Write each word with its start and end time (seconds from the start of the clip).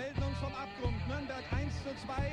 melden 0.00 0.22
uns 0.22 0.38
vom 0.38 0.54
Abgrund. 0.54 0.96
Nürnberg 1.08 1.44
1 1.52 1.72
zu 1.84 1.92
2. 2.06 2.32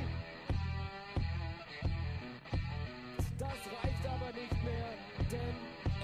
Das 3.38 3.60
reicht 3.76 4.04
aber 4.08 4.32
nicht 4.42 4.64
mehr, 4.64 4.90
denn 5.32 5.56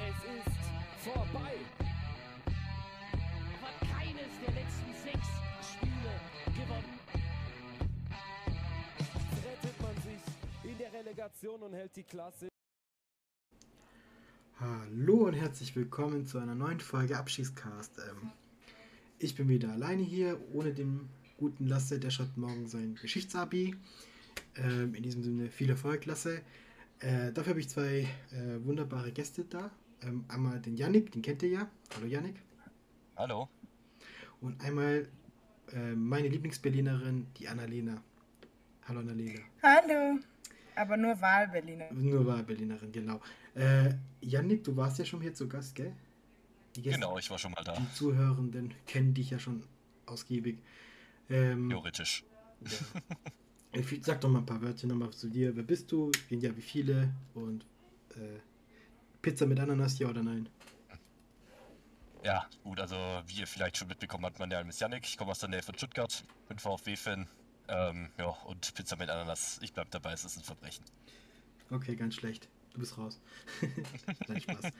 es 0.09 0.17
ist 0.39 0.63
vorbei. 1.07 1.53
hat 3.63 3.77
keines 3.95 4.31
der 4.45 4.53
letzten 4.59 4.91
sechs 5.05 5.29
Spiele 5.71 6.13
gewonnen. 6.59 6.99
Rettet 9.45 9.81
man 9.81 9.95
sich 10.07 10.69
in 10.69 10.77
der 10.77 10.91
Relegation 10.91 11.61
und 11.61 11.73
hält 11.73 11.95
die 11.95 12.03
Klasse. 12.03 12.49
Hallo 14.59 15.27
und 15.27 15.33
herzlich 15.33 15.75
willkommen 15.77 16.25
zu 16.25 16.39
einer 16.39 16.55
neuen 16.55 16.81
Folge 16.81 17.17
Abschiedscast. 17.17 17.99
Ähm, 17.99 18.31
ich 19.17 19.35
bin 19.35 19.47
wieder 19.47 19.71
alleine 19.71 20.03
hier, 20.03 20.37
ohne 20.51 20.73
den 20.73 21.09
guten 21.43 21.67
Lasse, 21.67 21.99
der 21.99 22.09
schreibt 22.09 22.37
morgen 22.37 22.67
sein 22.67 22.95
Geschichtsabi. 23.01 23.75
Ähm, 24.55 24.95
in 24.95 25.03
diesem 25.03 25.23
Sinne 25.23 25.49
viel 25.49 25.69
Erfolg, 25.69 26.05
Lasse. 26.05 26.41
Äh, 26.99 27.33
dafür 27.33 27.51
habe 27.51 27.59
ich 27.59 27.67
zwei 27.67 28.07
äh, 28.31 28.65
wunderbare 28.65 29.11
Gäste 29.11 29.43
da. 29.43 29.69
Ähm, 30.01 30.23
einmal 30.29 30.61
den 30.61 30.77
Yannick, 30.77 31.11
den 31.11 31.21
kennt 31.21 31.43
ihr 31.43 31.49
ja. 31.49 31.67
Hallo 31.95 32.07
Yannick. 32.07 32.35
Hallo. 33.17 33.49
Und 34.39 34.61
einmal 34.63 35.07
äh, 35.73 35.93
meine 35.95 36.29
Lieblingsberlinerin, 36.29 37.27
die 37.37 37.47
Annalena. 37.49 38.01
Hallo 38.87 39.01
Annalena. 39.01 39.41
Hallo. 39.61 40.19
Aber 40.75 40.95
nur 40.95 41.19
Wahlberliner. 41.19 41.91
Nur 41.91 42.25
Wahlberlinerin, 42.25 42.91
genau. 42.93 43.19
Äh, 43.53 43.93
Yannick, 44.21 44.63
du 44.63 44.75
warst 44.77 44.97
ja 44.97 45.03
schon 45.05 45.19
hier 45.21 45.33
zu 45.33 45.47
Gast, 45.49 45.75
gell? 45.75 45.91
Die 46.77 46.81
Gäste- 46.81 46.99
Genau, 47.01 47.17
ich 47.17 47.29
war 47.29 47.37
schon 47.37 47.51
mal 47.51 47.63
da. 47.65 47.75
Die 47.75 47.93
Zuhörenden 47.93 48.73
kennen 48.87 49.13
dich 49.13 49.29
ja 49.29 49.39
schon 49.39 49.61
ausgiebig. 50.05 50.57
Ähm, 51.29 51.69
Theoretisch. 51.69 52.23
ja. 52.61 53.81
Sag 54.01 54.21
doch 54.21 54.29
mal 54.29 54.39
ein 54.39 54.45
paar 54.45 54.61
Wörter 54.61 54.87
nochmal 54.87 55.11
zu 55.11 55.29
dir. 55.29 55.55
Wer 55.55 55.63
bist 55.63 55.91
du? 55.91 56.11
Wen 56.29 56.39
ja, 56.39 56.55
wie 56.55 56.61
viele? 56.61 57.13
Und 57.33 57.65
äh, 58.11 58.39
Pizza 59.21 59.45
mit 59.45 59.59
Ananas, 59.59 59.97
ja 59.99 60.09
oder 60.09 60.21
nein? 60.21 60.47
Ja, 62.23 62.45
gut, 62.63 62.79
also 62.79 62.95
wie 63.25 63.39
ihr 63.39 63.47
vielleicht 63.47 63.77
schon 63.77 63.87
mitbekommen 63.89 64.25
habt, 64.25 64.39
mein 64.39 64.47
Name 64.49 64.69
ist 64.69 64.79
Yannick, 64.79 65.05
ich 65.05 65.17
komme 65.17 65.31
aus 65.31 65.39
der 65.39 65.49
Nähe 65.49 65.61
von 65.61 65.75
Stuttgart, 65.75 66.23
bin 66.47 66.57
VfB-Fan. 66.57 67.27
Ähm, 67.67 68.09
ja, 68.17 68.27
und 68.45 68.73
Pizza 68.73 68.95
mit 68.95 69.09
Ananas, 69.09 69.59
ich 69.61 69.73
bleib 69.73 69.91
dabei, 69.91 70.13
es 70.13 70.23
ist 70.23 70.37
ein 70.37 70.43
Verbrechen. 70.43 70.85
Okay, 71.69 71.95
ganz 71.95 72.15
schlecht. 72.15 72.47
Du 72.73 72.79
bist 72.79 72.97
raus. 72.97 73.19
Nein, 74.27 74.41
Spaß. 74.41 74.71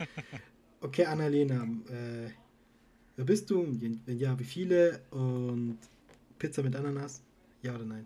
Okay, 0.81 1.05
Annalena, 1.05 1.63
äh, 1.89 2.30
wer 3.16 3.25
bist 3.25 3.50
du? 3.50 3.66
Wenn 3.80 4.02
ja, 4.19 4.38
wie 4.38 4.44
viele? 4.44 5.02
Und 5.11 5.80
Pizza 6.44 6.61
mit 6.61 6.75
Ananas, 6.75 7.23
ja 7.61 7.73
oder 7.73 7.86
nein? 7.86 8.05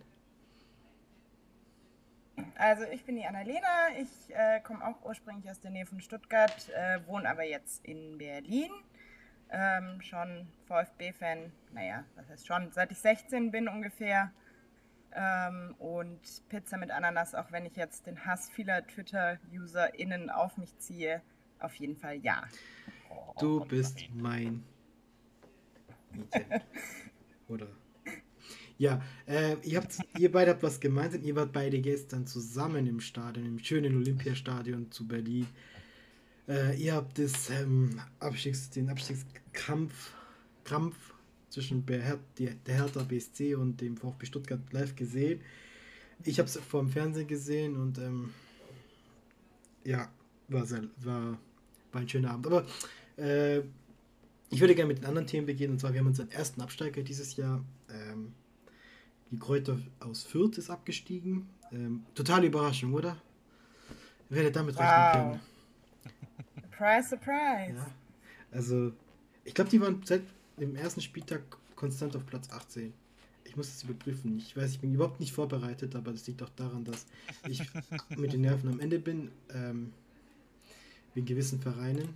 Also 2.55 2.83
ich 2.83 3.03
bin 3.03 3.16
die 3.16 3.25
Annalena. 3.25 3.97
Ich 3.99 4.31
äh, 4.31 4.59
komme 4.59 4.85
auch 4.85 5.03
ursprünglich 5.03 5.49
aus 5.49 5.59
der 5.59 5.71
Nähe 5.71 5.88
von 5.88 5.99
Stuttgart, 5.99 6.69
äh, 6.69 6.99
wohne 7.07 7.27
aber 7.27 7.45
jetzt 7.45 7.83
in 7.83 8.19
Berlin. 8.19 8.69
Ähm, 9.49 10.03
schon 10.03 10.47
VfB-Fan, 10.67 11.52
naja, 11.73 12.03
das 12.16 12.29
heißt 12.29 12.45
schon, 12.45 12.71
seit 12.73 12.91
ich 12.91 12.99
16 12.99 13.49
bin 13.49 13.67
ungefähr. 13.67 14.31
Ähm, 15.13 15.73
und 15.79 16.19
Pizza 16.47 16.77
mit 16.77 16.91
Ananas, 16.91 17.33
auch 17.33 17.51
wenn 17.51 17.66
ich 17.66 17.75
jetzt 17.75 18.05
den 18.05 18.23
Hass 18.23 18.51
vieler 18.51 18.85
Twitter-UserInnen 18.85 20.29
auf 20.29 20.57
mich 20.57 20.77
ziehe, 20.77 21.23
auf 21.59 21.73
jeden 21.73 21.95
Fall 21.95 22.17
ja. 22.17 22.44
Du 23.39 23.66
bist 23.66 24.07
mein 24.13 24.63
Mädchen. 26.11 26.45
Oder? 27.47 27.67
Ja, 28.78 29.02
äh, 29.25 29.56
ihr, 29.64 29.81
habt, 29.81 29.97
ihr 30.20 30.31
beide 30.31 30.52
habt 30.52 30.64
was 30.64 30.80
gemeinsam. 30.80 31.23
Ihr 31.23 31.36
wart 31.36 31.52
beide 31.52 31.80
gestern 31.80 32.28
zusammen 32.28 32.86
im 32.86 33.00
Stadion, 33.00 33.45
im 33.45 33.59
schönen 33.59 33.95
Olympiastadion 33.97 34.91
zu 34.91 35.07
Berlin. 35.07 35.47
Äh, 36.47 36.78
ihr 36.78 36.94
habt 36.94 37.18
das, 37.18 37.50
ähm, 37.50 38.00
Abstiegs-, 38.19 38.69
den 38.69 38.90
Abstiegskampf 38.90 40.13
Krampf 40.63 40.96
zwischen 41.50 41.85
die, 42.38 42.50
der 42.66 42.75
Hertha 42.75 43.03
BSC 43.03 43.56
und 43.56 43.79
dem 43.79 43.97
VfB 43.97 44.25
Stuttgart 44.25 44.59
live 44.72 44.96
gesehen. 44.96 45.41
Ich 46.24 46.40
habe 46.40 46.47
es 46.47 46.57
vor 46.57 46.81
dem 46.81 46.90
Fernsehen 46.90 47.28
gesehen 47.28 47.78
und 47.78 47.97
ähm, 47.97 48.34
ja, 49.85 50.09
war, 50.50 50.66
sehr, 50.66 50.84
war, 50.97 51.40
war 51.91 52.01
ein 52.01 52.09
schöner 52.09 52.31
Abend. 52.31 52.47
Aber 52.47 52.66
äh, 53.18 53.59
ich 54.50 54.59
würde 54.59 54.75
gerne 54.75 54.90
mit 54.90 55.00
den 55.00 55.06
anderen 55.06 55.28
Themen 55.28 55.47
beginnen. 55.47 55.74
Und 55.74 55.80
zwar, 55.80 55.94
wir 55.94 56.01
haben 56.01 56.07
unseren 56.07 56.30
ersten 56.31 56.62
Absteiger 56.62 57.01
dieses 57.01 57.35
Jahr. 57.38 57.63
Ähm, 57.90 58.34
die 59.31 59.38
Kräuter 59.38 59.77
aus 59.99 60.23
Fürth 60.23 60.57
ist 60.57 60.69
abgestiegen. 60.69 61.47
Ähm, 61.71 62.03
totale 62.15 62.47
Überraschung, 62.47 62.93
oder? 62.93 63.17
Wer 64.29 64.43
hätte 64.43 64.53
damit 64.53 64.75
rechnen 64.77 64.89
Wow. 64.89 65.11
können? 65.11 65.39
Surprise, 66.63 67.09
surprise. 67.09 67.73
Ja. 67.75 67.91
Also, 68.51 68.91
ich 69.43 69.53
glaube, 69.53 69.69
die 69.69 69.81
waren 69.81 70.01
seit 70.05 70.21
dem 70.59 70.75
ersten 70.75 71.01
Spieltag 71.01 71.41
konstant 71.75 72.15
auf 72.15 72.25
Platz 72.25 72.49
18. 72.49 72.93
Ich 73.43 73.55
muss 73.55 73.67
es 73.67 73.83
überprüfen. 73.83 74.38
Ich 74.38 74.55
weiß, 74.55 74.71
ich 74.71 74.79
bin 74.79 74.93
überhaupt 74.93 75.19
nicht 75.19 75.31
vorbereitet, 75.31 75.95
aber 75.95 76.11
das 76.11 76.27
liegt 76.27 76.41
auch 76.44 76.49
daran, 76.49 76.83
dass 76.83 77.05
ich 77.47 77.61
mit 78.17 78.33
den 78.33 78.41
Nerven 78.41 78.69
am 78.69 78.79
Ende 78.79 78.99
bin. 78.99 79.31
Ähm, 79.53 79.94
wegen 81.13 81.25
gewissen 81.25 81.59
Vereinen. 81.59 82.09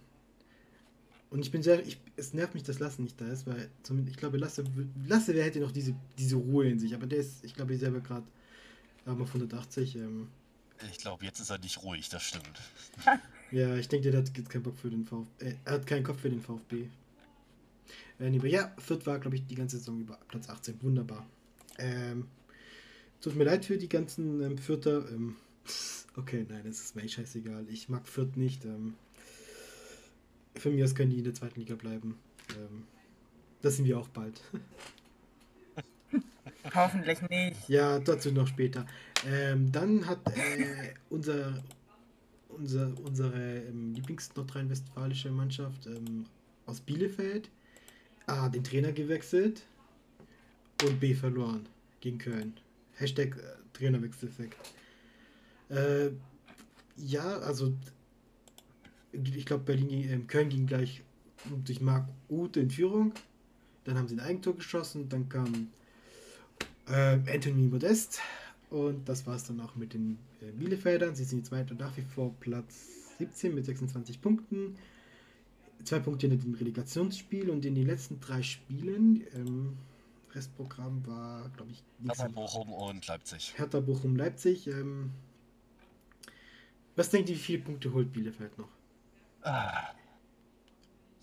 Und 1.32 1.40
ich 1.40 1.50
bin 1.50 1.64
sehr, 1.64 1.86
ich, 1.88 1.98
es 2.18 2.34
nervt 2.34 2.54
mich, 2.54 2.64
dass 2.64 2.80
Lasse 2.80 3.02
nicht 3.02 3.20
da 3.20 3.26
ist, 3.26 3.48
weil 3.48 3.70
zum, 3.84 4.06
ich 4.06 4.18
glaube, 4.18 4.38
Lasse, 4.38 4.66
Lasse 5.08 5.34
wer 5.34 5.46
hätte 5.46 5.62
noch 5.62 5.72
diese, 5.72 5.96
diese 6.20 6.36
Ruhe 6.36 6.70
in 6.70 6.78
sich, 6.78 6.94
aber 6.94 7.08
der 7.08 7.20
ist, 7.20 7.46
ich 7.46 7.56
glaube, 7.56 7.78
selber 7.78 8.02
gerade 8.02 8.28
auf 9.06 9.28
180. 9.28 9.96
Ähm, 9.96 10.28
Ich 10.92 10.98
glaube, 10.98 11.24
jetzt 11.24 11.40
ist 11.40 11.50
er 11.50 11.58
nicht 11.58 11.82
ruhig, 11.84 12.10
das 12.10 12.24
stimmt. 12.24 12.60
ja, 13.52 13.78
ich 13.78 13.88
denke, 13.88 14.12
der 14.12 14.20
hat 14.20 14.38
jetzt 14.38 14.50
keinen 14.50 14.64
Bock 14.64 14.78
für 14.78 14.90
den 14.90 15.06
VfB. 15.06 15.46
Äh, 15.46 15.56
er 15.64 15.74
hat 15.74 15.88
keinen 15.88 16.04
Kopf 16.04 16.20
für 16.20 16.30
den 16.30 16.42
VfB. 16.42 16.88
Äh, 18.20 18.30
nee, 18.30 18.38
aber 18.38 18.48
ja, 18.48 18.76
Fürth 18.78 19.06
war, 19.06 19.18
glaube 19.18 19.38
ich, 19.38 19.48
die 19.48 19.56
ganze 19.56 19.78
Saison 19.78 20.02
über 20.02 20.20
Platz 20.28 20.50
18. 20.50 20.84
Wunderbar. 20.84 21.26
Ähm, 21.78 22.28
tut 23.22 23.38
mir 23.38 23.46
leid 23.46 23.64
für 23.64 23.78
die 23.78 23.90
ganzen 23.90 24.42
ähm, 24.42 24.58
Fürther. 24.58 25.10
Ähm, 25.10 25.38
okay, 26.18 26.46
nein, 26.50 26.64
das 26.66 26.82
ist 26.82 26.96
mir 26.98 27.08
scheißegal. 27.08 27.66
Ich 27.70 27.88
mag 27.88 28.06
Fürth 28.06 28.36
nicht. 28.36 28.66
Ähm, 28.66 28.96
für 30.56 30.70
mich 30.70 30.84
aus 30.84 30.96
können 30.96 31.12
die 31.12 31.20
in 31.20 31.24
der 31.24 31.34
zweiten 31.34 31.60
Liga 31.60 31.76
bleiben. 31.76 32.18
Ähm, 32.52 32.84
das 33.62 33.78
sind 33.78 33.86
wir 33.86 34.00
auch 34.00 34.10
bald. 34.10 34.42
Hoffentlich 36.76 37.22
nicht. 37.30 37.70
Ja, 37.70 38.00
dazu 38.00 38.32
noch 38.32 38.48
später. 38.48 38.86
Ähm, 39.28 39.72
dann 39.72 40.06
hat 40.06 40.20
äh, 40.36 40.94
unser, 41.10 41.64
unser, 42.50 42.92
unsere 43.04 43.60
ähm, 43.60 43.94
Lieblings-nordrhein-westfalische 43.94 45.32
Mannschaft 45.32 45.88
ähm, 45.88 46.26
aus 46.66 46.82
Bielefeld 46.82 47.50
A, 48.28 48.50
den 48.50 48.64
Trainer 48.64 48.92
gewechselt 48.92 49.64
und 50.84 51.00
B, 51.00 51.14
verloren 51.14 51.68
gegen 52.00 52.18
Köln. 52.18 52.54
Hashtag 52.96 53.38
äh, 53.38 53.42
Trainerwechseleffekt. 53.74 54.58
Äh, 55.70 56.12
ja, 56.98 57.38
also 57.40 57.74
ich 59.14 59.46
glaube, 59.46 59.64
Berlin, 59.64 59.88
ging- 59.90 60.10
ähm, 60.10 60.28
Köln 60.28 60.50
ging 60.50 60.66
gleich 60.68 61.02
durch 61.66 61.82
Marc 61.82 62.08
Uth 62.30 62.58
in 62.58 62.70
Führung. 62.70 63.14
Dann 63.84 63.98
haben 63.98 64.08
sie 64.08 64.16
ein 64.16 64.20
Eigentor 64.20 64.56
geschossen. 64.56 65.10
Dann 65.10 65.28
kam 65.28 65.70
äh, 66.88 67.20
Anthony 67.34 67.68
Modest. 67.68 68.20
Und 68.70 69.08
das 69.10 69.26
war 69.28 69.36
es 69.36 69.44
dann 69.44 69.60
auch 69.60 69.76
mit 69.76 69.94
den 69.94 70.18
äh, 70.42 70.52
Bielefeldern. 70.52 71.16
Sie 71.16 71.24
sind 71.24 71.40
jetzt 71.40 71.52
weiter 71.52 71.76
nach 71.76 71.96
wie 71.98 72.04
vor 72.04 72.34
Platz 72.40 73.16
17 73.18 73.54
mit 73.54 73.66
26 73.66 74.22
Punkten. 74.22 74.78
Zwei 75.84 76.00
Punkte 76.00 76.28
hinter 76.28 76.44
dem 76.44 76.54
Relegationsspiel 76.54 77.50
und 77.50 77.66
in 77.66 77.74
den 77.76 77.88
letzten 77.88 78.20
drei 78.20 78.44
Spielen, 78.44 79.24
ähm, 79.36 79.78
Restprogramm 80.34 81.06
war, 81.06 81.50
glaube 81.50 81.72
ich, 81.72 81.84
Hertha, 82.06 82.28
Bochum 82.30 82.72
und 82.72 83.06
Leipzig. 83.08 83.54
Hertha, 83.58 83.80
Bochum, 83.82 84.16
Leipzig. 84.16 84.68
Ähm, 84.68 85.10
was 86.96 87.10
denkt 87.10 87.30
ihr, 87.30 87.36
wie 87.36 87.40
viele 87.40 87.64
Punkte 87.64 87.92
holt 87.94 88.14
Bielefeld 88.14 88.58
noch? 88.58 88.70
Ah, 89.44 89.90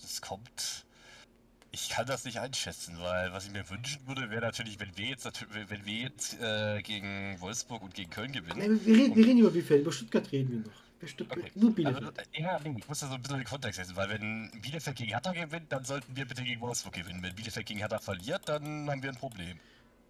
das 0.01 0.21
kommt. 0.21 0.85
Ich 1.71 1.91
kann 1.91 2.07
das 2.07 2.25
nicht 2.25 2.41
einschätzen, 2.41 2.99
weil 2.99 3.33
was 3.33 3.45
ich 3.47 3.53
mir 3.53 3.69
wünschen 3.69 4.07
würde, 4.07 4.31
wäre 4.31 4.41
natürlich, 4.41 4.81
wenn 4.81 4.97
wir 4.97 5.07
jetzt, 5.07 5.27
wenn 5.51 5.85
wir 5.85 5.95
jetzt 5.95 6.41
äh, 6.41 6.83
gegen 6.83 7.39
Wolfsburg 7.41 7.83
und 7.83 7.95
gegen 7.95 8.11
Köln 8.11 8.33
gewinnen. 8.33 8.59
Nee, 8.59 8.87
wir, 8.87 8.97
reden, 8.97 9.17
wir 9.17 9.27
reden 9.27 9.39
über 9.41 9.51
Bielefeld, 9.51 9.83
über 9.83 9.93
Stuttgart 9.93 10.33
reden 10.33 10.51
wir 10.51 10.59
noch. 10.71 10.79
Über 10.99 11.09
Stuttgart, 11.09 11.39
Okay. 11.45 11.53
Nur 11.55 11.71
Also, 11.85 12.11
Bielefeld. 12.11 12.29
äh, 12.33 12.43
ja, 12.43 12.61
ich 12.65 12.89
muss 12.89 13.01
da 13.01 13.09
so 13.09 13.15
ein 13.15 13.23
bisschen 13.23 13.37
den 13.39 13.45
Kontext 13.47 13.77
setzen, 13.79 13.95
weil 13.97 14.09
wenn 14.09 14.51
Bielefeld 14.63 14.97
gegen 14.97 15.11
Hertha 15.11 15.33
gewinnt, 15.33 15.71
dann 15.71 15.85
sollten 15.85 16.17
wir 16.17 16.25
bitte 16.27 16.43
gegen 16.43 16.61
Wolfsburg 16.61 16.95
gewinnen. 16.95 17.23
Wenn 17.23 17.35
Bielefeld 17.35 17.67
gegen 17.67 17.79
Hertha 17.81 17.99
verliert, 17.99 18.49
dann 18.49 18.91
haben 18.91 19.03
wir 19.03 19.11
ein 19.11 19.17
Problem. 19.17 19.61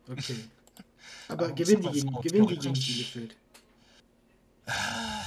Okay. 0.09 0.37
Aber 1.29 1.47
Aber 1.47 1.55
gewinnen 1.55 1.83
die 1.83 1.91
gegen, 1.91 2.13
gewinnen 2.23 2.47
die 2.49 2.59
gegen. 2.59 2.73
Bielefeld? 2.73 3.37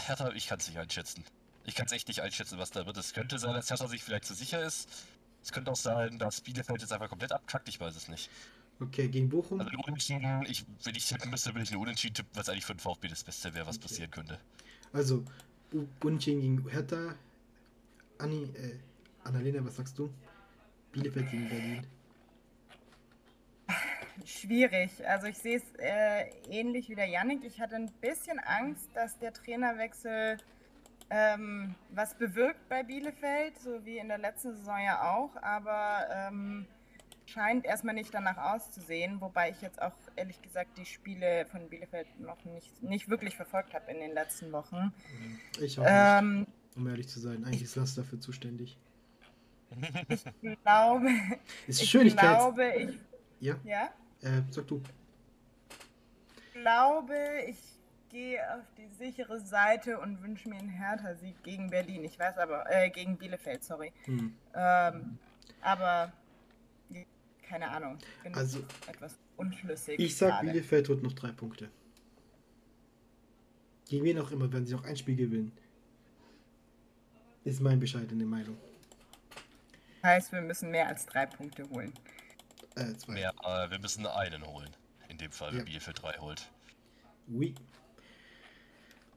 Hertha, 0.05 0.31
ich 0.33 0.47
kann 0.47 0.59
es 0.59 0.67
nicht 0.67 0.77
einschätzen. 0.77 1.23
Ich 1.65 1.75
kann 1.75 1.85
es 1.85 1.91
echt 1.91 2.07
nicht 2.07 2.21
einschätzen, 2.21 2.57
was 2.57 2.71
da 2.71 2.85
wird. 2.85 2.97
Es 2.97 3.13
könnte 3.13 3.37
sein, 3.39 3.53
dass 3.53 3.69
Hertha 3.69 3.87
sich 3.87 4.03
vielleicht 4.03 4.25
zu 4.25 4.33
sicher 4.33 4.63
ist. 4.63 4.89
Es 5.43 5.51
könnte 5.51 5.71
auch 5.71 5.75
sein, 5.75 6.19
dass 6.19 6.41
Bielefeld 6.41 6.81
jetzt 6.81 6.91
einfach 6.93 7.09
komplett 7.09 7.31
abkackt. 7.31 7.67
Ich 7.69 7.79
weiß 7.79 7.95
es 7.95 8.07
nicht. 8.07 8.29
Okay, 8.79 9.07
gegen 9.07 9.29
Bochum. 9.29 9.59
Also 9.59 9.71
ein 9.71 9.77
Unentschieden, 9.77 10.45
ich, 10.47 10.65
wenn 10.83 10.95
ich 10.95 11.07
tippen 11.07 11.29
müsste, 11.29 11.53
würde 11.53 11.63
ich 11.63 11.71
einen 11.71 11.81
Unentschieden 11.81 12.15
tippen, 12.15 12.31
was 12.33 12.49
eigentlich 12.49 12.65
für 12.65 12.73
den 12.73 12.79
VfB 12.79 13.07
das 13.09 13.23
Beste 13.23 13.53
wäre, 13.53 13.67
was 13.67 13.77
Okay. 13.77 13.87
passieren 13.87 14.11
könnte. 14.11 14.39
Also, 14.91 15.23
Unentschieden 16.03 16.41
gegen 16.41 16.69
Hertha. 16.69 17.15
Anni, 18.17 18.43
äh, 18.55 18.77
Annalena, 19.23 19.63
was 19.63 19.75
sagst 19.75 19.97
du? 19.97 20.11
Bielefeld 20.91 21.29
gegen 21.29 21.47
Berlin. 21.47 21.87
Schwierig. 24.25 24.91
Also 25.07 25.27
ich 25.27 25.37
sehe 25.37 25.57
es 25.57 25.63
äh, 25.79 26.25
ähnlich 26.49 26.89
wie 26.89 26.95
der 26.95 27.07
Yannick. 27.07 27.43
Ich 27.43 27.59
hatte 27.59 27.75
ein 27.75 27.89
bisschen 28.01 28.39
Angst, 28.39 28.89
dass 28.93 29.17
der 29.19 29.33
Trainerwechsel 29.33 30.37
ähm, 31.13 31.75
was 31.89 32.13
bewirkt 32.17 32.69
bei 32.69 32.83
Bielefeld, 32.83 33.59
so 33.59 33.83
wie 33.85 33.97
in 33.97 34.07
der 34.07 34.17
letzten 34.17 34.55
Saison 34.55 34.79
ja 34.79 35.11
auch, 35.13 35.35
aber 35.43 36.07
ähm, 36.09 36.65
scheint 37.25 37.65
erstmal 37.65 37.93
nicht 37.95 38.13
danach 38.13 38.37
auszusehen, 38.37 39.19
wobei 39.19 39.49
ich 39.49 39.61
jetzt 39.61 39.81
auch 39.81 39.91
ehrlich 40.15 40.41
gesagt 40.41 40.77
die 40.77 40.85
Spiele 40.85 41.45
von 41.47 41.67
Bielefeld 41.69 42.07
noch 42.21 42.43
nicht, 42.45 42.81
nicht 42.81 43.09
wirklich 43.09 43.35
verfolgt 43.35 43.73
habe 43.73 43.91
in 43.91 43.99
den 43.99 44.13
letzten 44.13 44.53
Wochen. 44.53 44.93
Ich 45.59 45.77
auch 45.79 45.83
nicht, 45.83 45.91
Ähm, 45.93 46.47
um 46.77 46.87
ehrlich 46.87 47.09
zu 47.09 47.19
sein. 47.19 47.43
Eigentlich 47.43 47.63
ist 47.63 47.75
Lass 47.75 47.93
dafür 47.95 48.19
zuständig. 48.21 48.77
ich 50.09 50.23
glaube, 50.63 51.07
Ist 51.67 51.81
ich 51.81 51.89
schön, 51.89 52.07
ich 52.07 52.15
kann 52.15 52.35
glaube, 52.37 52.73
ich, 52.77 52.99
Ja, 53.41 53.55
ja, 53.65 53.89
äh, 54.21 54.41
sag 54.49 54.65
du. 54.67 54.81
glaube, 56.53 57.15
ich 57.47 57.57
gehe 58.11 58.39
auf 58.55 58.65
die 58.77 58.87
sichere 58.87 59.39
Seite 59.39 59.99
und 59.99 60.21
wünsche 60.21 60.49
mir 60.49 60.57
einen 60.57 60.69
Hertha-Sieg 60.69 61.41
gegen 61.43 61.69
Berlin. 61.69 62.03
Ich 62.03 62.19
weiß 62.19 62.37
aber, 62.37 62.69
äh, 62.69 62.89
gegen 62.89 63.17
Bielefeld, 63.17 63.63
sorry. 63.63 63.91
Hm. 64.05 64.35
Ähm, 64.53 65.17
aber 65.61 66.11
keine 67.41 67.69
Ahnung. 67.69 67.97
Bin 68.23 68.33
Also, 68.35 68.59
etwas 68.87 69.17
unschlüssig. 69.37 69.99
Ich 69.99 70.15
sag, 70.15 70.29
gerade. 70.29 70.47
Bielefeld 70.47 70.89
holt 70.89 71.03
noch 71.03 71.13
drei 71.13 71.31
Punkte. 71.31 71.69
Gegen 73.89 74.05
wen 74.05 74.19
auch 74.19 74.31
immer, 74.31 74.51
wenn 74.53 74.65
sie 74.65 74.73
noch 74.73 74.85
ein 74.85 74.95
Spiel 74.95 75.15
gewinnen. 75.15 75.51
Ist 77.43 77.59
meine 77.59 77.77
bescheidene 77.77 78.23
Meinung. 78.25 78.57
Heißt, 80.03 80.31
wir 80.31 80.41
müssen 80.41 80.71
mehr 80.71 80.87
als 80.87 81.05
drei 81.05 81.25
Punkte 81.25 81.67
holen. 81.69 81.93
Äh, 82.75 82.93
zwei. 82.95 83.13
Mehr, 83.13 83.33
äh, 83.43 83.69
wir 83.69 83.79
müssen 83.79 84.05
einen 84.05 84.45
holen. 84.45 84.69
In 85.09 85.17
dem 85.17 85.31
Fall, 85.31 85.51
wenn 85.51 85.59
Ja. 85.59 85.65
Bielefeld 85.65 86.01
3 86.01 86.13
holt. 86.19 86.49
Oui. 87.27 87.53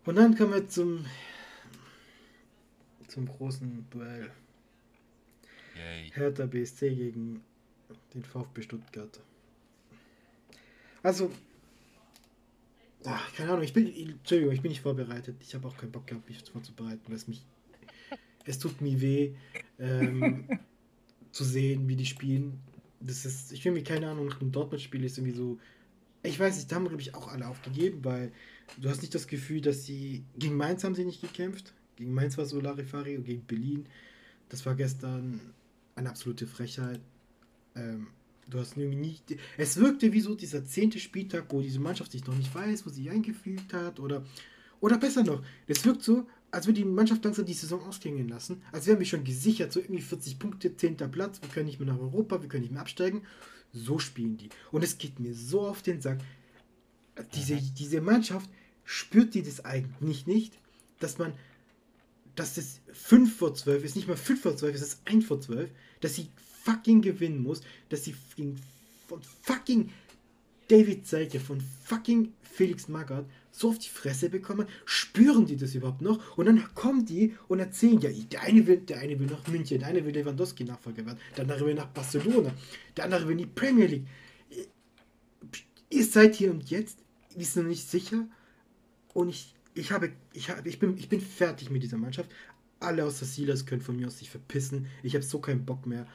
Und 0.06 0.16
dann 0.16 0.36
kommen 0.36 0.52
wir 0.52 0.68
zum, 0.68 1.06
zum 3.08 3.26
großen 3.26 3.86
Duell. 3.90 4.30
Yay. 5.76 6.10
Hertha 6.12 6.46
BSC 6.46 6.94
gegen 6.94 7.42
den 8.12 8.22
VfB 8.22 8.62
Stuttgart. 8.62 9.20
Also, 11.02 11.30
ach, 13.04 13.34
keine 13.34 13.52
Ahnung, 13.52 13.64
ich 13.64 13.72
bin, 13.72 13.86
Entschuldigung, 13.86 14.52
ich 14.52 14.60
bin 14.60 14.70
nicht 14.70 14.82
vorbereitet. 14.82 15.36
Ich 15.40 15.54
habe 15.54 15.66
auch 15.66 15.76
keinen 15.76 15.92
Bock 15.92 16.06
gehabt, 16.06 16.28
mich 16.28 16.38
vorzubereiten, 16.50 17.02
weil 17.06 17.16
es 17.16 17.26
mich, 17.26 17.44
es 18.44 18.58
tut 18.58 18.80
mir 18.80 19.00
weh, 19.00 19.34
ähm, 19.78 20.48
zu 21.32 21.44
sehen, 21.44 21.88
wie 21.88 21.96
die 21.96 22.06
spielen. 22.06 22.60
Das 23.00 23.24
ist, 23.24 23.52
ich 23.52 23.64
will 23.64 23.72
mir 23.72 23.82
keine 23.82 24.08
Ahnung, 24.08 24.26
nach 24.26 24.38
dem 24.38 24.52
Dortmund-Spiel 24.52 25.04
ist 25.04 25.18
irgendwie 25.18 25.36
so, 25.36 25.58
ich 26.22 26.38
weiß 26.38 26.56
nicht, 26.56 26.70
da 26.70 26.76
haben, 26.76 26.88
glaube 26.88 27.02
ich, 27.02 27.14
auch 27.14 27.28
alle 27.28 27.48
aufgegeben, 27.48 28.04
weil 28.04 28.32
du 28.78 28.88
hast 28.88 29.02
nicht 29.02 29.14
das 29.14 29.26
Gefühl, 29.26 29.60
dass 29.60 29.84
sie, 29.84 30.24
gegen 30.36 30.56
Mainz 30.56 30.84
haben 30.84 30.94
sie 30.94 31.04
nicht 31.04 31.20
gekämpft, 31.20 31.72
gegen 31.96 32.12
Mainz 32.12 32.36
war 32.38 32.44
so 32.44 32.60
Larifari 32.60 33.16
und 33.16 33.24
gegen 33.24 33.44
Berlin, 33.44 33.86
das 34.48 34.64
war 34.66 34.74
gestern 34.74 35.40
eine 35.96 36.10
absolute 36.10 36.46
Frechheit. 36.46 37.00
Ähm, 37.74 38.08
du 38.48 38.58
hast 38.58 38.76
irgendwie 38.76 38.96
nicht. 38.96 39.36
Es 39.56 39.76
wirkte 39.76 40.12
wie 40.12 40.20
so 40.20 40.34
dieser 40.34 40.64
zehnte 40.64 40.98
Spieltag, 40.98 41.46
wo 41.48 41.60
diese 41.60 41.80
Mannschaft 41.80 42.12
sich 42.12 42.26
noch 42.26 42.36
nicht 42.36 42.54
weiß, 42.54 42.86
wo 42.86 42.90
sie 42.90 43.10
eingefügt 43.10 43.72
hat. 43.72 44.00
Oder, 44.00 44.24
oder 44.80 44.98
besser 44.98 45.22
noch, 45.22 45.42
es 45.66 45.84
wirkt 45.84 46.02
so, 46.02 46.26
als 46.50 46.66
würde 46.66 46.80
die 46.80 46.86
Mannschaft 46.86 47.24
langsam 47.24 47.46
die 47.46 47.52
Saison 47.52 47.80
ausklingen 47.82 48.28
lassen. 48.28 48.62
Als 48.70 48.86
wären 48.86 48.98
wir 48.98 49.06
schon 49.06 49.24
gesichert, 49.24 49.72
so 49.72 49.80
irgendwie 49.80 50.02
40 50.02 50.38
Punkte, 50.38 50.76
10. 50.76 50.96
Platz, 50.96 51.40
wir 51.42 51.48
können 51.48 51.66
nicht 51.66 51.80
mehr 51.80 51.92
nach 51.92 52.00
Europa, 52.00 52.42
wir 52.42 52.48
können 52.48 52.62
nicht 52.62 52.72
mehr 52.72 52.82
absteigen. 52.82 53.22
So 53.72 53.98
spielen 53.98 54.36
die. 54.36 54.50
Und 54.70 54.84
es 54.84 54.98
geht 54.98 55.18
mir 55.18 55.34
so 55.34 55.62
auf 55.62 55.82
den 55.82 56.00
Sack. 56.00 56.18
Diese, 57.34 57.56
diese 57.56 58.00
Mannschaft 58.00 58.50
spürt 58.84 59.34
die 59.34 59.42
das 59.42 59.64
eigentlich 59.64 60.26
nicht, 60.26 60.58
dass 60.98 61.18
man 61.18 61.32
dass 62.34 62.56
es 62.56 62.80
5 62.92 63.36
vor 63.36 63.54
12 63.54 63.84
ist, 63.84 63.96
nicht 63.96 64.08
mal 64.08 64.16
5 64.16 64.42
vor 64.42 64.56
12, 64.56 64.74
es 64.74 64.82
ist 64.82 65.00
1 65.04 65.24
vor 65.24 65.40
12, 65.40 65.70
dass 66.00 66.16
sie 66.16 66.28
fucking 66.64 67.02
gewinnen 67.02 67.42
muss, 67.42 67.60
dass 67.88 68.04
sie 68.04 68.14
von 69.06 69.20
fucking 69.42 69.90
David 70.68 71.06
Seike, 71.06 71.40
von 71.40 71.60
fucking 71.84 72.32
Felix 72.42 72.88
Magath 72.88 73.26
so 73.50 73.68
auf 73.68 73.78
die 73.78 73.88
Fresse 73.88 74.30
bekommen, 74.30 74.66
spüren 74.84 75.46
die 75.46 75.56
das 75.56 75.74
überhaupt 75.74 76.00
noch? 76.00 76.36
Und 76.36 76.46
dann 76.46 76.74
kommen 76.74 77.04
die 77.04 77.34
und 77.48 77.60
erzählen, 77.60 78.00
ja, 78.00 78.10
der 78.10 78.42
eine 78.42 78.66
will, 78.66 78.78
der 78.78 78.98
eine 78.98 79.18
will 79.18 79.26
nach 79.26 79.46
München, 79.46 79.78
der 79.78 79.88
eine 79.88 80.04
will 80.04 80.14
Lewandowski 80.14 80.64
Nachfolger 80.64 81.04
werden, 81.06 81.18
der 81.36 81.42
andere 81.42 81.66
will 81.66 81.74
nach 81.74 81.88
Barcelona, 81.88 82.52
der 82.96 83.04
andere 83.04 83.24
will 83.26 83.32
in 83.32 83.38
die 83.38 83.46
Premier 83.46 83.86
League. 83.86 84.06
Ihr 85.90 86.04
seid 86.04 86.34
hier 86.34 86.50
und 86.50 86.68
jetzt, 86.70 87.03
sind 87.42 87.64
noch 87.64 87.70
nicht 87.70 87.88
sicher 87.88 88.28
und 89.12 89.28
ich, 89.28 89.54
ich 89.74 89.90
habe, 89.90 90.12
ich 90.32 90.50
habe, 90.50 90.68
ich 90.68 90.78
bin, 90.78 90.96
ich 90.96 91.08
bin 91.08 91.20
fertig 91.20 91.70
mit 91.70 91.82
dieser 91.82 91.98
Mannschaft. 91.98 92.30
Alle 92.80 93.04
außer 93.04 93.24
Silas 93.24 93.66
können 93.66 93.80
von 93.80 93.96
mir 93.96 94.06
aus 94.06 94.18
sich 94.18 94.30
verpissen. 94.30 94.86
Ich 95.02 95.14
habe 95.14 95.24
so 95.24 95.40
keinen 95.40 95.64
Bock 95.64 95.86
mehr. 95.86 96.06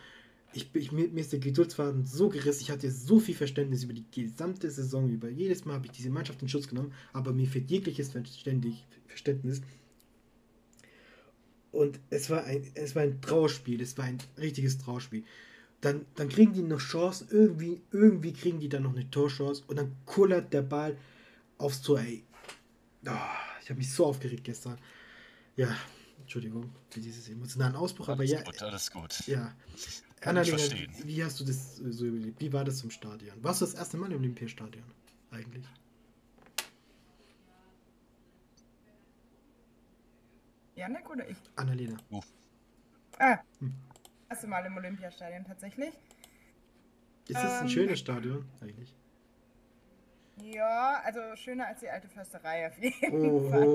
Ich, 0.54 0.70
ich, 0.74 0.92
mir, 0.92 1.08
mir 1.10 1.22
ist 1.22 1.32
der 1.32 1.40
Geduldsfaden 1.40 2.06
so 2.06 2.30
gerissen. 2.30 2.62
Ich 2.62 2.72
hatte 2.72 2.90
so 2.92 3.20
viel 3.20 3.36
Verständnis 3.36 3.84
über 3.84 3.94
die 3.94 4.06
gesamte 4.12 4.70
Saison 4.72 5.10
über. 5.10 5.30
Jedes 5.30 5.66
Mal 5.66 5.74
habe 5.74 5.88
ich 5.88 5.92
diese 5.92 6.10
Mannschaft 6.10 6.42
in 6.42 6.50
Schutz 6.50 6.68
genommen, 6.68 6.94
aber 7.14 7.34
mir 7.34 7.48
fehlt 7.48 7.70
jegliches 7.70 8.12
Verständnis. 8.12 9.62
Und 11.72 12.00
es 12.10 12.30
war 12.30 12.46
ein, 12.46 12.66
es 12.74 12.96
war 12.96 13.04
ein 13.04 13.22
Trauerspiel. 13.22 13.82
Es 13.82 13.98
war 13.98 14.06
ein 14.06 14.18
richtiges 14.38 14.78
Trauerspiel. 14.80 15.24
Dann, 15.82 16.06
dann 16.16 16.30
kriegen 16.30 16.54
die 16.54 16.62
noch 16.62 16.80
Chance. 16.80 17.28
Irgendwie, 17.30 17.82
irgendwie 17.92 18.34
kriegen 18.34 18.60
die 18.60 18.70
dann 18.70 18.84
noch 18.84 18.94
eine 18.96 19.10
Torchance. 19.10 19.64
Und 19.68 19.78
dann 19.78 19.96
kullert 20.06 20.52
der 20.54 20.62
Ball 20.62 20.98
aufs 21.58 21.82
Tor. 21.82 22.00
Ey, 22.00 22.24
Ah, 23.06 23.30
ich 23.62 23.70
habe 23.70 23.78
mich 23.78 23.92
so 23.94 24.06
aufgeregt 24.06 24.44
gestern. 24.44 24.78
Ja, 25.56 25.74
Entschuldigung 26.20 26.70
für 26.90 27.00
dieses 27.00 27.30
emotionalen 27.30 27.76
Ausbruch, 27.76 28.10
aber 28.10 28.20
Alles 28.20 28.32
ja, 28.32 28.42
gut, 28.42 28.62
alles 28.62 28.92
gut. 28.92 29.24
ja. 29.28 29.56
Annalena, 30.22 30.58
wie 31.06 31.24
hast 31.24 31.40
du 31.40 31.46
das 31.46 31.80
äh, 31.80 31.92
so 31.94 32.06
überlebt? 32.06 32.42
Wie 32.42 32.52
war 32.52 32.66
das 32.66 32.80
zum 32.80 32.92
Stadion? 32.92 33.42
Warst 33.42 33.62
du 33.62 33.66
das 33.66 33.74
erste 33.74 33.96
Mal 33.96 34.12
im 34.12 34.20
Olympiastadion 34.20 34.84
eigentlich? 35.32 35.66
Janik 40.76 41.10
oder 41.10 41.28
ich? 41.30 41.38
Annalena. 41.56 41.98
Ah, 43.18 43.40
Hm. 43.60 43.74
Erste 44.30 44.48
Mal 44.48 44.66
im 44.66 44.78
Olympiastadion 44.78 45.46
tatsächlich. 45.46 45.94
Ist 47.28 47.44
das 47.44 47.62
ein 47.62 47.68
Ähm, 47.68 47.70
schönes 47.70 48.00
Stadion 48.00 48.46
eigentlich? 48.62 48.94
Ja, 50.38 51.02
also 51.04 51.36
schöner 51.36 51.68
als 51.68 51.82
die 51.82 51.90
alte 51.90 52.08
Försterei 52.08 52.68
auf 52.68 52.78
jeden 52.78 53.12
Oh, 53.12 53.42
Fall. 53.42 53.74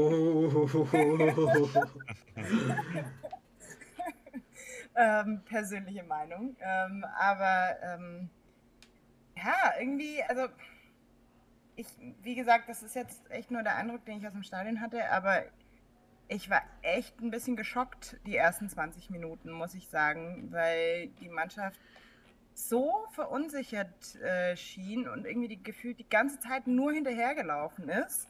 ähm, 4.96 5.42
persönliche 5.44 6.04
Meinung. 6.04 6.56
Ähm, 6.60 7.04
aber 7.18 7.76
ähm, 7.82 8.30
ja, 9.36 9.74
irgendwie, 9.78 10.22
also 10.24 10.48
ich, 11.76 11.86
wie 12.22 12.34
gesagt, 12.34 12.68
das 12.68 12.82
ist 12.82 12.94
jetzt 12.94 13.30
echt 13.30 13.50
nur 13.50 13.62
der 13.62 13.76
Eindruck, 13.76 14.04
den 14.04 14.18
ich 14.18 14.26
aus 14.26 14.32
dem 14.32 14.42
Stadion 14.44 14.80
hatte, 14.80 15.10
aber 15.10 15.44
ich 16.28 16.48
war 16.50 16.62
echt 16.82 17.20
ein 17.20 17.30
bisschen 17.30 17.56
geschockt 17.56 18.16
die 18.26 18.36
ersten 18.36 18.68
20 18.68 19.10
Minuten, 19.10 19.50
muss 19.50 19.74
ich 19.74 19.88
sagen, 19.88 20.48
weil 20.50 21.08
die 21.20 21.28
Mannschaft 21.28 21.78
so 22.54 23.06
verunsichert 23.10 24.14
äh, 24.16 24.56
schien 24.56 25.08
und 25.08 25.26
irgendwie 25.26 25.48
die 25.48 25.62
gefühlt 25.62 25.98
die 25.98 26.08
ganze 26.08 26.38
Zeit 26.38 26.66
nur 26.66 26.92
hinterhergelaufen 26.92 27.88
ist. 27.88 28.28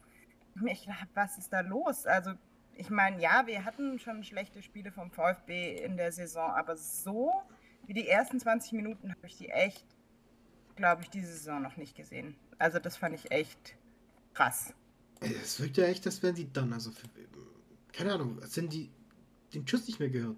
Ich 0.67 0.89
hab, 0.89 1.09
was 1.15 1.37
ist 1.39 1.53
da 1.53 1.61
los? 1.61 2.07
Also, 2.07 2.33
ich 2.75 2.91
meine, 2.91 3.21
ja, 3.21 3.47
wir 3.47 3.65
hatten 3.65 3.99
schon 3.99 4.25
schlechte 4.25 4.63
Spiele 4.63 4.91
vom 4.93 5.11
VfB 5.11 5.77
in 5.77 5.97
der 5.97 6.11
Saison, 6.13 6.51
aber 6.51 6.77
so 6.77 7.33
wie 7.87 7.93
die 7.93 8.09
ersten 8.09 8.41
20 8.41 8.73
Minuten 8.73 9.11
habe 9.11 9.27
ich 9.27 9.37
die 9.37 9.51
echt, 9.51 9.85
glaube 10.77 11.03
ich, 11.03 11.11
diese 11.11 11.33
Saison 11.33 11.61
noch 11.61 11.77
nicht 11.77 11.97
gesehen. 11.97 12.37
Also, 12.59 12.79
das 12.79 12.97
fand 12.97 13.15
ich 13.15 13.31
echt 13.31 13.77
krass. 14.33 14.73
Es 15.21 15.61
wirkt 15.61 15.77
ja 15.77 15.85
echt, 15.85 16.07
als 16.07 16.23
wären 16.23 16.37
sie 16.37 16.51
dann, 16.53 16.73
also 16.73 16.91
für, 16.91 17.09
keine 17.97 18.15
Ahnung, 18.15 18.41
als 18.43 18.57
hätten 18.57 18.69
die 18.71 18.91
den 19.53 19.67
Schuss 19.67 19.87
nicht 19.87 20.01
mehr 20.01 20.11
gehört. 20.11 20.37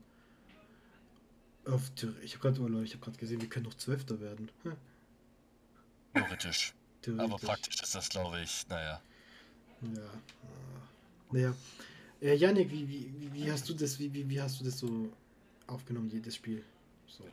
Auf, 1.64 1.90
Thür- 1.96 2.14
ich 2.22 2.34
habe 2.34 2.42
gerade, 2.42 2.60
oh 2.62 2.68
Leute, 2.68 2.84
ich 2.84 2.92
habe 2.94 3.04
gerade 3.04 3.18
gesehen, 3.18 3.40
wir 3.40 3.48
können 3.48 3.64
noch 3.64 3.74
Zwölfter 3.74 4.20
werden. 4.20 4.50
Hm, 4.62 4.76
Theoretisch. 6.14 6.72
Aber 6.72 7.16
theoretisch. 7.16 7.46
praktisch 7.48 7.82
ist 7.82 7.94
das, 7.94 8.08
glaube 8.08 8.40
ich, 8.40 8.66
naja. 8.68 9.00
Ja. 9.82 10.10
Naja. 11.32 11.54
Äh, 12.20 12.34
Janik, 12.34 12.70
wie, 12.70 12.88
wie, 12.88 13.32
wie- 13.32 13.50
hast 13.52 13.68
du 13.68 13.74
das, 13.74 13.98
wie, 13.98 14.12
wie, 14.12 14.28
wie 14.28 14.40
hast 14.40 14.60
du 14.60 14.64
das 14.64 14.78
so 14.78 15.12
aufgenommen, 15.66 16.08
jedes 16.08 16.36
Spiel? 16.36 16.64
So. 17.06 17.24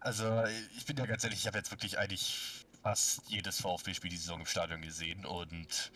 Also, 0.00 0.44
ich 0.76 0.84
bin 0.84 0.96
ja 0.98 1.06
ganz 1.06 1.24
ehrlich, 1.24 1.40
ich 1.40 1.46
habe 1.46 1.56
jetzt 1.58 1.70
wirklich 1.70 1.98
eigentlich 1.98 2.66
fast 2.82 3.22
jedes 3.28 3.60
VfB-Spiel 3.62 4.10
die 4.10 4.16
Saison 4.18 4.40
im 4.40 4.46
Stadion 4.46 4.82
gesehen 4.82 5.24
und 5.24 5.90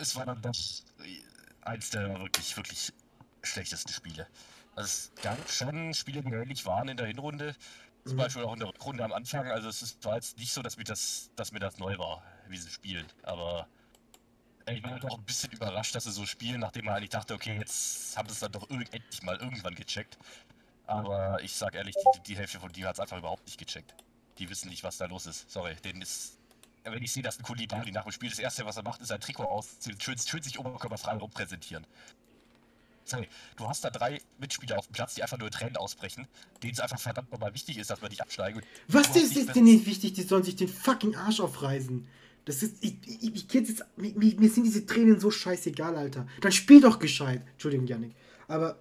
es 0.00 0.16
war 0.16 0.26
dann 0.26 0.40
doch 0.42 0.54
eins 1.62 1.90
der 1.90 2.20
wirklich, 2.20 2.56
wirklich 2.56 2.92
schlechtesten 3.42 3.92
Spiele. 3.92 4.26
Also 4.76 4.86
es 4.86 5.12
gab 5.22 5.50
schon 5.50 5.94
Spiele, 5.94 6.22
die 6.22 6.30
ähnlich 6.32 6.66
waren 6.66 6.88
in 6.88 6.96
der 6.96 7.06
Hinrunde, 7.06 7.54
zum 8.04 8.14
Mhm. 8.14 8.18
Beispiel 8.18 8.44
auch 8.44 8.52
in 8.54 8.60
der 8.60 8.68
Rückrunde 8.68 9.04
am 9.04 9.12
Anfang. 9.12 9.50
Also 9.50 9.68
es 9.68 9.98
war 10.02 10.16
jetzt 10.16 10.38
nicht 10.38 10.52
so, 10.52 10.62
dass 10.62 10.76
mir 10.76 10.84
das, 10.84 11.30
dass 11.36 11.52
mir 11.52 11.58
das 11.60 11.78
neu 11.78 11.98
war, 11.98 12.22
wie 12.48 12.56
sie 12.58 12.70
spielen. 12.70 13.06
Aber 13.22 13.68
ich 14.66 14.82
war 14.82 14.92
halt 14.92 15.04
auch 15.04 15.18
ein 15.18 15.24
bisschen 15.24 15.52
überrascht, 15.52 15.94
dass 15.94 16.04
sie 16.04 16.12
so 16.12 16.26
spielen, 16.26 16.60
nachdem 16.60 16.86
man 16.86 16.94
eigentlich 16.96 17.10
dachte, 17.10 17.34
okay, 17.34 17.58
jetzt 17.58 18.16
haben 18.16 18.28
sie 18.28 18.34
es 18.34 18.40
dann 18.40 18.52
doch 18.52 18.68
endlich 18.70 19.22
mal 19.22 19.36
irgendwann 19.36 19.74
gecheckt. 19.74 20.18
Aber 20.86 21.42
ich 21.42 21.54
sag 21.54 21.74
ehrlich, 21.74 21.94
die, 21.96 22.20
die 22.22 22.36
Hälfte 22.36 22.60
von 22.60 22.72
dir 22.72 22.88
hat 22.88 22.96
es 22.96 23.00
einfach 23.00 23.18
überhaupt 23.18 23.46
nicht 23.46 23.58
gecheckt. 23.58 23.94
Die 24.38 24.48
wissen 24.50 24.68
nicht, 24.70 24.82
was 24.84 24.96
da 24.98 25.06
los 25.06 25.26
ist. 25.26 25.50
Sorry, 25.50 25.76
denen 25.76 26.02
ist. 26.02 26.39
Wenn 26.84 27.02
ich 27.02 27.12
sehe, 27.12 27.22
dass 27.22 27.38
ein 27.38 27.42
Kulibali 27.42 27.92
nach 27.92 28.04
dem 28.04 28.12
Spiel 28.12 28.30
das 28.30 28.38
erste, 28.38 28.64
was 28.64 28.76
er 28.76 28.82
macht, 28.82 29.00
ist 29.00 29.08
sein 29.08 29.20
Trikot 29.20 29.44
ausziehen, 29.44 30.00
schön, 30.00 30.16
schön 30.18 30.42
sich 30.42 30.58
oberkörperfrei 30.58 31.16
rumpräsentieren. 31.16 31.86
Sorry, 33.04 33.28
du 33.56 33.68
hast 33.68 33.84
da 33.84 33.90
drei 33.90 34.20
Mitspieler 34.38 34.78
auf 34.78 34.86
dem 34.86 34.92
Platz, 34.92 35.14
die 35.14 35.22
einfach 35.22 35.38
nur 35.38 35.50
Tränen 35.50 35.76
ausbrechen, 35.76 36.26
denen 36.62 36.74
es 36.74 36.80
einfach 36.80 37.00
verdammt 37.00 37.32
nochmal 37.32 37.52
wichtig 37.54 37.76
ist, 37.76 37.90
dass 37.90 38.00
wir 38.00 38.08
nicht 38.08 38.20
absteigen. 38.20 38.62
Was 38.88 39.14
ist 39.16 39.36
es 39.36 39.46
denn 39.46 39.64
nicht 39.64 39.86
wichtig? 39.86 40.12
Die 40.12 40.22
sollen 40.22 40.44
sich 40.44 40.56
den 40.56 40.68
fucking 40.68 41.16
Arsch 41.16 41.40
aufreißen. 41.40 42.06
Das 42.44 42.62
ist. 42.62 42.82
Ich, 42.82 42.96
ich, 43.06 43.34
ich 43.34 43.48
kenn's 43.48 43.68
jetzt. 43.68 43.84
Mir, 43.96 44.12
mir 44.14 44.50
sind 44.50 44.64
diese 44.64 44.86
Tränen 44.86 45.20
so 45.20 45.30
scheißegal, 45.30 45.96
Alter. 45.96 46.26
Dann 46.40 46.52
spiel 46.52 46.80
doch 46.80 46.98
gescheit. 46.98 47.42
Entschuldigung, 47.52 47.86
Janik. 47.86 48.14
Aber 48.48 48.78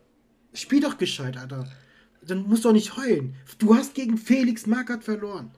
spiel 0.53 0.81
doch 0.81 0.97
gescheit, 0.97 1.35
Alter. 1.37 1.69
Dann 2.21 2.43
musst 2.43 2.65
du 2.65 2.69
auch 2.69 2.73
nicht 2.73 2.97
heulen. 2.97 3.35
Du 3.57 3.75
hast 3.75 3.95
gegen 3.95 4.17
Felix 4.17 4.65
Magath 4.65 5.03
verloren. 5.03 5.51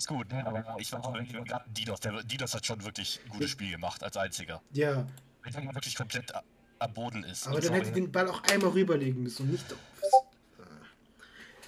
Alles 0.00 0.06
gut, 0.06 0.32
ne? 0.32 0.46
aber 0.46 0.76
ich 0.78 0.90
war 0.92 1.04
auch 1.04 1.12
gerade 1.12 1.64
Dinos. 1.68 2.00
Der 2.00 2.22
Dinos 2.22 2.54
hat 2.54 2.64
schon 2.64 2.82
wirklich 2.82 3.20
ein 3.22 3.28
gutes 3.28 3.50
Spiel 3.50 3.72
gemacht 3.72 4.02
als 4.02 4.16
einziger. 4.16 4.62
Ja. 4.72 5.06
Wenn 5.42 5.68
er 5.68 5.74
wirklich 5.74 5.94
komplett 5.94 6.32
am 6.78 6.94
Boden 6.94 7.22
ist. 7.24 7.46
Aber 7.46 7.60
dann 7.60 7.74
hätte 7.74 7.92
den 7.92 8.10
Ball 8.10 8.26
auch 8.30 8.42
einmal 8.44 8.70
rüberlegen 8.70 9.22
müssen 9.22 9.42
und 9.42 9.52
nicht. 9.52 9.66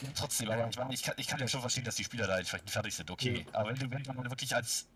Ja, 0.00 0.08
Trotzdem, 0.14 0.50
aber 0.50 0.66
ich, 0.66 0.78
meine, 0.78 0.94
ich, 0.94 1.02
kann, 1.02 1.14
ich 1.18 1.26
kann 1.26 1.40
ja 1.40 1.46
schon 1.46 1.60
verstehen, 1.60 1.84
dass 1.84 1.96
die 1.96 2.04
Spieler 2.04 2.26
da 2.26 2.38
entsprechend 2.38 2.70
fertig 2.70 2.94
sind, 2.94 3.10
okay. 3.10 3.44
Aber 3.52 3.68
wenn 3.68 3.76
du, 3.76 3.90
wenn 3.90 4.02
du 4.02 4.30
wirklich 4.30 4.56
als, 4.56 4.88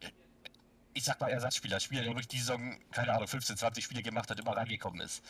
ich 0.95 1.05
sag 1.05 1.21
mal 1.21 1.29
Ersatzspieler, 1.29 1.79
Spieler, 1.79 2.05
der 2.05 2.13
wirklich 2.13 2.29
die 2.29 2.39
Saison, 2.39 2.79
keine 2.91 3.13
Ahnung, 3.13 3.29
15, 3.29 3.59
20 3.59 3.85
Spiele 3.85 4.03
gemacht 4.03 4.31
hat, 4.31 4.41
immer 4.41 4.57
reingekommen 4.57 5.03
ist. 5.03 5.23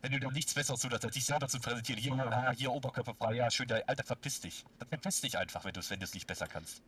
Wenn 0.00 0.12
du 0.12 0.20
dann 0.20 0.32
nichts 0.32 0.54
Besseres 0.54 0.80
tust, 0.80 1.04
als 1.04 1.12
dich 1.12 1.26
selber 1.26 1.48
zu 1.48 1.60
präsentieren, 1.60 2.00
hier, 2.00 2.52
hier 2.56 2.72
Oberkörperfrei, 2.72 3.34
ja, 3.34 3.50
schön, 3.50 3.68
der 3.68 3.86
Alter, 3.86 4.04
verpiss 4.04 4.40
dich. 4.40 4.64
Dann 4.78 4.88
verpiss 4.88 5.20
dich 5.20 5.36
einfach, 5.36 5.66
wenn 5.66 5.74
du 5.74 5.80
es 5.80 5.90
wenn 5.90 6.00
du's 6.00 6.14
nicht 6.14 6.26
besser 6.26 6.48
kannst. 6.48 6.80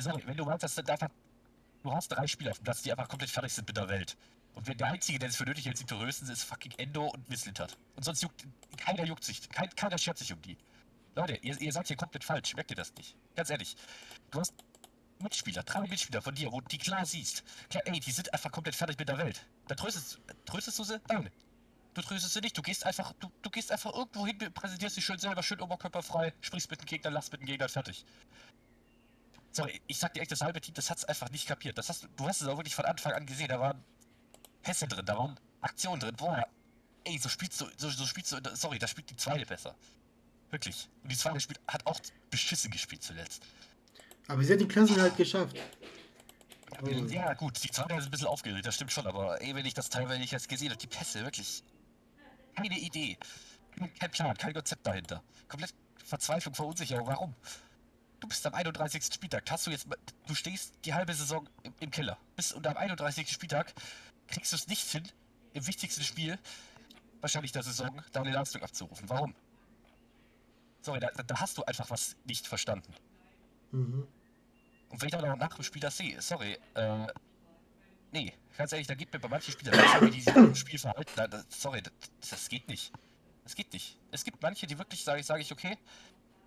Sorry, 0.00 0.22
wenn 0.26 0.36
du 0.36 0.44
meinst, 0.44 0.62
dass 0.62 0.74
du 0.74 0.82
einfach, 0.86 1.08
du 1.82 1.92
hast 1.92 2.08
drei 2.08 2.26
Spieler 2.26 2.52
auf 2.52 2.58
dem 2.58 2.64
Platz, 2.64 2.82
die 2.82 2.90
einfach 2.90 3.08
komplett 3.08 3.30
fertig 3.30 3.52
sind 3.52 3.66
mit 3.68 3.76
der 3.76 3.88
Welt. 3.88 4.16
Und 4.54 4.66
wenn 4.66 4.78
der 4.78 4.88
Einzige, 4.88 5.18
der 5.18 5.28
es 5.28 5.36
für 5.36 5.44
nötig 5.44 5.66
hält, 5.66 5.76
sie 5.76 5.86
zu 5.86 5.96
rösten, 5.96 6.28
ist 6.30 6.44
fucking 6.44 6.72
Endo 6.78 7.06
und 7.06 7.28
Misslintat. 7.28 7.76
Und 7.94 8.04
sonst 8.04 8.22
juckt, 8.22 8.46
keiner 8.78 9.04
juckt 9.04 9.22
sich, 9.22 9.48
kein, 9.50 9.68
keiner 9.76 9.98
schert 9.98 10.18
sich 10.18 10.32
um 10.32 10.40
die. 10.40 10.56
Leute, 11.14 11.36
ihr, 11.36 11.60
ihr 11.60 11.72
seid 11.72 11.88
hier 11.88 11.96
komplett 11.96 12.24
falsch. 12.24 12.54
Merkt 12.54 12.70
ihr 12.70 12.76
das 12.76 12.94
nicht? 12.94 13.16
Ganz 13.34 13.50
ehrlich. 13.50 13.76
Du 14.30 14.40
hast 14.40 14.54
Mitspieler, 15.20 15.62
drei 15.62 15.80
Mitspieler 15.86 16.22
von 16.22 16.34
dir, 16.34 16.52
wo 16.52 16.60
du 16.60 16.68
die 16.68 16.78
klar 16.78 17.04
siehst. 17.06 17.42
Klar, 17.70 17.82
ey, 17.86 18.00
die 18.00 18.10
sind 18.10 18.32
einfach 18.32 18.50
komplett 18.50 18.74
fertig 18.74 18.98
mit 18.98 19.08
der 19.08 19.18
Welt. 19.18 19.46
Dann 19.68 19.76
tröstest, 19.76 20.20
tröstest 20.44 20.78
du 20.78 20.84
sie? 20.84 21.00
Nein. 21.08 21.30
Du 21.94 22.02
tröstest 22.02 22.34
sie 22.34 22.40
nicht. 22.40 22.56
Du 22.56 22.62
gehst 22.62 22.84
einfach, 22.84 23.14
du, 23.14 23.30
du 23.40 23.48
gehst 23.48 23.72
einfach 23.72 23.94
irgendwo 23.94 24.26
hin, 24.26 24.38
präsentierst 24.52 24.98
dich 24.98 25.04
schön 25.04 25.18
selber, 25.18 25.42
schön 25.42 25.60
oberkörperfrei, 25.60 26.34
sprichst 26.42 26.70
mit 26.70 26.80
dem 26.80 26.86
Gegner, 26.86 27.10
lachst 27.10 27.32
mit 27.32 27.40
dem 27.40 27.46
Gegner, 27.46 27.68
fertig. 27.70 28.04
Sorry, 29.56 29.80
ich 29.86 29.96
sag 29.98 30.12
dir 30.12 30.20
echt, 30.20 30.30
das 30.30 30.42
halbe 30.42 30.60
Team, 30.60 30.74
das 30.74 30.90
hat's 30.90 31.06
einfach 31.06 31.30
nicht 31.30 31.46
kapiert. 31.48 31.78
Das 31.78 31.88
hast, 31.88 32.06
du- 32.16 32.28
hast 32.28 32.42
es 32.42 32.46
auch 32.48 32.58
wirklich 32.58 32.74
von 32.74 32.84
Anfang 32.84 33.12
an 33.12 33.24
gesehen. 33.24 33.48
Da 33.48 33.58
waren 33.58 33.82
Pässe 34.62 34.86
drin, 34.86 35.06
da 35.06 35.16
waren 35.16 35.40
Aktionen 35.62 35.98
drin. 35.98 36.14
Boah, 36.14 36.46
ey, 37.04 37.16
so 37.18 37.30
spielst 37.30 37.58
du, 37.62 37.66
so, 37.78 37.88
so 37.88 38.04
spielst 38.04 38.32
du, 38.32 38.38
sorry, 38.54 38.78
da 38.78 38.86
spielt 38.86 39.08
die 39.08 39.16
zweite 39.16 39.46
besser. 39.46 39.74
Wirklich. 40.50 40.90
Und 41.02 41.10
die 41.10 41.16
zweite 41.16 41.40
spielt, 41.40 41.58
hat 41.68 41.86
auch 41.86 41.98
beschissen 42.30 42.70
gespielt 42.70 43.02
zuletzt. 43.02 43.42
Aber 44.28 44.44
sie 44.44 44.52
hat 44.52 44.60
die 44.60 44.68
Klasse 44.68 45.00
halt 45.00 45.16
geschafft. 45.16 45.56
Oh. 46.82 46.88
Ja, 47.06 47.32
gut, 47.32 47.62
die 47.64 47.70
zweite 47.70 47.94
ist 47.94 48.04
ein 48.04 48.10
bisschen 48.10 48.26
aufgeregt, 48.26 48.66
das 48.66 48.74
stimmt 48.74 48.92
schon, 48.92 49.06
aber 49.06 49.40
ey, 49.40 49.54
wenn 49.54 49.64
ich 49.64 49.72
das 49.72 49.88
teilweise 49.88 50.18
nicht 50.20 50.32
jetzt 50.32 50.48
gesehen 50.50 50.68
habe, 50.68 50.78
die 50.78 50.86
Pässe, 50.86 51.22
wirklich. 51.24 51.62
Keine 52.54 52.78
Idee. 52.78 53.16
Kein 53.98 54.10
Plan, 54.10 54.36
kein 54.36 54.52
Konzept 54.52 54.86
dahinter. 54.86 55.22
Komplett 55.48 55.72
Verzweiflung, 56.04 56.54
Verunsicherung. 56.54 57.06
Warum? 57.06 57.34
Du 58.20 58.28
bist 58.28 58.46
am 58.46 58.54
31. 58.54 59.04
Spieltag. 59.12 59.50
Hast 59.50 59.66
du 59.66 59.70
jetzt. 59.70 59.86
Du 60.26 60.34
stehst 60.34 60.74
die 60.84 60.94
halbe 60.94 61.12
Saison 61.14 61.48
im, 61.62 61.74
im 61.80 61.90
Keller. 61.90 62.16
Bis 62.34 62.52
und 62.52 62.66
am 62.66 62.76
31. 62.76 63.30
Spieltag 63.30 63.72
kriegst 64.28 64.52
du 64.52 64.56
es 64.56 64.66
nicht 64.68 64.88
hin, 64.90 65.06
im 65.52 65.66
wichtigsten 65.66 66.02
Spiel, 66.02 66.38
wahrscheinlich 67.20 67.52
der 67.52 67.62
Saison, 67.62 68.02
deine 68.12 68.32
Leistung 68.32 68.62
abzurufen. 68.62 69.08
Warum? 69.08 69.34
Sorry, 70.82 71.00
da, 71.00 71.10
da- 71.10 71.40
hast 71.40 71.58
du 71.58 71.64
einfach 71.64 71.90
was 71.90 72.16
nicht 72.24 72.46
verstanden. 72.46 72.92
Mhm. 73.72 74.06
Und 74.88 75.00
wenn 75.00 75.08
ich 75.08 75.12
dann 75.12 75.24
auch 75.30 75.36
nach 75.36 75.54
dem 75.54 75.64
Spiel 75.64 75.80
das 75.80 75.96
sehe, 75.96 76.20
sorry, 76.22 76.58
äh, 76.74 77.06
nee, 78.12 78.32
ganz 78.56 78.72
ehrlich, 78.72 78.86
da 78.86 78.94
geht 78.94 79.12
mir 79.12 79.18
bei 79.18 79.28
manchen 79.28 79.52
Spielern, 79.52 79.74
wie 80.02 80.10
die 80.10 80.20
sich 80.20 80.34
im 80.34 80.54
Spiel 80.54 80.78
verhalten, 80.78 81.10
da, 81.16 81.44
sorry, 81.48 81.82
das, 81.82 81.92
das 82.30 82.48
geht 82.48 82.68
nicht. 82.68 82.92
Das 83.44 83.54
geht 83.54 83.72
nicht. 83.72 83.98
Es 84.10 84.24
gibt 84.24 84.40
manche, 84.42 84.66
die 84.66 84.78
wirklich, 84.78 85.04
sage 85.04 85.20
ich, 85.20 85.26
sage 85.26 85.42
ich, 85.42 85.52
okay, 85.52 85.76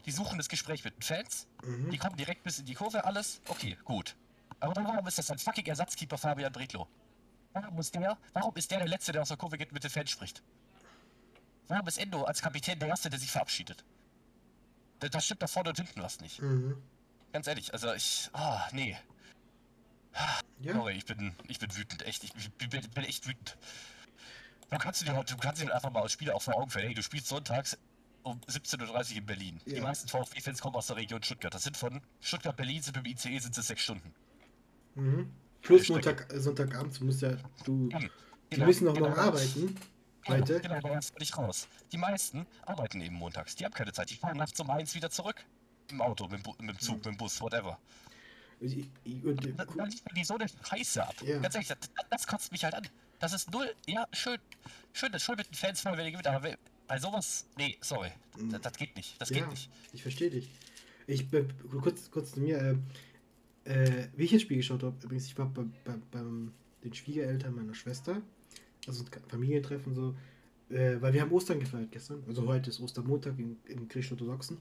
die 0.05 0.11
suchen 0.11 0.37
das 0.37 0.49
Gespräch 0.49 0.83
mit 0.83 0.95
den 0.95 1.01
Fans, 1.01 1.47
Mhm. 1.63 1.89
die 1.91 1.97
kommen 1.97 2.15
direkt 2.15 2.43
bis 2.43 2.59
in 2.59 2.65
die 2.65 2.73
Kurve, 2.73 3.03
alles, 3.03 3.41
okay, 3.47 3.77
gut. 3.83 4.15
Aber 4.59 4.73
dann 4.73 4.85
warum 4.85 5.05
ist 5.07 5.17
das 5.17 5.29
ein 5.31 5.37
fucking 5.39 5.65
Ersatzkeeper 5.65 6.17
Fabian 6.17 6.51
Bredlow? 6.51 6.87
Warum 7.53 7.75
muss 7.75 7.91
der, 7.91 8.17
warum 8.33 8.55
ist 8.55 8.69
der 8.71 8.79
der 8.79 8.87
Letzte, 8.87 9.11
der 9.11 9.21
aus 9.21 9.27
der 9.29 9.37
Kurve 9.37 9.57
geht 9.57 9.69
und 9.69 9.73
mit 9.73 9.83
den 9.83 9.89
Fans 9.91 10.09
spricht? 10.11 10.43
Warum 11.67 11.87
ist 11.87 11.97
Endo 11.97 12.23
als 12.23 12.41
Kapitän 12.41 12.79
der 12.79 12.89
Erste, 12.89 13.09
der 13.09 13.19
sich 13.19 13.31
verabschiedet? 13.31 13.83
Da, 14.99 15.07
da 15.07 15.21
stimmt 15.21 15.41
da 15.41 15.47
vorne 15.47 15.69
und 15.69 15.77
hinten 15.77 16.01
was 16.01 16.19
nicht. 16.19 16.41
Mhm. 16.41 16.81
Ganz 17.31 17.47
ehrlich, 17.47 17.71
also 17.73 17.93
ich. 17.93 18.29
Ah, 18.33 18.67
nee. 18.71 18.97
Ja. 20.61 20.73
Sorry, 20.73 20.93
ich 20.93 21.05
bin, 21.05 21.35
ich 21.47 21.59
bin 21.59 21.73
wütend, 21.75 22.01
echt. 22.03 22.23
Ich 22.23 22.33
bin, 22.33 22.69
bin, 22.69 22.89
bin 22.89 23.03
echt 23.05 23.27
wütend. 23.27 23.57
Du 24.69 24.77
kannst 24.77 25.01
dir, 25.07 25.13
du 25.23 25.37
kannst 25.37 25.61
dir 25.61 25.73
einfach 25.73 25.91
mal 25.91 26.01
als 26.01 26.11
Spieler 26.11 26.35
auch 26.35 26.41
vor 26.41 26.55
Augen 26.55 26.69
führen. 26.69 26.85
Hey, 26.85 26.93
du 26.93 27.01
spielst 27.03 27.27
sonntags 27.27 27.77
um 28.29 28.39
17.30 28.41 29.11
Uhr 29.11 29.17
in 29.17 29.25
Berlin. 29.25 29.61
Die 29.65 29.75
Ja. 29.75 29.83
meisten 29.83 30.07
VfB-Fans 30.07 30.61
kommen 30.61 30.75
aus 30.75 30.87
der 30.87 30.95
Region 30.95 31.21
Stuttgart. 31.23 31.53
Das 31.53 31.63
sind 31.63 31.77
von 31.77 32.01
Stuttgart-Berlin, 32.21 32.81
sind 32.81 32.95
mit 32.97 33.05
dem 33.05 33.11
ICE 33.11 33.39
sind 33.39 33.57
es 33.57 33.67
sechs 33.67 33.81
Stunden. 33.83 34.13
Mhm. 34.95 35.31
Plus. 35.61 35.89
Montag, 35.89 36.31
äh, 36.33 36.39
Sonntagabend, 36.39 36.99
du 36.99 37.05
musst 37.05 37.21
ja, 37.21 37.31
du, 37.65 37.89
Hm, 37.91 37.99
die 37.99 38.09
genau, 38.55 38.65
müssen 38.65 38.85
noch 38.85 38.93
genau, 38.93 39.09
mal 39.09 39.19
arbeiten. 39.19 39.75
Genau, 40.25 40.37
Heute. 40.37 40.59
genau, 40.61 40.79
da 40.81 40.97
ist 40.99 41.11
völlig 41.13 41.37
raus. 41.37 41.67
Die 41.91 41.97
meisten 41.97 42.45
arbeiten 42.65 43.01
eben 43.01 43.15
montags. 43.15 43.55
Die 43.55 43.65
haben 43.65 43.73
keine 43.73 43.91
Zeit. 43.93 44.09
Die 44.09 44.15
fahren 44.15 44.37
nachts 44.37 44.59
um 44.59 44.69
eins 44.69 44.93
wieder 44.95 45.09
zurück. 45.09 45.43
Im 45.91 46.01
Auto, 46.01 46.27
mit 46.27 46.45
mit 46.45 46.69
dem 46.69 46.79
Zug, 46.79 46.97
mit 46.97 47.05
dem 47.05 47.17
Bus, 47.17 47.39
whatever. 47.41 47.79
Ich- 48.61 48.89
Und, 49.05 49.45
äh, 49.45 49.53
Da, 49.53 49.65
da 49.65 49.83
liegt 49.85 50.05
mir 50.05 50.13
die 50.13 50.23
so 50.23 50.35
eine 50.35 50.45
Scheiße 50.49 51.01
ab. 51.07 51.15
Ja. 51.23 51.39
Ganz 51.39 51.55
ehrlich, 51.55 51.69
das, 51.69 51.77
das 52.09 52.27
kotzt 52.27 52.51
mich 52.51 52.63
halt 52.63 52.73
an. 52.75 52.87
Das 53.19 53.33
ist 53.33 53.51
null, 53.51 53.73
ja, 53.87 54.05
schön, 54.13 54.37
schön, 54.93 55.11
das 55.11 55.21
ist 55.21 55.25
schön 55.25 55.35
mit 55.35 55.47
den 55.47 55.53
Fans 55.55 55.81
voll, 55.81 55.97
wenn 55.97 56.05
ihr 56.05 56.11
gewinnt, 56.11 56.27
aber 56.27 56.55
bei 56.89 56.99
sowas, 56.99 57.45
nee, 57.57 57.77
sorry, 57.81 58.09
das, 58.51 58.61
das 58.61 58.73
geht 58.77 58.95
nicht, 58.97 59.21
das 59.21 59.29
ja, 59.29 59.37
geht 59.39 59.49
nicht. 59.49 59.69
ich 59.93 60.01
verstehe 60.01 60.29
dich. 60.31 60.49
Ich 61.07 61.29
bin 61.29 61.47
kurz, 61.81 62.11
kurz 62.11 62.31
zu 62.31 62.39
mir, 62.41 62.77
äh, 63.65 63.71
äh, 63.71 64.07
wie 64.17 64.23
ich 64.25 64.31
das 64.31 64.41
Spiel 64.41 64.57
geschaut 64.57 64.83
habe, 64.83 64.95
übrigens, 65.03 65.27
ich 65.27 65.37
war 65.37 65.45
bei, 65.47 65.63
bei, 65.85 65.95
beim 66.11 66.51
den 66.83 66.93
Schwiegereltern 66.93 67.53
meiner 67.55 67.73
Schwester, 67.75 68.21
also 68.87 69.05
Familientreffen 69.27 69.93
so, 69.93 70.15
äh, 70.69 70.99
weil 70.99 71.13
wir 71.13 71.21
haben 71.21 71.31
Ostern 71.31 71.59
gefeiert 71.59 71.91
gestern, 71.91 72.23
also 72.27 72.45
heute 72.47 72.69
ist 72.71 72.79
Ostermontag 72.79 73.37
in, 73.37 73.57
im 73.65 73.87
griechisch-orthodoxen 73.87 74.57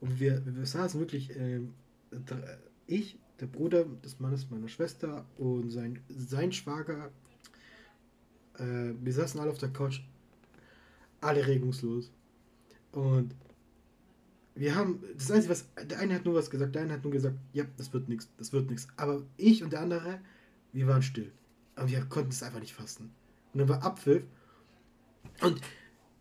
und 0.00 0.18
wir, 0.20 0.42
wir 0.44 0.66
saßen 0.66 0.98
wirklich, 1.00 1.36
ähm, 1.36 1.74
da- 2.10 2.58
ich, 2.86 3.18
der 3.40 3.46
Bruder 3.46 3.84
des 3.84 4.20
Mannes 4.20 4.48
meiner 4.50 4.68
Schwester 4.68 5.26
und 5.36 5.70
sein, 5.70 6.00
sein 6.08 6.52
Schwager, 6.52 7.10
äh, 8.58 8.92
wir 9.00 9.12
saßen 9.12 9.38
alle 9.40 9.50
auf 9.50 9.58
der 9.58 9.70
Couch, 9.70 10.00
alle 11.22 11.46
regungslos 11.46 12.10
und 12.92 13.34
wir 14.54 14.74
haben, 14.74 15.02
das 15.16 15.30
Einzige, 15.30 15.52
was, 15.52 15.66
der 15.82 15.98
eine 15.98 16.14
hat 16.14 16.24
nur 16.24 16.34
was 16.34 16.50
gesagt, 16.50 16.74
der 16.74 16.82
eine 16.82 16.92
hat 16.92 17.04
nur 17.04 17.12
gesagt, 17.12 17.36
ja, 17.52 17.64
das 17.76 17.92
wird 17.92 18.08
nichts, 18.08 18.28
das 18.36 18.52
wird 18.52 18.70
nichts. 18.70 18.86
Aber 18.96 19.22
ich 19.36 19.62
und 19.62 19.72
der 19.72 19.80
andere, 19.80 20.20
wir 20.72 20.86
waren 20.86 21.02
still. 21.02 21.32
Und 21.76 21.90
wir 21.90 22.04
konnten 22.04 22.30
es 22.30 22.42
einfach 22.42 22.60
nicht 22.60 22.74
fassen. 22.74 23.14
Und 23.52 23.60
dann 23.60 23.68
war 23.68 23.82
Abpfiff. 23.82 24.24
Und 25.40 25.60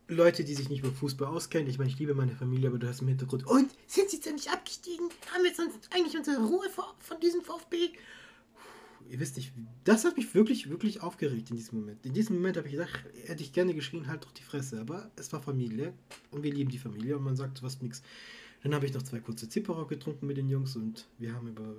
Leute, 0.07 0.43
die 0.43 0.55
sich 0.55 0.69
nicht 0.69 0.83
mit 0.83 0.93
Fußball 0.93 1.27
auskennen, 1.27 1.69
ich 1.69 1.77
meine, 1.77 1.89
ich 1.89 1.99
liebe 1.99 2.13
meine 2.13 2.35
Familie, 2.35 2.69
aber 2.69 2.79
du 2.79 2.87
hast 2.87 3.01
im 3.01 3.07
Hintergrund, 3.09 3.45
und 3.45 3.69
sind 3.87 4.09
sie 4.09 4.19
denn 4.19 4.35
nicht 4.35 4.51
abgestiegen? 4.51 5.09
Haben 5.33 5.43
wir 5.43 5.49
jetzt 5.49 5.59
uns 5.59 5.73
eigentlich 5.93 6.17
unsere 6.17 6.41
Ruhe 6.41 6.67
von 6.69 7.19
diesem 7.19 7.41
VfB? 7.41 7.89
Ihr 9.11 9.19
wisst 9.19 9.35
nicht, 9.35 9.51
das 9.83 10.05
hat 10.05 10.15
mich 10.15 10.33
wirklich, 10.33 10.69
wirklich 10.69 11.01
aufgeregt 11.01 11.49
in 11.49 11.57
diesem 11.57 11.81
Moment. 11.81 12.05
In 12.05 12.13
diesem 12.13 12.37
Moment 12.37 12.55
habe 12.55 12.67
ich 12.67 12.73
gedacht, 12.73 13.03
hätte 13.25 13.43
ich 13.43 13.51
gerne 13.51 13.73
geschrien, 13.73 14.07
halt 14.07 14.23
doch 14.23 14.31
die 14.31 14.41
Fresse. 14.41 14.79
Aber 14.79 15.11
es 15.17 15.31
war 15.33 15.41
Familie 15.41 15.93
und 16.31 16.43
wir 16.43 16.53
lieben 16.53 16.71
die 16.71 16.77
Familie 16.77 17.17
und 17.17 17.23
man 17.23 17.35
sagt 17.35 17.57
sowas 17.57 17.81
nichts. 17.81 18.01
Dann 18.63 18.73
habe 18.73 18.85
ich 18.85 18.93
noch 18.93 19.01
zwei 19.01 19.19
kurze 19.19 19.49
Zipperer 19.49 19.85
getrunken 19.85 20.27
mit 20.27 20.37
den 20.37 20.47
Jungs 20.47 20.77
und 20.77 21.09
wir 21.17 21.33
haben 21.33 21.49
über 21.49 21.75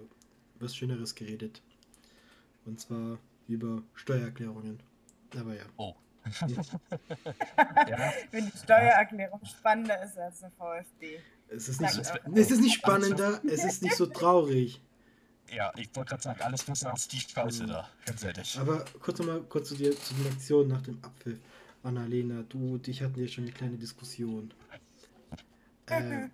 was 0.61 0.77
Schöneres 0.77 1.15
geredet. 1.15 1.63
Und 2.67 2.79
zwar 2.81 3.19
über 3.49 3.83
Steuererklärungen. 3.95 4.83
Aber 5.35 5.55
ja. 5.55 5.65
Oh. 5.79 5.95
ja. 7.89 8.13
Wenn 8.31 8.45
die 8.45 8.59
Steuererklärung 8.59 9.41
spannender 9.45 10.03
ist 10.05 10.19
als 10.19 10.43
eine 10.43 10.53
VfB. 10.53 11.19
Es 11.49 11.69
ist 11.69 11.81
nicht, 11.81 11.93
so, 11.93 12.03
es 12.35 12.51
ist 12.51 12.61
nicht 12.61 12.75
spannender, 12.75 13.41
es 13.45 13.65
ist 13.65 13.83
nicht 13.83 13.97
so 13.97 14.07
traurig. 14.07 14.83
Ja, 15.55 15.73
ich 15.77 15.95
wollte 15.95 16.11
gerade 16.11 16.23
sagen, 16.23 16.41
alles 16.41 16.65
besser 16.65 16.91
als 16.91 17.09
die 17.09 17.21
Scheiße 17.21 17.67
da, 17.67 17.89
ganz 18.07 18.25
ehrlich. 18.25 18.59
Aber 18.59 18.85
kurz 19.01 19.19
nochmal 19.19 19.43
kurz 19.43 19.69
zu 19.69 19.77
dir, 19.77 19.95
zu 19.97 20.15
den 20.15 20.33
Aktionen 20.33 20.69
nach 20.71 20.83
dem 20.83 20.99
Abpfiff. 21.03 21.39
Annalena, 21.83 22.45
du 22.49 22.75
und 22.75 22.89
ich 22.89 23.03
hatten 23.03 23.21
ja 23.21 23.27
schon 23.27 23.45
eine 23.45 23.53
kleine 23.53 23.77
Diskussion. 23.77 24.55
Äh, 25.87 26.29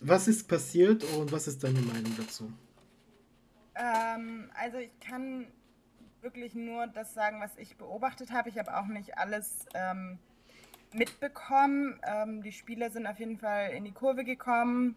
was 0.00 0.28
ist 0.28 0.48
passiert 0.48 1.04
und 1.04 1.30
was 1.32 1.46
ist 1.46 1.62
deine 1.62 1.80
Meinung 1.80 2.12
dazu? 2.16 2.52
Ähm, 3.76 4.50
also 4.54 4.78
ich 4.78 4.90
kann 5.00 5.46
wirklich 6.20 6.54
nur 6.54 6.86
das 6.88 7.14
sagen, 7.14 7.40
was 7.40 7.56
ich 7.56 7.76
beobachtet 7.76 8.32
habe. 8.32 8.48
Ich 8.48 8.58
habe 8.58 8.76
auch 8.76 8.86
nicht 8.86 9.16
alles 9.16 9.66
ähm, 9.74 10.18
mitbekommen. 10.92 12.00
Ähm, 12.02 12.42
die 12.42 12.52
Spieler 12.52 12.90
sind 12.90 13.06
auf 13.06 13.18
jeden 13.18 13.38
Fall 13.38 13.70
in 13.70 13.84
die 13.84 13.92
Kurve 13.92 14.24
gekommen, 14.24 14.96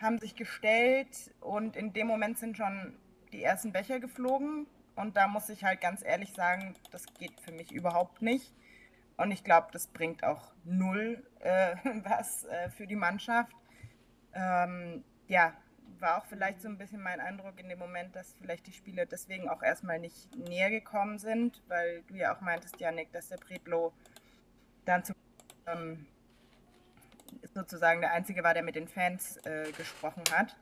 haben 0.00 0.18
sich 0.18 0.34
gestellt 0.34 1.34
und 1.40 1.76
in 1.76 1.92
dem 1.92 2.06
Moment 2.06 2.38
sind 2.38 2.56
schon 2.56 2.96
die 3.32 3.42
ersten 3.42 3.72
Becher 3.72 4.00
geflogen. 4.00 4.66
Und 4.96 5.16
da 5.16 5.28
muss 5.28 5.48
ich 5.48 5.64
halt 5.64 5.80
ganz 5.80 6.04
ehrlich 6.04 6.32
sagen, 6.32 6.74
das 6.90 7.06
geht 7.18 7.40
für 7.40 7.52
mich 7.52 7.72
überhaupt 7.72 8.22
nicht. 8.22 8.52
Und 9.16 9.30
ich 9.30 9.44
glaube, 9.44 9.68
das 9.72 9.86
bringt 9.86 10.24
auch 10.24 10.52
null 10.64 11.22
äh, 11.40 11.76
was 12.04 12.44
äh, 12.44 12.70
für 12.70 12.86
die 12.86 12.96
Mannschaft. 12.96 13.52
Ähm, 14.34 15.04
ja, 15.26 15.54
war 15.98 16.18
auch 16.18 16.26
vielleicht 16.26 16.62
so 16.62 16.68
ein 16.68 16.78
bisschen 16.78 17.02
mein 17.02 17.20
Eindruck 17.20 17.58
in 17.60 17.68
dem 17.68 17.78
Moment, 17.78 18.16
dass 18.16 18.34
vielleicht 18.34 18.66
die 18.66 18.72
Spieler 18.72 19.06
deswegen 19.06 19.48
auch 19.48 19.62
erstmal 19.62 19.98
nicht 19.98 20.34
näher 20.36 20.70
gekommen 20.70 21.18
sind, 21.18 21.62
weil 21.68 22.02
du 22.08 22.14
ja 22.14 22.34
auch 22.34 22.40
meintest, 22.40 22.80
Janik, 22.80 23.12
dass 23.12 23.28
der 23.28 23.36
Bredlo 23.36 23.92
dann 24.84 25.04
zu, 25.04 25.12
ähm, 25.66 26.06
sozusagen 27.54 28.00
der 28.00 28.12
Einzige 28.12 28.42
war, 28.42 28.54
der 28.54 28.62
mit 28.62 28.74
den 28.74 28.88
Fans 28.88 29.36
äh, 29.38 29.70
gesprochen 29.72 30.22
hat. 30.32 30.56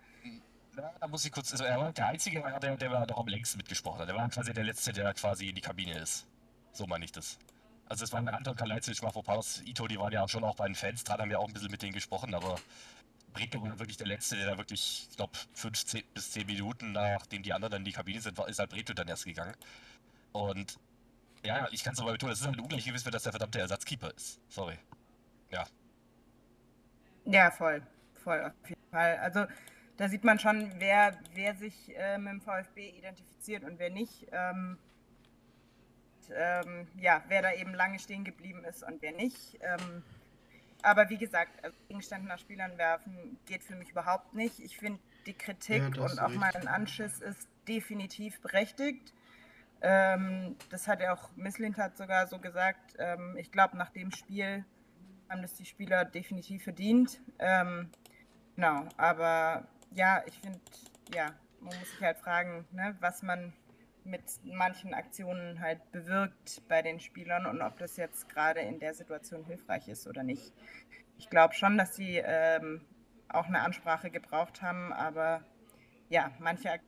Da 1.00 1.08
muss 1.08 1.24
ich 1.24 1.32
kurz, 1.32 1.50
also 1.52 1.64
er 1.64 1.78
war 1.78 1.92
der 1.92 2.06
Einzige, 2.06 2.40
der, 2.62 2.76
der 2.76 2.90
war 2.92 3.06
doch 3.06 3.18
am 3.18 3.26
längsten 3.26 3.56
mitgesprochen 3.56 4.00
hat. 4.00 4.08
Der 4.08 4.14
war 4.14 4.28
quasi 4.28 4.52
der 4.52 4.64
Letzte, 4.64 4.92
der 4.92 5.12
quasi 5.14 5.48
in 5.48 5.54
die 5.54 5.60
Kabine 5.60 5.98
ist. 5.98 6.26
So 6.72 6.86
meine 6.86 7.04
ich 7.04 7.10
das. 7.10 7.38
Also 7.86 8.04
es 8.04 8.12
waren 8.12 8.28
Anton 8.28 8.54
Kalajdzic, 8.54 9.02
Mafropanos, 9.02 9.62
Ito, 9.64 9.88
die 9.88 9.98
waren 9.98 10.12
ja 10.12 10.28
schon 10.28 10.44
auch 10.44 10.56
bei 10.56 10.66
den 10.66 10.74
Fans 10.74 11.02
dran, 11.04 11.20
haben 11.20 11.30
ja 11.30 11.38
auch 11.38 11.48
ein 11.48 11.54
bisschen 11.54 11.70
mit 11.70 11.82
denen 11.82 11.94
gesprochen, 11.94 12.34
aber 12.34 12.56
Bredlo 13.32 13.62
war 13.62 13.78
wirklich 13.78 13.96
der 13.96 14.06
Letzte, 14.06 14.36
der 14.36 14.46
da 14.46 14.58
wirklich, 14.58 15.06
ich 15.10 15.16
glaube, 15.16 15.32
5 15.54 16.04
bis 16.12 16.30
10 16.32 16.46
Minuten, 16.46 16.92
nachdem 16.92 17.42
die 17.42 17.52
anderen 17.52 17.72
dann 17.72 17.80
in 17.80 17.86
die 17.86 17.92
Kabine 17.92 18.20
sind, 18.20 18.38
ist 18.38 18.58
halt 18.58 18.70
Bredlo 18.70 18.94
dann 18.94 19.08
erst 19.08 19.24
gegangen. 19.24 19.54
Und 20.32 20.78
ja, 21.44 21.68
ich 21.70 21.82
kann 21.82 21.94
es 21.94 22.00
aber 22.00 22.12
betonen, 22.12 22.32
es 22.32 22.40
ist 22.40 22.46
halt 22.46 22.60
ungleich 22.60 22.84
gewiss, 22.84 23.04
dass 23.04 23.22
der 23.22 23.32
verdammte 23.32 23.58
Ersatzkeeper 23.60 24.12
ist. 24.14 24.40
Sorry. 24.48 24.78
Ja. 25.50 25.66
Ja, 27.28 27.50
voll. 27.50 27.82
Voll, 28.24 28.42
auf 28.42 28.68
jeden 28.68 28.90
Fall. 28.90 29.18
Also 29.18 29.44
da 29.98 30.08
sieht 30.08 30.24
man 30.24 30.38
schon, 30.38 30.72
wer, 30.78 31.14
wer 31.34 31.54
sich 31.54 31.94
äh, 31.94 32.16
mit 32.16 32.32
dem 32.32 32.40
VfB 32.40 32.88
identifiziert 32.88 33.64
und 33.64 33.78
wer 33.78 33.90
nicht. 33.90 34.26
Ähm, 34.32 34.78
ähm, 36.34 36.88
ja, 36.96 37.22
wer 37.28 37.42
da 37.42 37.52
eben 37.52 37.74
lange 37.74 37.98
stehen 37.98 38.24
geblieben 38.24 38.64
ist 38.64 38.82
und 38.82 39.02
wer 39.02 39.12
nicht. 39.12 39.58
Ähm, 39.60 40.02
aber 40.82 41.10
wie 41.10 41.18
gesagt, 41.18 41.62
also 41.62 41.76
Gegenstände 41.88 42.28
nach 42.28 42.38
Spielern 42.38 42.78
werfen 42.78 43.38
geht 43.44 43.62
für 43.62 43.76
mich 43.76 43.90
überhaupt 43.90 44.32
nicht. 44.32 44.58
Ich 44.60 44.78
finde, 44.78 45.00
die 45.26 45.34
Kritik 45.34 45.96
ja, 45.96 46.02
und 46.02 46.20
auch 46.20 46.30
mal 46.30 46.54
ein 46.54 46.68
Anschiss 46.68 47.20
ist 47.20 47.46
definitiv 47.66 48.40
berechtigt. 48.40 49.12
Ähm, 49.82 50.56
das 50.70 50.88
hat 50.88 51.00
ja 51.00 51.12
auch 51.12 51.30
Misslintat 51.36 51.98
sogar 51.98 52.26
so 52.26 52.38
gesagt. 52.38 52.94
Ähm, 52.98 53.36
ich 53.36 53.52
glaube, 53.52 53.76
nach 53.76 53.90
dem 53.90 54.12
Spiel 54.12 54.64
haben 55.28 55.42
das 55.42 55.54
die 55.54 55.64
Spieler 55.64 56.04
definitiv 56.04 56.64
verdient. 56.64 57.20
Ähm, 57.38 57.90
genau, 58.56 58.84
aber 58.96 59.66
ja, 59.92 60.22
ich 60.26 60.38
finde, 60.38 60.60
ja, 61.14 61.34
man 61.60 61.78
muss 61.78 61.90
sich 61.90 62.00
halt 62.00 62.18
fragen, 62.18 62.66
ne, 62.72 62.96
was 63.00 63.22
man 63.22 63.52
mit 64.04 64.22
manchen 64.44 64.94
Aktionen 64.94 65.60
halt 65.60 65.92
bewirkt 65.92 66.62
bei 66.68 66.82
den 66.82 66.98
Spielern 66.98 67.46
und 67.46 67.60
ob 67.60 67.78
das 67.78 67.96
jetzt 67.96 68.28
gerade 68.28 68.60
in 68.60 68.78
der 68.78 68.94
Situation 68.94 69.44
hilfreich 69.44 69.88
ist 69.88 70.06
oder 70.06 70.22
nicht. 70.22 70.52
Ich 71.18 71.28
glaube 71.28 71.54
schon, 71.54 71.76
dass 71.76 71.96
sie 71.96 72.22
ähm, 72.24 72.80
auch 73.28 73.46
eine 73.46 73.60
Ansprache 73.60 74.10
gebraucht 74.10 74.62
haben, 74.62 74.92
aber 74.92 75.42
ja, 76.08 76.30
manche 76.38 76.80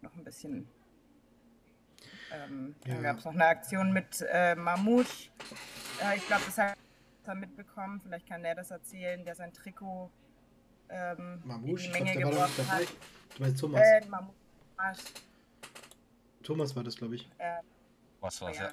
noch 0.00 0.14
ein 0.14 0.24
bisschen. 0.24 0.68
Ähm, 2.32 2.76
ja. 2.86 2.94
Dann 2.94 3.02
gab 3.02 3.18
es 3.18 3.24
noch 3.24 3.34
eine 3.34 3.46
Aktion 3.46 3.92
mit 3.92 4.24
äh, 4.30 4.54
Mamouche. 4.54 5.30
Äh, 6.02 6.16
ich 6.16 6.26
glaube, 6.26 6.44
das 6.46 6.58
hat 6.58 6.76
er 7.30 7.34
mitbekommen. 7.34 8.00
Vielleicht 8.00 8.26
kann 8.26 8.42
der 8.42 8.54
das 8.54 8.70
erzählen, 8.70 9.24
der 9.24 9.34
sein 9.34 9.52
Trikot 9.52 10.10
ähm, 10.90 11.40
Mamouche, 11.44 11.86
in 11.86 11.92
die 11.92 12.00
Menge 12.00 12.12
glaub, 12.18 12.32
geworfen 12.32 12.70
hat. 12.70 12.86
Du 13.36 13.42
meinst 13.42 13.60
Thomas? 13.60 13.80
Äh, 13.80 14.06
Mamouche. 14.06 14.34
Thomas 16.42 16.74
war 16.76 16.84
das, 16.84 16.96
glaube 16.96 17.14
ich. 17.16 17.30
Äh, 17.38 17.60
Was 18.20 18.40
war's, 18.40 18.58
ja. 18.58 18.64
ja. 18.64 18.70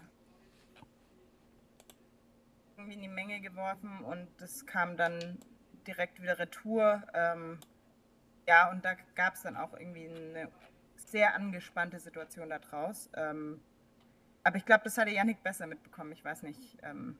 Irgendwie 2.77 2.95
in 2.95 3.01
die 3.01 3.07
Menge 3.07 3.41
geworfen 3.41 3.99
und 4.03 4.27
das 4.39 4.65
kam 4.65 4.97
dann 4.97 5.39
direkt 5.85 6.21
wieder 6.21 6.37
retour. 6.37 7.03
Ähm, 7.13 7.59
ja, 8.47 8.69
und 8.71 8.85
da 8.85 8.95
gab 9.15 9.35
es 9.35 9.41
dann 9.41 9.57
auch 9.57 9.73
irgendwie 9.73 10.07
eine 10.07 10.49
sehr 10.95 11.35
angespannte 11.35 11.99
Situation 11.99 12.49
da 12.49 12.59
draus. 12.59 13.09
Ähm, 13.15 13.59
aber 14.43 14.57
ich 14.57 14.65
glaube, 14.65 14.83
das 14.85 14.97
hatte 14.97 15.11
Yannick 15.11 15.43
besser 15.43 15.67
mitbekommen. 15.67 16.11
Ich 16.13 16.23
weiß 16.23 16.43
nicht. 16.43 16.77
Ähm, 16.83 17.17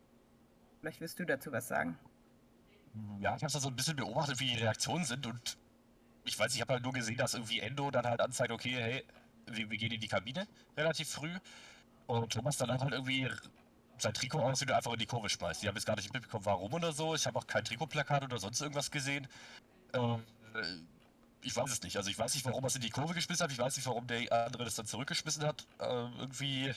vielleicht 0.88 1.02
wirst 1.02 1.20
du 1.20 1.26
dazu 1.26 1.52
was 1.52 1.68
sagen. 1.68 1.98
Ja, 3.20 3.36
ich 3.36 3.44
habe 3.44 3.52
da 3.52 3.60
so 3.60 3.68
ein 3.68 3.76
bisschen 3.76 3.98
beobachtet, 3.98 4.40
wie 4.40 4.48
die 4.48 4.56
Reaktionen 4.56 5.04
sind 5.04 5.26
und 5.28 5.58
ich 6.24 6.40
weiß, 6.40 6.56
ich 6.56 6.62
habe 6.62 6.74
halt 6.74 6.84
nur 6.84 6.94
gesehen, 6.94 7.18
dass 7.18 7.34
irgendwie 7.34 7.60
Endo 7.60 7.92
dann 7.92 8.06
halt 8.06 8.22
anzeigt, 8.22 8.52
okay, 8.52 8.76
hey, 8.76 9.04
wir, 9.48 9.70
wir 9.70 9.78
gehen 9.78 9.92
in 9.92 10.00
die 10.00 10.08
Kabine 10.08 10.48
relativ 10.78 11.10
früh 11.10 11.34
und 12.08 12.32
Thomas 12.32 12.58
dann 12.58 12.72
halt 12.72 12.92
irgendwie 12.92 13.30
sein 13.98 14.14
Trikot 14.14 14.40
aussieht 14.40 14.70
und 14.70 14.76
einfach 14.76 14.94
in 14.94 15.00
die 15.00 15.06
Kurve 15.06 15.30
schmeißt. 15.30 15.62
Ich 15.62 15.68
habe 15.68 15.78
jetzt 15.78 15.86
gar 15.86 15.96
nicht 15.96 16.14
mitbekommen, 16.14 16.46
warum 16.46 16.74
oder 16.74 16.94
so. 16.94 17.16
Ich 17.16 17.26
habe 17.28 17.38
auch 17.38 17.48
kein 17.48 17.66
Trikotplakat 17.66 18.24
oder 18.24 18.38
sonst 18.40 18.62
irgendwas 18.62 18.90
gesehen. 18.90 19.28
Ähm, 19.94 20.24
ich 21.42 21.56
weiß 21.56 21.70
es 21.70 21.82
nicht. 21.82 21.98
Also 21.98 22.10
ich 22.10 22.18
weiß 22.18 22.34
nicht, 22.34 22.46
warum 22.46 22.64
er 22.64 22.68
es 22.68 22.76
in 22.76 22.82
die 22.82 22.90
Kurve 22.90 23.14
geschmissen 23.14 23.44
hat. 23.44 23.52
Ich 23.52 23.60
weiß 23.60 23.76
nicht, 23.76 23.88
warum 23.88 24.08
der 24.08 24.32
andere 24.46 24.66
das 24.66 24.76
dann 24.76 24.86
zurückgeschmissen 24.86 25.44
hat. 25.44 25.68
Ähm, 25.80 26.14
irgendwie 26.18 26.74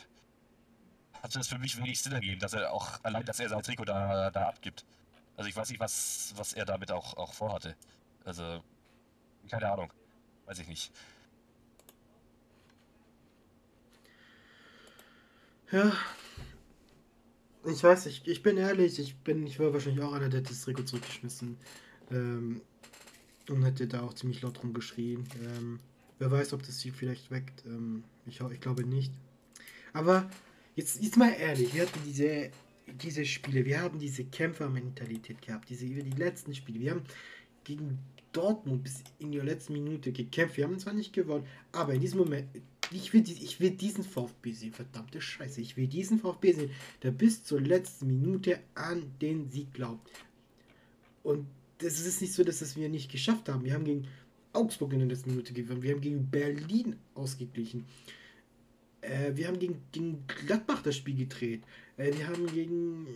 hat 1.23 1.35
das 1.35 1.49
für 1.49 1.59
mich 1.59 1.77
wenig 1.77 2.01
Sinn 2.01 2.13
ergeben, 2.13 2.41
dass 2.41 2.53
er 2.53 2.73
auch 2.73 3.03
allein, 3.03 3.25
dass 3.25 3.41
er 3.41 3.49
sein 3.49 3.63
Trikot 3.63 3.85
da, 3.85 4.31
da 4.31 4.49
abgibt. 4.49 4.85
Also 5.37 5.49
ich 5.49 5.57
weiß 5.57 5.71
nicht, 5.71 5.81
was, 5.81 6.33
was 6.37 6.53
er 6.53 6.65
damit 6.65 6.91
auch, 6.93 7.17
auch 7.17 7.33
vorhatte. 7.33 7.77
Also, 8.25 8.63
keine 9.49 9.71
Ahnung. 9.71 9.93
Weiß 10.47 10.59
ich 10.59 10.69
nicht. 10.69 10.93
Ja. 15.71 15.93
Ich 17.65 17.83
weiß 17.83 18.07
nicht, 18.07 18.27
ich 18.27 18.43
bin 18.43 18.57
ehrlich, 18.57 18.99
ich 18.99 19.17
bin, 19.17 19.47
ich 19.47 19.61
war 19.61 19.73
wahrscheinlich 19.73 20.03
auch 20.03 20.13
einer, 20.13 20.31
der 20.31 20.41
das 20.41 20.63
Trikot 20.63 20.85
zurückgeschmissen 20.85 21.59
ähm, 22.11 22.63
und 23.49 23.63
hätte 23.65 23.87
da 23.87 24.01
auch 24.03 24.15
ziemlich 24.15 24.41
laut 24.41 24.63
rumgeschrien. 24.63 25.29
Ähm, 25.43 25.79
wer 26.19 26.31
weiß, 26.31 26.55
ob 26.55 26.63
das 26.63 26.81
sie 26.81 26.91
vielleicht 26.91 27.31
weckt. 27.31 27.65
Ähm, 27.67 28.05
ich, 28.27 28.41
ich 28.41 28.61
glaube 28.61 28.85
nicht. 28.85 29.13
Aber 29.93 30.29
jetzt, 30.81 31.03
jetzt 31.03 31.17
mal 31.17 31.33
ehrlich, 31.33 31.75
wir 31.75 31.83
hatten 31.83 32.01
diese, 32.07 32.51
diese 33.03 33.25
Spiele, 33.25 33.65
wir 33.65 33.81
haben 33.81 33.99
diese 33.99 34.25
Kämpfermentalität 34.25 35.43
gehabt, 35.43 35.69
diese 35.69 35.85
über 35.85 36.03
die 36.03 36.19
letzten 36.19 36.55
Spiele. 36.55 36.81
Wir 36.81 36.91
haben 36.93 37.03
gegen 37.65 37.99
Dortmund 38.33 38.83
bis 38.83 39.03
in 39.19 39.33
die 39.33 39.41
letzte 39.41 39.73
Minute 39.73 40.11
gekämpft. 40.11 40.57
Wir 40.57 40.65
haben 40.65 40.79
zwar 40.79 40.95
nicht 40.95 41.13
gewonnen, 41.13 41.47
aber 41.73 41.95
in 41.95 42.01
diesem 42.01 42.19
Moment, 42.19 42.47
ich 42.93 43.13
will, 43.13 43.23
ich 43.29 43.61
will 43.61 43.71
diesen 43.71 44.05
VfB 44.05 44.53
sehen, 44.53 44.73
verdammte 44.73 45.21
Scheiße. 45.21 45.61
Ich 45.61 45.77
will 45.77 45.87
diesen 45.87 46.19
VfB 46.19 46.53
sehen, 46.53 46.71
der 47.03 47.11
bis 47.11 47.45
zur 47.45 47.61
letzten 47.61 48.07
Minute 48.07 48.61
an 48.75 49.03
den 49.21 49.51
Sieg 49.51 49.73
glaubt. 49.75 50.11
Und 51.23 51.47
das 51.79 52.01
ist 52.01 52.21
nicht 52.21 52.33
so, 52.33 52.43
dass 52.43 52.63
es 52.63 52.77
wir 52.77 52.89
nicht 52.89 53.13
geschafft 53.13 53.49
haben. 53.49 53.65
Wir 53.65 53.75
haben 53.75 53.85
gegen 53.85 54.09
Augsburg 54.53 54.93
in 54.95 55.01
der 55.01 55.09
letzten 55.09 55.31
Minute 55.31 55.53
gewonnen. 55.53 55.83
Wir 55.83 55.93
haben 55.93 56.01
gegen 56.01 56.31
Berlin 56.31 56.97
ausgeglichen. 57.15 57.85
Äh, 59.01 59.35
wir 59.35 59.49
haben 59.49 59.59
gegen, 59.59 59.83
gegen 59.93 60.25
Gladbach 60.27 60.83
das 60.83 60.97
Spiel 60.97 61.15
gedreht. 61.15 61.63
Äh, 61.97 62.13
wir 62.17 62.29
haben 62.29 62.47
gegen, 62.47 63.07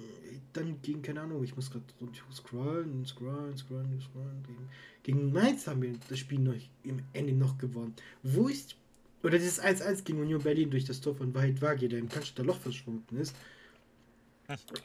dann 0.53 0.81
gegen, 0.83 1.03
keine 1.03 1.23
Ahnung, 1.23 1.43
ich 1.45 1.55
muss 1.57 1.71
gerade 1.71 1.85
scrollen, 2.33 3.05
scrollen, 3.07 3.57
scrollen, 3.57 4.01
scrollen. 4.01 4.43
Gegen, 4.47 4.69
gegen 5.03 5.33
Mainz 5.33 5.67
haben 5.67 5.83
wir 5.83 5.93
das 6.09 6.19
Spiel 6.19 6.39
noch 6.39 6.55
im 6.83 7.01
Ende 7.13 7.33
noch 7.33 7.59
gewonnen. 7.59 7.95
Wo 8.23 8.49
ist 8.49 8.77
Oder 9.23 9.39
dieses 9.39 9.63
1-1 9.63 10.05
gegen 10.05 10.21
Union 10.21 10.43
Berlin 10.43 10.71
durch 10.71 10.85
das 10.85 11.01
Tor 11.01 11.15
von 11.15 11.35
Wahid 11.35 11.61
Wagi, 11.61 11.89
der 11.89 11.99
im 11.99 12.09
Cannstatter 12.09 12.45
Loch 12.45 12.59
verschwunden 12.59 13.17
ist. 13.17 13.35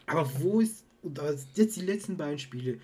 Aber 0.06 0.30
wo 0.40 0.62
ist, 0.62 0.84
und 1.02 1.20
jetzt 1.56 1.76
die 1.76 1.82
letzten 1.82 2.18
beiden 2.18 2.40
Spiele, 2.40 2.80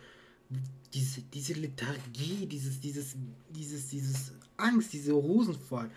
diese, 0.93 1.21
diese 1.21 1.53
Lethargie, 1.53 2.45
dieses, 2.45 2.79
dieses, 2.79 3.15
dieses, 3.49 3.89
dieses 3.89 4.33
Angst, 4.57 4.93
diese 4.93 5.13
Rosenfall, 5.13 5.89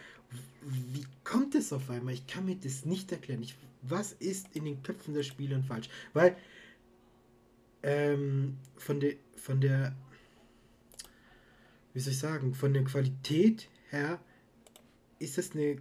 wie 0.60 1.06
kommt 1.24 1.54
es 1.54 1.72
auf 1.72 1.88
einmal? 1.90 2.14
Ich 2.14 2.26
kann 2.26 2.44
mir 2.44 2.56
das 2.56 2.84
nicht 2.84 3.10
erklären. 3.12 3.42
Ich, 3.42 3.56
was 3.82 4.12
ist 4.12 4.48
in 4.54 4.64
den 4.64 4.82
Köpfen 4.82 5.14
der 5.14 5.22
Spieler 5.22 5.62
falsch? 5.62 5.88
Weil 6.12 6.36
ähm, 7.82 8.56
von 8.76 9.00
der, 9.00 9.14
von 9.36 9.60
der, 9.60 9.94
wie 11.94 12.00
soll 12.00 12.12
ich 12.12 12.18
sagen, 12.18 12.54
von 12.54 12.74
der 12.74 12.84
Qualität 12.84 13.68
her 13.90 14.20
ist 15.18 15.38
das 15.38 15.52
eine, 15.52 15.78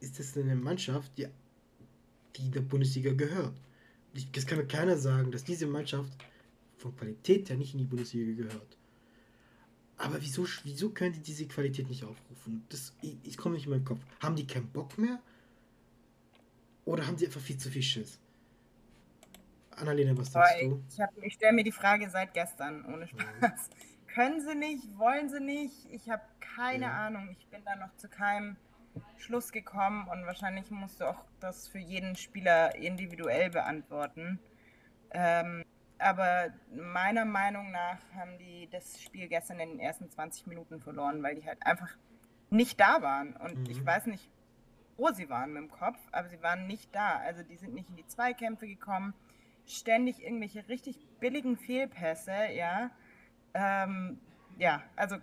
ist 0.00 0.18
das 0.18 0.36
eine 0.36 0.54
Mannschaft, 0.54 1.16
die, 1.18 1.26
die 2.36 2.50
der 2.50 2.60
Bundesliga 2.60 3.12
gehört. 3.12 3.54
Ich, 4.12 4.30
das 4.30 4.46
kann 4.46 4.58
mir 4.58 4.66
keiner 4.66 4.96
sagen, 4.96 5.32
dass 5.32 5.44
diese 5.44 5.66
Mannschaft 5.66 6.12
von 6.76 6.94
Qualität 6.96 7.48
her 7.48 7.56
nicht 7.56 7.74
in 7.74 7.78
die 7.78 7.84
Bundesliga 7.84 8.42
gehört. 8.42 8.76
Aber 9.96 10.20
wieso, 10.20 10.46
wieso 10.64 10.90
können 10.90 11.12
die 11.12 11.20
diese 11.20 11.46
Qualität 11.46 11.88
nicht 11.88 12.04
aufrufen? 12.04 12.64
Das, 12.68 12.92
ich, 13.00 13.16
ich 13.22 13.36
komme 13.36 13.54
nicht 13.54 13.64
in 13.66 13.70
meinen 13.70 13.84
Kopf. 13.84 14.00
Haben 14.20 14.36
die 14.36 14.46
keinen 14.46 14.68
Bock 14.68 14.98
mehr? 14.98 15.20
Oder 16.84 17.06
haben 17.06 17.16
die 17.16 17.26
einfach 17.26 17.40
viel 17.40 17.56
zu 17.58 17.70
viel 17.70 17.82
Schiss? 17.82 18.18
Annalena, 19.76 20.16
was 20.16 20.32
sagst 20.32 20.62
du? 20.62 20.82
Ich, 20.88 21.24
ich 21.24 21.34
stelle 21.34 21.52
mir 21.52 21.64
die 21.64 21.72
Frage 21.72 22.08
seit 22.10 22.34
gestern, 22.34 22.84
ohne 22.86 23.06
Spaß. 23.08 23.70
Können 24.14 24.40
sie 24.40 24.54
nicht? 24.54 24.96
Wollen 24.98 25.28
sie 25.28 25.40
nicht? 25.40 25.74
Ich 25.90 26.08
habe 26.08 26.22
keine 26.38 26.84
Ja. 26.84 27.06
Ahnung. 27.06 27.28
Ich 27.38 27.46
bin 27.48 27.62
da 27.64 27.74
noch 27.74 27.96
zu 27.96 28.08
keinem 28.08 28.56
Schluss 29.16 29.50
gekommen 29.50 30.06
und 30.08 30.24
wahrscheinlich 30.26 30.70
musst 30.70 31.00
du 31.00 31.08
auch 31.08 31.24
das 31.40 31.66
für 31.66 31.78
jeden 31.78 32.14
Spieler 32.14 32.76
individuell 32.76 33.50
beantworten. 33.50 34.38
Ähm, 35.10 35.64
aber 35.98 36.52
meiner 36.70 37.24
Meinung 37.24 37.70
nach 37.70 37.98
haben 38.14 38.36
die 38.38 38.68
das 38.70 39.00
Spiel 39.00 39.28
gestern 39.28 39.60
in 39.60 39.70
den 39.70 39.80
ersten 39.80 40.10
20 40.10 40.46
Minuten 40.46 40.80
verloren, 40.80 41.22
weil 41.22 41.36
die 41.36 41.46
halt 41.46 41.64
einfach 41.64 41.90
nicht 42.50 42.78
da 42.80 43.00
waren. 43.02 43.34
Und 43.36 43.60
Mhm. 43.60 43.70
ich 43.70 43.84
weiß 43.84 44.06
nicht, 44.06 44.28
wo 44.96 45.10
sie 45.12 45.28
waren 45.28 45.52
mit 45.52 45.62
dem 45.62 45.70
Kopf, 45.70 45.98
aber 46.12 46.28
sie 46.28 46.42
waren 46.42 46.66
nicht 46.66 46.94
da. 46.94 47.16
Also 47.18 47.42
die 47.42 47.56
sind 47.56 47.74
nicht 47.74 47.88
in 47.88 47.96
die 47.96 48.06
Zweikämpfe 48.06 48.66
gekommen. 48.66 49.14
Ständig 49.66 50.22
irgendwelche 50.22 50.68
richtig 50.68 51.06
billigen 51.20 51.56
Fehlpässe, 51.56 52.50
ja. 52.52 52.90
Ähm, 53.54 54.20
ja, 54.58 54.82
also 54.94 55.16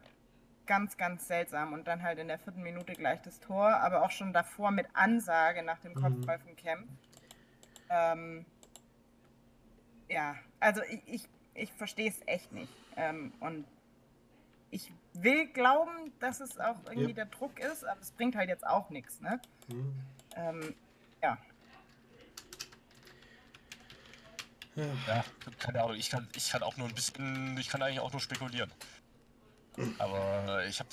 ganz, 0.65 0.97
ganz 0.97 1.27
seltsam. 1.27 1.73
Und 1.73 1.87
dann 1.87 2.01
halt 2.01 2.17
in 2.19 2.27
der 2.27 2.39
vierten 2.39 2.63
Minute 2.63 2.93
gleich 2.93 3.21
das 3.21 3.39
Tor, 3.39 3.67
aber 3.77 4.03
auch 4.03 4.11
schon 4.11 4.33
davor 4.33 4.71
mit 4.71 4.87
Ansage 4.93 5.63
nach 5.63 5.79
dem 5.79 5.93
Mhm. 5.93 6.01
Kopfball 6.01 6.39
von 6.39 6.55
Kemp. 6.55 6.87
Ähm, 7.89 8.45
ja, 10.09 10.35
also 10.61 10.81
ich, 10.83 11.01
ich, 11.05 11.23
ich 11.53 11.71
verstehe 11.73 12.09
es 12.09 12.21
echt 12.25 12.51
nicht. 12.53 12.71
Ähm, 12.95 13.33
und 13.41 13.65
ich 14.69 14.91
will 15.13 15.47
glauben, 15.47 16.13
dass 16.19 16.39
es 16.39 16.57
auch 16.57 16.77
irgendwie 16.85 17.09
Ja. 17.09 17.13
der 17.13 17.25
Druck 17.25 17.59
ist, 17.59 17.83
aber 17.83 17.99
es 17.99 18.11
bringt 18.11 18.35
halt 18.35 18.47
jetzt 18.47 18.65
auch 18.65 18.89
nichts, 18.89 19.19
ne? 19.19 19.41
Hm. 19.69 19.93
Ähm, 20.35 20.75
ja. 21.21 21.37
Ja. 24.75 24.85
Ja, 25.07 25.25
keine 25.59 25.83
Ahnung, 25.83 25.97
ich 25.97 26.09
kann, 26.09 26.27
ich 26.33 26.49
kann 26.49 26.63
auch 26.63 26.77
nur 26.77 26.87
ein 26.87 26.95
bisschen, 26.95 27.57
ich 27.57 27.67
kann 27.67 27.81
eigentlich 27.81 27.99
auch 27.99 28.13
nur 28.13 28.21
spekulieren. 28.21 28.71
Aber 29.99 30.65
ich 30.65 30.79
habe, 30.79 30.89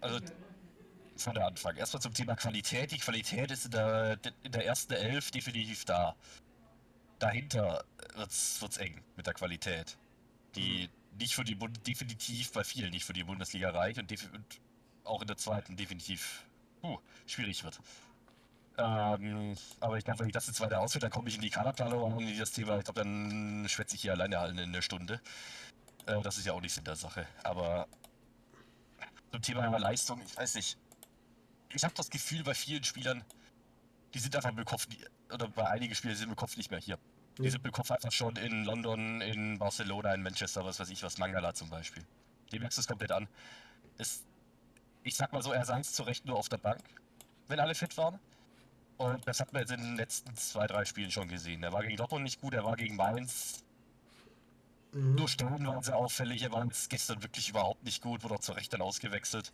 also 0.00 0.20
von 1.16 1.34
der 1.34 1.46
Anfang. 1.46 1.76
Erstmal 1.76 2.02
zum 2.02 2.14
Thema 2.14 2.36
Qualität. 2.36 2.92
Die 2.92 2.98
Qualität 2.98 3.50
ist 3.50 3.66
in 3.66 3.70
der, 3.72 4.18
in 4.42 4.52
der 4.52 4.66
ersten 4.66 4.92
Elf 4.92 5.30
definitiv 5.30 5.84
da. 5.84 6.14
Dahinter 7.18 7.84
wird's, 8.14 8.60
wird's 8.60 8.76
eng 8.76 9.02
mit 9.16 9.26
der 9.26 9.34
Qualität. 9.34 9.96
Die 10.54 10.90
nicht 11.18 11.34
für 11.34 11.44
die 11.44 11.54
Bund 11.54 11.86
definitiv 11.86 12.52
bei 12.52 12.64
vielen 12.64 12.90
nicht 12.90 13.04
für 13.04 13.12
die 13.12 13.24
Bundesliga 13.24 13.70
reicht 13.70 13.98
und, 13.98 14.10
und 14.10 14.60
auch 15.04 15.22
in 15.22 15.28
der 15.28 15.36
zweiten 15.36 15.76
definitiv 15.76 16.44
uh, 16.82 16.98
schwierig 17.26 17.64
wird. 17.64 17.78
Ähm, 18.78 19.56
aber 19.80 19.96
ich 19.96 20.04
glaube, 20.04 20.20
wenn 20.20 20.26
ich 20.26 20.34
das 20.34 20.46
jetzt 20.46 20.60
weiter 20.60 20.80
ausführe, 20.80 21.00
dann 21.00 21.10
komme 21.10 21.28
ich 21.28 21.36
in 21.36 21.40
die 21.40 21.50
Kaderplanung 21.50 22.12
und 22.12 22.28
in 22.28 22.38
das 22.38 22.52
Thema. 22.52 22.76
Ich 22.78 22.84
glaube, 22.84 23.00
dann 23.00 23.66
schwätze 23.68 23.94
ich 23.94 24.02
hier 24.02 24.12
alleine 24.12 24.36
in 24.48 24.58
einer 24.58 24.82
Stunde. 24.82 25.20
Äh, 26.06 26.20
das 26.20 26.36
ist 26.36 26.46
ja 26.46 26.52
auch 26.52 26.60
nicht 26.60 26.74
Sinn 26.74 26.84
der 26.84 26.96
Sache. 26.96 27.26
Aber 27.42 27.88
zum 29.32 29.40
Thema 29.40 29.78
Leistung, 29.78 30.20
ich 30.22 30.36
weiß 30.36 30.56
nicht. 30.56 30.76
Ich 31.70 31.84
habe 31.84 31.94
das 31.94 32.10
Gefühl 32.10 32.44
bei 32.44 32.54
vielen 32.54 32.84
Spielern, 32.84 33.24
die 34.14 34.18
sind 34.18 34.36
einfach 34.36 34.50
mit 34.50 34.58
dem 34.58 34.66
Kopf, 34.66 34.86
oder 35.32 35.48
bei 35.48 35.68
einigen 35.68 35.94
Spielern 35.94 36.14
die 36.14 36.20
sind 36.20 36.30
dem 36.30 36.36
Kopf 36.36 36.56
nicht 36.56 36.70
mehr 36.70 36.80
hier. 36.80 36.98
Die 37.38 37.44
Ja. 37.44 37.50
sind 37.50 37.64
dem 37.64 37.72
Kopf 37.72 37.90
einfach 37.90 38.12
schon 38.12 38.36
in 38.36 38.64
London, 38.64 39.20
in 39.20 39.58
Barcelona, 39.58 40.14
in 40.14 40.22
Manchester, 40.22 40.64
was 40.64 40.80
weiß 40.80 40.88
ich 40.90 41.02
was, 41.02 41.18
Mangala 41.18 41.54
zum 41.54 41.68
Beispiel. 41.68 42.04
Dem 42.52 42.60
merkst 42.60 42.78
du 42.78 42.80
es 42.80 42.86
komplett 42.86 43.12
an. 43.12 43.28
Ist, 43.98 44.24
ich 45.02 45.16
sag 45.16 45.32
mal 45.32 45.42
so, 45.42 45.52
er 45.52 45.64
saß 45.64 45.92
zu 45.92 46.02
Recht 46.04 46.24
nur 46.24 46.36
auf 46.36 46.48
der 46.48 46.58
Bank, 46.58 46.80
wenn 47.48 47.60
alle 47.60 47.74
fit 47.74 47.96
waren. 47.96 48.18
Und 48.96 49.26
das 49.28 49.40
hat 49.40 49.52
man 49.52 49.60
jetzt 49.60 49.72
in 49.72 49.80
den 49.80 49.96
letzten 49.96 50.34
zwei, 50.36 50.66
drei 50.66 50.84
Spielen 50.86 51.10
schon 51.10 51.28
gesehen. 51.28 51.62
Er 51.62 51.72
war 51.72 51.82
gegen 51.82 51.96
Dortmund 51.96 52.24
nicht 52.24 52.40
gut, 52.40 52.54
er 52.54 52.64
war 52.64 52.76
gegen 52.76 52.96
Mainz 52.96 53.62
Mhm. 54.92 55.14
nur 55.16 55.28
Stellen 55.28 55.66
waren 55.66 55.82
sehr 55.82 55.96
auffällig. 55.96 56.42
Er 56.42 56.52
war 56.52 56.64
jetzt 56.64 56.88
gestern 56.88 57.22
wirklich 57.22 57.50
überhaupt 57.50 57.84
nicht 57.84 58.02
gut, 58.02 58.24
wurde 58.24 58.34
auch 58.36 58.40
zu 58.40 58.52
Recht 58.52 58.72
dann 58.72 58.80
ausgewechselt. 58.80 59.52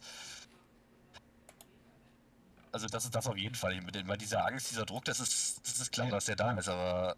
Also 2.72 2.86
das 2.88 3.04
ist 3.04 3.14
das 3.14 3.26
auf 3.26 3.36
jeden 3.36 3.54
Fall. 3.54 3.80
Mit 3.82 3.94
dem- 3.94 4.08
weil 4.08 4.16
dieser 4.18 4.44
Angst, 4.46 4.70
dieser 4.70 4.86
Druck, 4.86 5.04
das 5.04 5.20
ist, 5.20 5.60
das 5.66 5.78
ist 5.80 5.92
klar, 5.92 6.08
dass 6.08 6.24
der 6.24 6.36
da 6.36 6.52
ist, 6.52 6.68
aber 6.68 7.16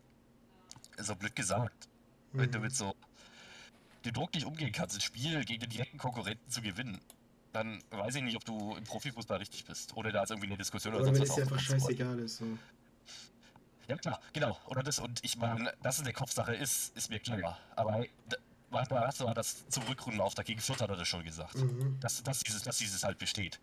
so 0.99 1.15
blöd 1.15 1.35
gesagt. 1.37 1.89
Wenn 2.33 2.51
du 2.51 2.59
Mhm. 2.59 2.65
mit 2.65 2.75
so 2.77 2.95
dem 4.05 4.13
Druck 4.13 4.35
nicht 4.35 4.45
umgehen 4.45 4.73
kannst, 4.73 4.97
ein 4.97 5.01
Spiel 5.01 5.45
gegen 5.45 5.61
den 5.61 5.71
direkten 5.71 5.99
Konkurrenten 5.99 6.51
zu 6.51 6.61
gewinnen, 6.61 7.01
dann 7.53 7.81
weiß 7.91 8.17
ich 8.17 8.23
nicht, 8.23 8.37
ob 8.37 8.45
du 8.45 8.75
im 8.77 8.83
Profifußball 8.85 9.39
richtig 9.39 9.65
bist. 9.65 9.97
Oder 9.97 10.11
da 10.11 10.25
ist 10.25 10.31
irgendwie 10.31 10.49
eine 10.49 10.57
Diskussion 10.59 10.93
oder 10.95 11.05
Oder 11.05 11.13
wenn 11.13 11.25
sonst 11.27 11.29
es 11.31 11.31
was 11.31 11.37
dir 11.37 11.43
einfach 11.43 11.57
aufgemacht 11.57 11.71
worden. 11.71 11.97
scheißegal 11.97 12.19
ist. 12.19 12.37
So. 12.39 12.59
Ja 13.87 13.97
klar, 13.97 14.21
genau. 14.33 14.59
Oder 14.67 14.83
das, 14.83 14.99
und 14.99 15.23
ich 15.23 15.37
meine, 15.37 15.73
dass 15.83 15.97
es 15.97 16.01
eine 16.03 16.13
Kopfsache 16.13 16.55
ist, 16.55 16.97
ist 16.97 17.11
mir 17.11 17.21
klar. 17.21 17.59
Aber 17.77 18.05
manchmal 18.71 19.07
hast 19.07 19.21
du 19.21 19.33
das 19.35 19.69
zum 19.69 19.85
Rückrundenauftakt 19.85 20.49
gegen 20.49 20.61
Fürth 20.61 20.81
hat 20.81 20.91
er 20.91 20.97
das 20.97 21.07
schon 21.07 21.23
gesagt. 21.23 21.55
Mhm. 21.57 21.99
Dass, 22.01 22.23
dass, 22.25 22.41
dieses, 22.41 22.63
dass 22.63 22.79
dieses 22.79 23.05
halt 23.05 23.19
besteht. 23.19 23.61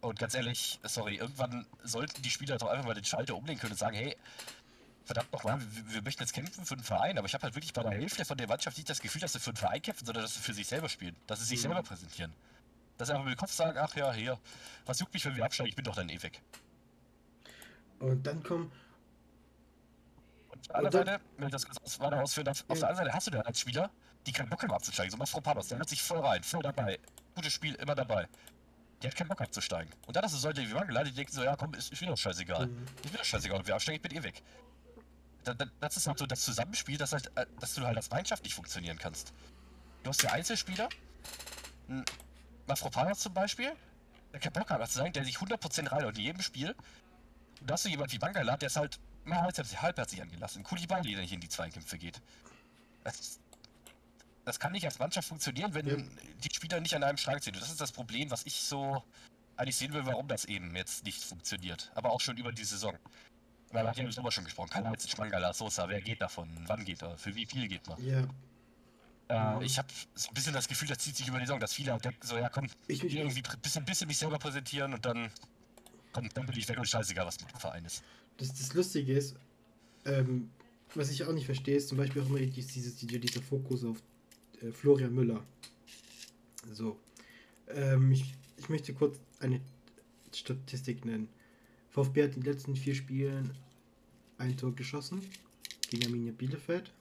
Und 0.00 0.18
ganz 0.18 0.34
ehrlich, 0.34 0.78
sorry, 0.84 1.16
irgendwann 1.16 1.66
sollten 1.82 2.22
die 2.22 2.30
Spieler 2.30 2.56
doch 2.56 2.68
einfach 2.68 2.86
mal 2.86 2.94
den 2.94 3.04
Schalter 3.04 3.34
umlegen 3.36 3.58
können 3.60 3.72
und 3.72 3.78
sagen, 3.78 3.96
hey, 3.96 4.16
verdammt 5.04 5.32
nochmal, 5.32 5.60
wir, 5.60 5.94
wir 5.94 6.02
möchten 6.02 6.22
jetzt 6.22 6.32
kämpfen 6.32 6.64
für 6.64 6.76
den 6.76 6.84
Verein, 6.84 7.18
aber 7.18 7.26
ich 7.26 7.34
habe 7.34 7.42
halt 7.42 7.54
wirklich 7.56 7.72
bei 7.72 7.82
der 7.82 7.92
Hälfte 7.92 8.24
von 8.24 8.36
der 8.38 8.46
Mannschaft 8.46 8.76
nicht 8.76 8.88
das 8.88 9.00
Gefühl, 9.00 9.20
dass 9.20 9.32
sie 9.32 9.40
für 9.40 9.50
den 9.52 9.56
Verein 9.56 9.82
kämpfen, 9.82 10.06
sondern 10.06 10.22
dass 10.22 10.34
sie 10.34 10.40
für 10.40 10.54
sich 10.54 10.66
selber 10.68 10.88
spielen. 10.88 11.16
Dass 11.26 11.40
sie 11.40 11.46
sich 11.46 11.58
Mhm. 11.58 11.62
selber 11.62 11.82
präsentieren. 11.82 12.32
Dass 12.96 13.08
sie 13.08 13.14
einfach 13.14 13.24
mit 13.24 13.34
dem 13.36 13.40
Kopf 13.40 13.52
sagen, 13.52 13.76
ach 13.78 13.94
ja, 13.96 14.12
hier, 14.12 14.38
was 14.86 15.00
juckt 15.00 15.12
mich, 15.14 15.24
wenn 15.24 15.34
wir 15.36 15.44
absteigen, 15.44 15.68
ich 15.70 15.76
bin 15.76 15.84
doch 15.84 15.96
dann 15.96 16.08
eh 16.08 16.22
weg. 16.22 16.40
Und 17.98 18.24
dann 18.24 18.42
kommen. 18.42 18.70
Und 20.50 20.58
auf 20.60 20.66
der 20.68 20.76
anderen 20.76 20.92
dann- 20.92 21.06
Seite, 21.14 21.24
wenn 21.38 21.46
ich 21.48 21.52
das 21.52 21.66
kurz 21.66 21.98
weiter 22.00 22.22
ausführen 22.22 22.44
darf, 22.44 22.64
auf 22.68 22.78
der 22.78 22.88
anderen 22.88 23.06
Seite 23.06 23.12
hast 23.16 23.26
du 23.26 23.30
da 23.32 23.40
als 23.40 23.58
Spieler, 23.60 23.90
die 24.26 24.32
keinen 24.32 24.48
Bock 24.48 24.62
haben 24.62 24.72
abzusteigen. 24.72 25.10
So 25.10 25.16
Mafropanos, 25.16 25.68
der 25.68 25.78
hat 25.80 25.88
sich 25.88 26.02
voll 26.02 26.20
rein, 26.20 26.42
voll 26.44 26.62
dabei. 26.62 26.98
Gutes 27.34 27.52
Spiel, 27.52 27.74
immer 27.76 27.94
dabei. 27.94 28.28
Die 29.02 29.06
hat 29.06 29.14
keinen 29.14 29.28
Bock 29.28 29.40
abzusteigen. 29.40 29.92
Und 30.06 30.16
dann 30.16 30.24
hast 30.24 30.34
du 30.34 30.38
solche 30.38 30.68
wie 30.68 30.74
Mangala, 30.74 31.04
die 31.04 31.12
denken 31.12 31.32
so, 31.32 31.42
ja 31.42 31.54
komm, 31.56 31.74
ist, 31.74 31.92
ist 31.92 32.00
mir 32.00 32.08
doch 32.08 32.18
scheißegal. 32.18 32.66
Mhm. 32.66 32.86
Ist 33.04 33.12
mir 33.12 33.18
doch 33.18 33.24
scheißegal, 33.24 33.60
ob 33.60 33.66
wir 33.66 33.74
absteigen, 33.74 33.96
ich 33.96 34.02
bin 34.02 34.18
eh 34.18 34.22
weg. 34.22 34.42
Da, 35.44 35.54
da, 35.54 35.66
das 35.80 35.96
ist 35.96 36.06
halt 36.06 36.18
so 36.18 36.26
das 36.26 36.40
Zusammenspiel, 36.40 36.98
das 36.98 37.12
halt, 37.12 37.30
äh, 37.36 37.46
dass 37.60 37.74
du 37.74 37.82
halt 37.82 37.96
als 37.96 38.10
Mannschaft 38.10 38.42
nicht 38.42 38.54
funktionieren 38.54 38.98
kannst. 38.98 39.32
Du 40.02 40.10
hast 40.10 40.22
ja 40.22 40.32
Einzelspieler, 40.32 40.88
ein 41.88 42.04
Mafropanos 42.66 43.20
zum 43.20 43.34
Beispiel, 43.34 43.72
der 44.32 44.40
keinen 44.40 44.52
Bock 44.52 44.70
hat 44.70 44.80
abzusteigen, 44.80 45.12
der 45.12 45.24
sich 45.24 45.36
100% 45.36 45.92
rein 45.92 46.04
und 46.04 46.18
in 46.18 46.24
jedem 46.24 46.42
Spiel. 46.42 46.74
Und 47.60 47.70
da 47.70 47.74
hast 47.74 47.84
du 47.84 47.88
jemand 47.88 48.12
wie 48.12 48.18
Mangala, 48.18 48.56
der 48.56 48.66
ist 48.66 48.76
halt 48.76 48.98
mal 49.24 49.42
halbherzig, 49.42 49.80
halbherzig 49.80 50.22
angelassen. 50.22 50.64
Kulibali, 50.64 51.12
der 51.12 51.22
nicht 51.22 51.32
in 51.32 51.40
die 51.40 51.48
Zweikämpfe 51.48 51.98
geht. 51.98 52.20
Das, 53.04 53.38
das 54.48 54.58
kann 54.58 54.72
nicht 54.72 54.84
als 54.84 54.98
Mannschaft 54.98 55.28
funktionieren, 55.28 55.72
wenn 55.74 55.86
Ja. 55.86 55.96
die 55.96 56.52
Spieler 56.54 56.80
nicht 56.80 56.94
an 56.96 57.04
einem 57.04 57.18
Strang 57.18 57.40
ziehen. 57.40 57.54
Und 57.54 57.62
das 57.62 57.70
ist 57.70 57.80
das 57.80 57.92
Problem, 57.92 58.30
was 58.30 58.44
ich 58.46 58.54
so 58.62 59.02
eigentlich 59.56 59.76
sehen 59.76 59.92
will, 59.92 60.04
warum 60.06 60.26
das 60.28 60.44
eben 60.44 60.74
jetzt 60.76 61.04
nicht 61.04 61.22
funktioniert. 61.22 61.90
Aber 61.94 62.10
auch 62.10 62.20
schon 62.20 62.36
über 62.36 62.52
die 62.52 62.64
Saison. 62.64 62.94
Weil 63.70 63.84
wir 63.84 63.90
hatten 63.90 64.00
ja 64.00 64.06
im 64.06 64.12
Sommer 64.12 64.32
schon 64.32 64.44
gesprochen. 64.44 64.70
Kalajdzic, 64.70 65.18
Mangala, 65.18 65.52
Sosa, 65.52 65.88
wer 65.88 66.00
geht 66.00 66.22
davon? 66.22 66.48
Wann 66.66 66.84
geht 66.84 67.02
er? 67.02 67.18
Für 67.18 67.34
wie 67.34 67.44
viel 67.44 67.68
geht 67.68 67.86
man? 67.86 68.02
Ja. 68.02 68.26
Äh, 69.28 69.64
ich 69.64 69.76
habe 69.78 69.88
so 70.14 70.28
ein 70.28 70.34
bisschen 70.34 70.54
das 70.54 70.68
Gefühl, 70.68 70.88
das 70.88 70.98
zieht 70.98 71.16
sich 71.16 71.28
über 71.28 71.38
die 71.38 71.44
Saison, 71.44 71.60
dass 71.60 71.74
viele 71.74 71.92
halt 71.92 72.04
denken, 72.04 72.26
so, 72.26 72.38
ja 72.38 72.48
komm, 72.48 72.66
Ich, 72.86 73.04
ich, 73.04 73.14
irgendwie 73.14 73.42
ein 73.44 73.60
bisschen, 73.60 73.84
bisschen 73.84 74.08
mich 74.08 74.16
selber 74.16 74.38
präsentieren 74.38 74.94
und 74.94 75.04
dann, 75.04 75.30
komm, 76.12 76.28
dann 76.32 76.46
bin 76.46 76.56
ich 76.56 76.66
weg 76.68 76.78
und 76.78 76.88
scheißegal, 76.88 77.26
was 77.26 77.38
mit 77.40 77.50
dem 77.52 77.58
Verein 77.60 77.84
ist. 77.84 78.02
das, 78.38 78.48
das 78.54 78.72
Lustige 78.72 79.12
ist, 79.12 79.36
ähm, 80.06 80.50
was 80.94 81.10
ich 81.10 81.24
auch 81.24 81.32
nicht 81.32 81.44
verstehe, 81.44 81.76
ist 81.76 81.88
zum 81.88 81.98
Beispiel 81.98 82.22
auch 82.22 82.26
immer 82.26 82.38
dieses, 82.38 82.96
dieser 82.96 83.42
Fokus 83.42 83.84
auf 83.84 83.98
äh, 84.62 84.72
Florian 84.72 85.14
Müller. 85.14 85.44
So. 86.72 86.98
Ähm, 87.68 88.12
ich, 88.12 88.34
ich 88.56 88.68
möchte 88.68 88.94
kurz 88.94 89.18
eine 89.40 89.60
Statistik 90.32 91.04
nennen. 91.04 91.28
VfB 91.90 92.24
hat 92.24 92.36
in 92.36 92.42
den 92.42 92.52
letzten 92.52 92.76
vier 92.76 92.94
Spielen 92.94 93.56
ein 94.38 94.56
Tor 94.56 94.74
geschossen 94.74 95.20
gegen 95.90 96.06
Arminia 96.06 96.32
Bielefeld. 96.32 96.92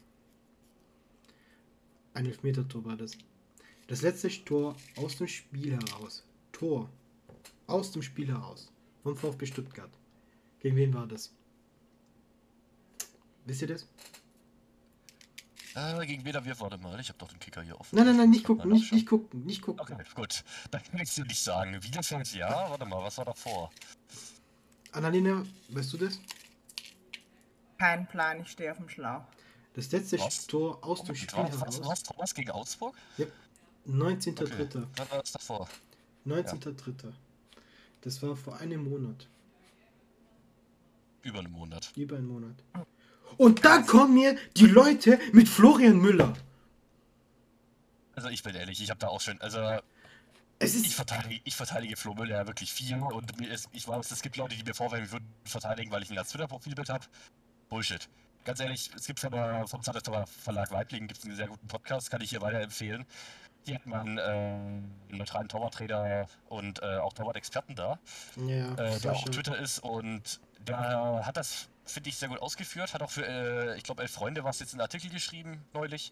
Ein 2.14 2.26
Elfmeter-Tor 2.26 2.84
war 2.84 2.98
das. 2.98 3.18
Das 3.88 4.02
letzte 4.02 4.30
Tor 4.44 4.76
aus 4.96 5.18
dem 5.18 5.28
Spiel 5.28 5.74
heraus. 5.74 6.26
Tor 6.52 6.90
aus 7.68 7.92
dem 7.92 8.02
Spiel 8.02 8.28
heraus. 8.28 8.72
Vom 9.04 9.16
VfB 9.16 9.46
Stuttgart. 9.46 9.92
Gegen 10.60 10.76
wen 10.76 10.94
war 10.94 11.08
das? 11.08 11.32
Wisst 13.46 13.62
ihr 13.62 13.68
das? 13.68 13.88
Äh, 15.78 16.08
gegen 16.08 16.26
wen 16.26 16.34
wir? 16.44 16.60
Warte 16.60 16.80
mal, 16.80 17.00
ich 17.00 17.10
habe 17.10 17.20
doch 17.20 17.28
den 17.28 17.38
Kicker 17.40 17.62
hier 17.62 17.80
offen. 17.80 17.96
Nein, 17.96 18.08
nein, 18.08 18.18
nein, 18.18 18.30
nicht 18.32 18.44
gucken, 18.44 18.72
nicht, 18.72 18.92
nicht 18.92 19.06
gucken, 19.06 19.46
nicht 19.46 19.62
gucken. 19.62 19.82
Okay, 19.82 20.04
gut. 20.16 20.44
Dann 20.72 20.82
kann 20.84 21.00
ich 21.02 21.14
dir 21.14 21.24
nicht 21.24 21.44
sagen. 21.44 21.80
Bielefeld, 21.80 22.34
ja. 22.34 22.50
Warte 22.72 22.86
mal, 22.86 23.04
was 23.04 23.16
war 23.20 23.26
davor? 23.26 23.70
Annalena, 24.92 25.46
weißt 25.70 25.94
du 25.94 25.98
das? 25.98 26.20
Kein 27.78 28.08
Plan, 28.08 28.42
ich 28.42 28.50
stehe 28.50 28.72
auf 28.72 28.78
dem 28.78 28.90
Schlauch. 28.90 29.22
Das 29.76 29.92
letzte 29.92 30.18
Was? 30.20 30.48
Tor 30.48 30.84
aus 30.84 31.04
dem 31.04 31.14
Spiel 31.14 31.44
was, 31.44 31.62
was, 31.62 31.76
heraus. 31.76 31.88
was, 31.88 32.04
Thomas 32.04 32.34
gegen 32.34 32.50
Augsburg? 32.50 32.96
19.3. 33.88 34.42
Okay. 34.42 34.88
Wann 34.96 35.12
war 35.12 35.20
das 35.20 35.32
davor? 35.34 35.70
19.3. 36.26 37.14
Das 38.02 38.24
war 38.24 38.36
vor 38.36 38.58
einem 38.58 38.90
Monat. 38.90 39.28
Über 41.22 41.38
einen 41.40 41.52
Monat. 41.52 41.92
Über 41.96 42.18
einen 42.18 42.28
Monat. 42.28 42.56
Und 43.36 43.66
dann 43.66 43.86
kommen 43.86 44.14
mir 44.14 44.38
die 44.56 44.68
Leute 44.68 45.20
mit 45.34 45.50
Florian 45.50 45.98
Müller. 45.98 46.34
Also 48.16 48.30
ich 48.30 48.42
bin 48.42 48.56
ehrlich, 48.56 48.82
ich 48.82 48.90
habe 48.90 49.00
da 49.00 49.10
auch 49.10 49.22
schon, 49.22 49.40
also 49.42 49.60
Es 50.60 50.74
ich 50.76 50.96
verteidige, 50.96 51.40
ich 51.44 51.56
verteidige 51.56 51.96
Flo 51.98 52.16
Müller 52.16 52.38
ja 52.38 52.48
wirklich 52.48 52.74
viel 52.74 52.96
und 52.96 53.40
mir 53.40 53.52
ist, 53.52 53.70
ich 53.74 53.88
weiß, 53.88 54.10
es 54.10 54.22
gibt 54.24 54.38
Leute, 54.38 54.56
die 54.56 54.64
mir 54.64 54.74
vorwerfen, 54.74 55.06
ich 55.06 55.12
würde 55.12 55.26
ihn 55.26 55.50
verteidigen, 55.50 55.92
weil 55.92 56.02
ich 56.02 56.10
ihn 56.10 56.18
als 56.18 56.30
Twitter-Profilbild 56.30 56.90
habe. 56.90 57.06
Bullshit. 57.70 58.10
Ganz 58.44 58.60
ehrlich, 58.60 58.90
es 58.96 59.06
gibt 59.06 59.20
von 59.20 59.32
der, 59.32 59.68
vom 59.68 59.84
Zahnstocher 59.84 60.26
Verlag 60.26 60.72
Weiblingen 60.72 61.08
gibt 61.08 61.24
einen 61.26 61.36
sehr 61.36 61.48
guten 61.48 61.68
Podcast, 61.68 62.10
kann 62.10 62.22
ich 62.22 62.32
hier 62.32 62.42
weiterempfehlen. 62.42 63.06
Hier 63.66 63.76
hat 63.76 63.86
man 63.86 64.18
äh, 64.18 64.22
einen 64.22 64.98
neutralen 65.10 65.50
Torwarttrainer 65.50 66.26
und 66.48 66.82
äh, 66.82 66.98
auch 66.98 67.14
Torwart-Experten 67.14 67.76
da, 67.76 68.00
Ja, 68.38 68.72
äh, 68.74 69.00
der 69.00 69.12
auch 69.12 69.18
auf 69.18 69.26
Sascha. 69.26 69.30
Twitter 69.30 69.58
ist 69.60 69.80
und 69.80 70.40
der 70.60 71.22
hat 71.26 71.38
das, 71.38 71.68
finde 71.92 72.10
ich, 72.10 72.18
sehr 72.18 72.30
gut 72.30 72.40
ausgeführt, 72.40 72.94
hat 72.94 73.02
auch 73.02 73.12
für, 73.12 73.26
äh, 73.26 73.78
ich 73.78 73.84
glaube, 73.84 74.02
elf 74.02 74.12
Freunde 74.12 74.44
was 74.44 74.60
jetzt 74.60 74.74
einen 74.74 74.82
Artikel 74.82 75.10
geschrieben 75.10 75.62
neulich. 75.74 76.12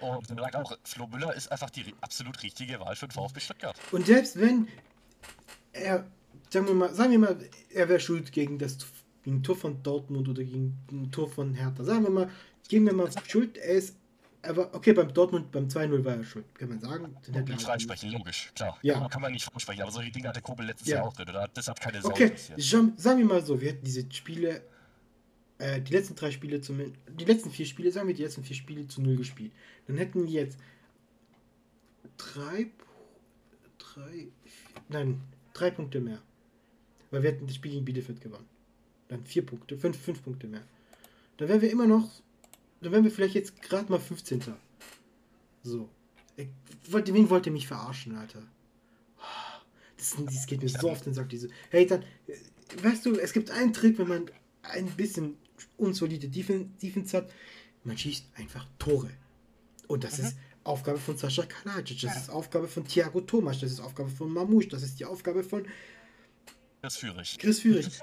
Und 0.00 0.28
er 0.30 0.36
sagt 0.36 0.56
auch, 0.56 0.76
Flo 0.82 1.06
Müller 1.06 1.34
ist 1.34 1.50
einfach 1.52 1.70
die 1.70 1.94
absolut 2.00 2.42
richtige 2.42 2.80
Wahl 2.80 2.96
für 2.96 3.06
den 3.06 3.12
VfB 3.12 3.40
Stuttgart. 3.40 3.76
Und 3.92 4.06
selbst 4.06 4.38
wenn 4.40 4.68
er, 5.72 6.04
sagen 6.50 6.66
wir 6.66 6.74
mal, 6.74 6.94
sagen 6.94 7.12
wir 7.12 7.18
mal, 7.18 7.38
er 7.70 7.88
wäre 7.88 8.00
schuld 8.00 8.32
gegen 8.32 8.58
das 8.58 8.78
gegen 9.22 9.42
Tor 9.42 9.56
von 9.56 9.82
Dortmund 9.82 10.28
oder 10.28 10.44
gegen 10.44 10.76
ein 10.92 11.10
Tor 11.10 11.30
von 11.30 11.54
Hertha. 11.54 11.82
Sagen 11.82 12.02
wir 12.02 12.10
mal, 12.10 12.30
geben 12.68 12.86
wir 12.86 12.92
mal 12.92 13.08
Schuld, 13.26 13.56
er 13.56 13.76
ist, 13.76 13.96
er 14.42 14.54
war, 14.54 14.74
okay, 14.74 14.92
beim 14.92 15.14
Dortmund, 15.14 15.50
beim 15.50 15.66
2-0 15.66 16.04
war 16.04 16.16
er 16.16 16.24
schuld, 16.24 16.44
kann 16.54 16.68
man 16.68 16.78
sagen. 16.80 17.16
Den 17.26 17.32
hätte 17.34 17.52
er 17.52 17.54
Nicht 17.54 17.64
freisprechen, 17.64 18.10
logisch, 18.12 18.52
klar. 18.54 18.76
Ja. 18.82 18.92
Kann, 18.94 19.02
man- 19.04 19.10
kann 19.10 19.22
man 19.22 19.32
nicht 19.32 19.44
freisprechen, 19.46 19.82
aber 19.82 19.92
solche 19.92 20.10
Dinge 20.10 20.28
hatte 20.28 20.42
Kobel 20.42 20.66
letztes 20.66 20.88
Ja. 20.88 20.96
Jahr 20.96 21.06
auch 21.06 21.14
drin, 21.14 21.30
oder? 21.30 21.48
Das 21.54 21.68
hat 21.68 21.80
keine 21.80 22.02
Sau 22.02 22.10
Okay, 22.10 22.32
schon, 22.58 22.92
sagen 22.98 23.18
wir 23.20 23.24
mal 23.24 23.42
so, 23.42 23.58
wir 23.58 23.70
hätten 23.70 23.84
diese 23.86 24.04
Spiele, 24.12 24.62
äh, 25.58 25.80
die 25.80 25.92
letzten 25.92 26.14
drei 26.14 26.30
Spiele 26.30 26.60
zum, 26.60 26.92
die 27.08 27.24
letzten 27.24 27.50
vier 27.50 27.66
Spiele, 27.66 27.92
sagen 27.92 28.08
wir 28.08 28.14
die 28.14 28.22
letzten 28.22 28.44
vier 28.44 28.56
Spiele 28.56 28.86
zu 28.88 29.00
null 29.00 29.16
gespielt. 29.16 29.52
Dann 29.86 29.96
hätten 29.96 30.26
wir 30.26 30.32
jetzt 30.32 30.58
drei, 32.16 32.70
drei, 33.78 34.28
nein, 34.88 35.20
drei 35.52 35.70
Punkte 35.70 36.00
mehr. 36.00 36.20
Weil 37.10 37.22
wir 37.22 37.30
hätten 37.30 37.46
das 37.46 37.56
Spiel 37.56 37.72
gegen 37.72 37.84
Bielefeld 37.84 38.20
gewonnen. 38.20 38.48
Dann 39.08 39.24
vier 39.24 39.46
Punkte, 39.46 39.76
fünf, 39.78 39.96
fünf 39.98 40.22
Punkte 40.22 40.48
mehr. 40.48 40.62
Dann 41.36 41.48
wären 41.48 41.60
wir 41.60 41.70
immer 41.70 41.86
noch, 41.86 42.10
dann 42.80 42.92
wären 42.92 43.04
wir 43.04 43.10
vielleicht 43.10 43.34
jetzt 43.34 43.62
gerade 43.62 43.90
mal 43.90 44.00
15. 44.00 44.42
So. 45.62 45.88
Ich 46.36 46.48
wollte, 46.90 47.14
wen 47.14 47.30
wollt 47.30 47.46
ihr 47.46 47.52
mich 47.52 47.68
verarschen, 47.68 48.16
Alter? 48.16 48.42
Das, 49.96 50.16
das 50.26 50.46
geht 50.46 50.62
mir 50.62 50.68
so 50.68 50.90
auf 50.90 51.00
den 51.02 51.14
Sack, 51.14 51.28
diese. 51.28 51.48
Hey, 51.70 51.86
dann, 51.86 52.04
weißt 52.82 53.06
du, 53.06 53.14
es 53.18 53.32
gibt 53.32 53.50
einen 53.50 53.72
Trick, 53.72 53.98
wenn 53.98 54.08
man 54.08 54.30
ein 54.62 54.86
bisschen 54.88 55.36
unsolide 55.76 56.28
Defen- 56.28 56.76
Defense 56.78 57.16
hat, 57.16 57.30
man 57.84 57.96
schießt 57.98 58.26
einfach 58.36 58.66
Tore. 58.78 59.10
Und 59.88 60.04
das 60.04 60.18
ist 60.18 60.36
Aufgabe 60.64 60.98
von 60.98 61.16
Sascha 61.16 61.44
Kalajic, 61.44 62.00
das 62.00 62.16
ist 62.16 62.30
Aufgabe 62.30 62.66
von 62.68 62.86
Thiago 62.86 63.20
Thomas, 63.20 63.60
das 63.60 63.72
ist 63.72 63.80
Aufgabe 63.80 64.08
von 64.08 64.32
Mamouche, 64.32 64.68
das 64.68 64.82
ist 64.82 64.98
die 64.98 65.04
Aufgabe 65.04 65.44
von 65.44 65.66
führe 66.90 67.22
ich. 67.22 67.38
Chris 67.38 67.60
Führig. 67.60 67.86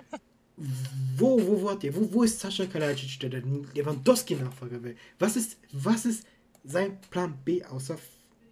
Wo, 1.18 1.42
wo 1.42 1.64
wart 1.64 1.84
ihr? 1.84 1.96
Wo, 1.96 2.12
wo 2.14 2.24
ist 2.24 2.40
Sascha 2.40 2.66
Kalajic, 2.66 3.20
der 3.20 3.30
den 3.30 3.68
Lewandowski-Nachfolger 3.74 4.84
will? 4.84 4.96
Was 5.18 5.36
ist, 5.36 5.58
was 5.72 6.06
ist 6.06 6.26
sein 6.64 7.00
Plan 7.10 7.38
B, 7.44 7.64
außer 7.64 7.98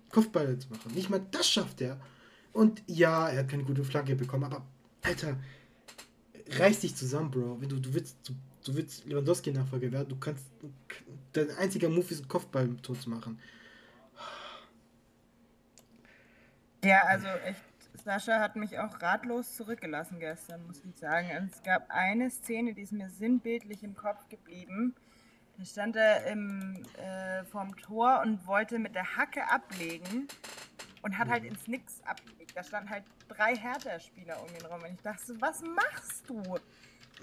Kopfball 0.10 0.58
zu 0.58 0.70
machen? 0.70 0.92
Nicht 0.96 1.10
mal 1.10 1.24
das 1.32 1.48
schafft 1.48 1.82
er. 1.82 2.00
Und 2.52 2.82
ja, 2.88 3.30
er 3.30 3.40
hat 3.40 3.50
keine 3.50 3.64
gute 3.64 3.84
Flanke 3.84 4.16
bekommen, 4.16 4.46
aber 4.46 4.66
Alter, 5.02 5.38
reiß 6.48 6.80
dich 6.80 6.96
zusammen, 6.96 7.30
Bro. 7.30 7.62
Wenn 7.62 7.70
du, 7.70 7.80
du 7.80 7.94
willst, 7.94 8.16
du, 8.24 8.34
du 8.66 8.76
willst 8.76 9.06
Lewandowski-Nachfolger 9.06 9.92
werden, 9.92 10.10
du 10.10 10.18
kannst, 10.18 10.46
dein 11.34 11.50
einziger 11.52 11.90
Move 11.90 12.08
ist, 12.10 12.20
einen 12.20 12.28
Kopfball 12.28 12.70
tot 12.82 13.02
zu 13.02 13.10
machen. 13.10 13.40
Ja, 16.84 17.02
also 17.04 17.28
echt, 17.46 17.62
Sascha 18.04 18.40
hat 18.40 18.56
mich 18.56 18.80
auch 18.80 19.02
ratlos 19.02 19.56
zurückgelassen 19.56 20.20
gestern, 20.20 20.66
muss 20.66 20.82
ich 20.86 20.96
sagen. 20.96 21.28
Und 21.38 21.52
es 21.54 21.62
gab 21.64 21.90
eine 21.90 22.30
Szene, 22.30 22.74
die 22.74 22.84
ist 22.84 22.94
mir 22.94 23.10
sinnbildlich 23.10 23.84
im 23.84 23.96
Kopf 23.96 24.30
geblieben. 24.30 24.96
Da 25.58 25.66
stand 25.66 25.98
er 25.98 26.26
im, 26.28 26.82
äh, 26.98 27.44
vorm 27.44 27.76
Tor 27.76 28.22
und 28.24 28.48
wollte 28.48 28.80
mit 28.80 28.96
der 28.96 29.18
Hacke 29.18 29.50
ablegen 29.52 30.30
und 31.02 31.18
hat 31.18 31.28
halt 31.28 31.44
ins 31.44 31.68
Nix 31.68 32.02
abgelegt. 32.06 32.54
Da 32.56 32.64
standen 32.64 32.90
halt 32.90 33.04
drei 33.28 33.56
Hertha-Spieler 33.56 34.42
um 34.42 34.48
ihn 34.56 34.66
rum. 34.66 34.82
Und 34.82 34.94
ich 34.94 35.02
dachte 35.02 35.36
was 35.42 35.62
machst 35.62 36.30
du? 36.30 36.42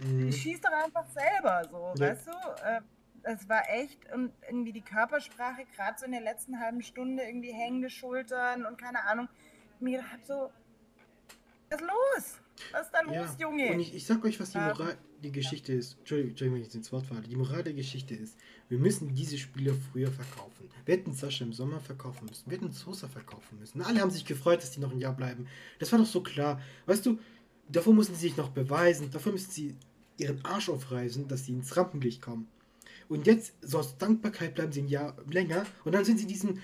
Mhm. 0.05 0.33
Schieß 0.33 0.61
doch 0.61 0.73
einfach 0.73 1.07
selber 1.11 1.63
so, 1.71 1.93
Ja. 2.03 2.11
weißt 2.11 2.27
du? 2.29 2.33
Äh, 2.65 2.81
es 3.23 3.49
war 3.49 3.63
echt 3.71 3.99
und 4.13 4.33
irgendwie 4.49 4.73
die 4.73 4.83
Körpersprache, 4.83 5.65
gerade 5.75 5.99
so 5.99 6.07
in 6.07 6.13
der 6.13 6.21
letzten 6.21 6.61
halben 6.61 6.83
Stunde, 6.83 7.25
irgendwie 7.25 7.53
hängende 7.53 7.91
Schultern 7.91 8.65
und 8.67 8.79
keine 8.81 9.05
Ahnung. 9.05 9.29
Ich 9.77 9.81
mir 9.81 9.99
gedacht 9.99 10.25
so, 10.27 10.51
was 11.71 11.81
ist 11.81 11.87
los? 11.87 12.41
Was 12.73 12.87
ist 12.87 12.93
da 12.95 13.01
los, 13.03 13.37
Junge? 13.39 13.71
Und 13.73 13.81
ich, 13.81 13.95
ich 13.95 14.07
sag 14.07 14.25
euch, 14.25 14.39
was 14.41 14.53
die 14.53 14.59
Ähm, 14.59 14.69
Moral, 14.69 14.97
die 15.23 15.33
Geschichte 15.33 15.73
ist. 15.73 15.99
Entschuldigung, 15.99 16.31
Entschuldigung, 16.31 16.55
wenn 16.55 16.61
ich 16.63 16.67
jetzt 16.69 16.77
ins 16.77 16.93
Wort 16.93 17.07
falle. 17.07 17.21
Die 17.23 17.37
Moral 17.37 17.63
der 17.65 17.75
Geschichte 17.75 18.15
ist, 18.15 18.39
wir 18.69 18.79
müssen 18.79 19.15
diese 19.15 19.37
Spieler 19.37 19.75
früher 19.93 20.11
verkaufen. 20.11 20.71
Wir 20.85 20.95
hätten 20.97 21.13
Sascha 21.13 21.45
im 21.45 21.53
Sommer 21.53 21.81
verkaufen 21.81 22.27
müssen. 22.27 22.49
Wir 22.51 22.57
hätten 22.59 22.73
Sosa 22.73 23.09
verkaufen 23.09 23.59
müssen. 23.59 23.83
Alle 23.83 24.01
haben 24.01 24.11
sich 24.11 24.25
gefreut, 24.25 24.63
dass 24.63 24.71
die 24.71 24.81
noch 24.81 24.93
ein 24.93 24.99
Jahr 25.01 25.15
bleiben. 25.15 25.49
Das 25.81 25.91
war 25.93 25.99
doch 25.99 26.07
so 26.07 26.23
klar. 26.23 26.61
Weißt 26.87 27.05
du, 27.05 27.19
davor 27.68 27.94
mussten 27.94 28.14
sie 28.14 28.29
sich 28.29 28.37
noch 28.37 28.50
beweisen. 28.50 29.11
Davor 29.11 29.33
müssen 29.33 29.50
sie 29.50 29.74
ihren 30.18 30.44
Arsch 30.44 30.68
aufreißen, 30.68 31.29
dass 31.29 31.46
sie 31.46 31.52
ins 31.52 31.76
Rampenlicht 31.76 32.22
kommen. 32.22 32.48
Und 33.09 33.26
jetzt, 33.26 33.55
so 33.62 33.79
aus 33.79 33.98
Dankbarkeit, 33.98 34.55
bleiben 34.55 34.72
sie 34.72 34.83
ein 34.83 34.88
Jahr 34.88 35.16
länger. 35.31 35.64
Und 35.85 35.92
dann 35.92 36.05
sind 36.05 36.18
sie 36.18 36.26
diesen. 36.26 36.61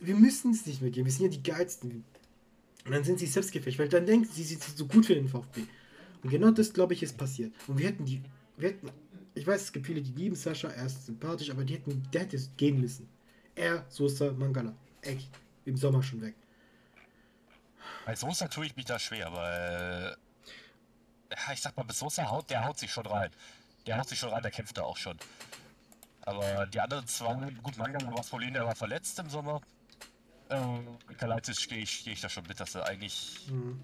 Wir 0.00 0.14
müssen 0.14 0.52
es 0.52 0.66
nicht 0.66 0.80
mehr 0.80 0.90
geben. 0.90 1.06
Wir 1.06 1.12
sind 1.12 1.24
ja 1.24 1.30
die 1.30 1.42
Geilsten. 1.42 2.04
Und 2.84 2.92
dann 2.92 3.04
sind 3.04 3.18
sie 3.18 3.26
selbstgefällig, 3.26 3.78
weil 3.78 3.88
dann 3.88 4.06
denken 4.06 4.28
sie, 4.30 4.42
sie 4.42 4.56
sind 4.56 4.76
so 4.76 4.86
gut 4.86 5.06
für 5.06 5.14
den 5.14 5.28
VfB. 5.28 5.62
Und 6.22 6.30
genau 6.30 6.50
das, 6.50 6.72
glaube 6.72 6.94
ich, 6.94 7.02
ist 7.02 7.16
passiert. 7.16 7.52
Und 7.66 7.78
wir 7.78 7.86
hätten 7.86 8.04
die, 8.04 8.22
wir 8.56 8.68
hätten, 8.68 8.90
ich 9.34 9.46
weiß, 9.46 9.62
es 9.62 9.72
gibt 9.72 9.86
viele, 9.86 10.02
die 10.02 10.12
lieben 10.12 10.36
Sascha, 10.36 10.68
er 10.68 10.86
ist 10.86 11.06
sympathisch, 11.06 11.50
aber 11.50 11.64
die 11.64 11.74
hätten, 11.74 12.02
der 12.12 12.22
hätte 12.22 12.38
gehen 12.56 12.80
müssen. 12.80 13.08
Er, 13.54 13.86
Sosa, 13.88 14.32
Mangala. 14.32 14.76
Echt. 15.00 15.30
Im 15.64 15.76
Sommer 15.76 16.02
schon 16.02 16.20
weg. 16.20 16.34
Bei 18.04 18.14
Sosa 18.14 18.48
tue 18.48 18.66
ich 18.66 18.76
mich 18.76 18.86
da 18.86 18.98
schwer, 18.98 19.32
weil. 19.32 20.16
Ja, 21.30 21.52
ich 21.52 21.60
sag 21.60 21.76
mal, 21.76 21.84
bis 21.84 21.98
Sosa 21.98 22.28
haut, 22.30 22.50
der 22.50 22.64
haut 22.64 22.78
sich 22.78 22.92
schon 22.92 23.06
rein. 23.06 23.30
Der 23.86 23.98
haut 23.98 24.08
sich 24.08 24.18
schon 24.18 24.30
rein, 24.30 24.42
der 24.42 24.50
kämpft 24.50 24.76
da 24.78 24.82
auch 24.82 24.96
schon. 24.96 25.18
Aber 26.22 26.66
die 26.66 26.80
anderen 26.80 27.06
zwei, 27.06 27.34
gut, 27.62 27.76
Mangala 27.76 28.06
war 28.06 28.14
das 28.16 28.28
Problem, 28.28 28.54
der 28.54 28.64
war 28.64 28.74
verletzt 28.74 29.18
im 29.18 29.28
Sommer. 29.28 29.60
Ähm, 30.50 30.98
Kalaitis 31.18 31.60
stehe 31.60 31.82
ich, 31.82 31.98
steh 31.98 32.12
ich 32.12 32.20
da 32.20 32.28
schon 32.28 32.46
mit, 32.46 32.60
dass 32.60 32.74
er 32.74 32.86
eigentlich. 32.86 33.48
Mhm. 33.48 33.80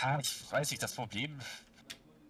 Ja, 0.00 0.18
ich 0.18 0.50
weiß 0.50 0.70
nicht, 0.70 0.82
das 0.82 0.94
Problem. 0.94 1.38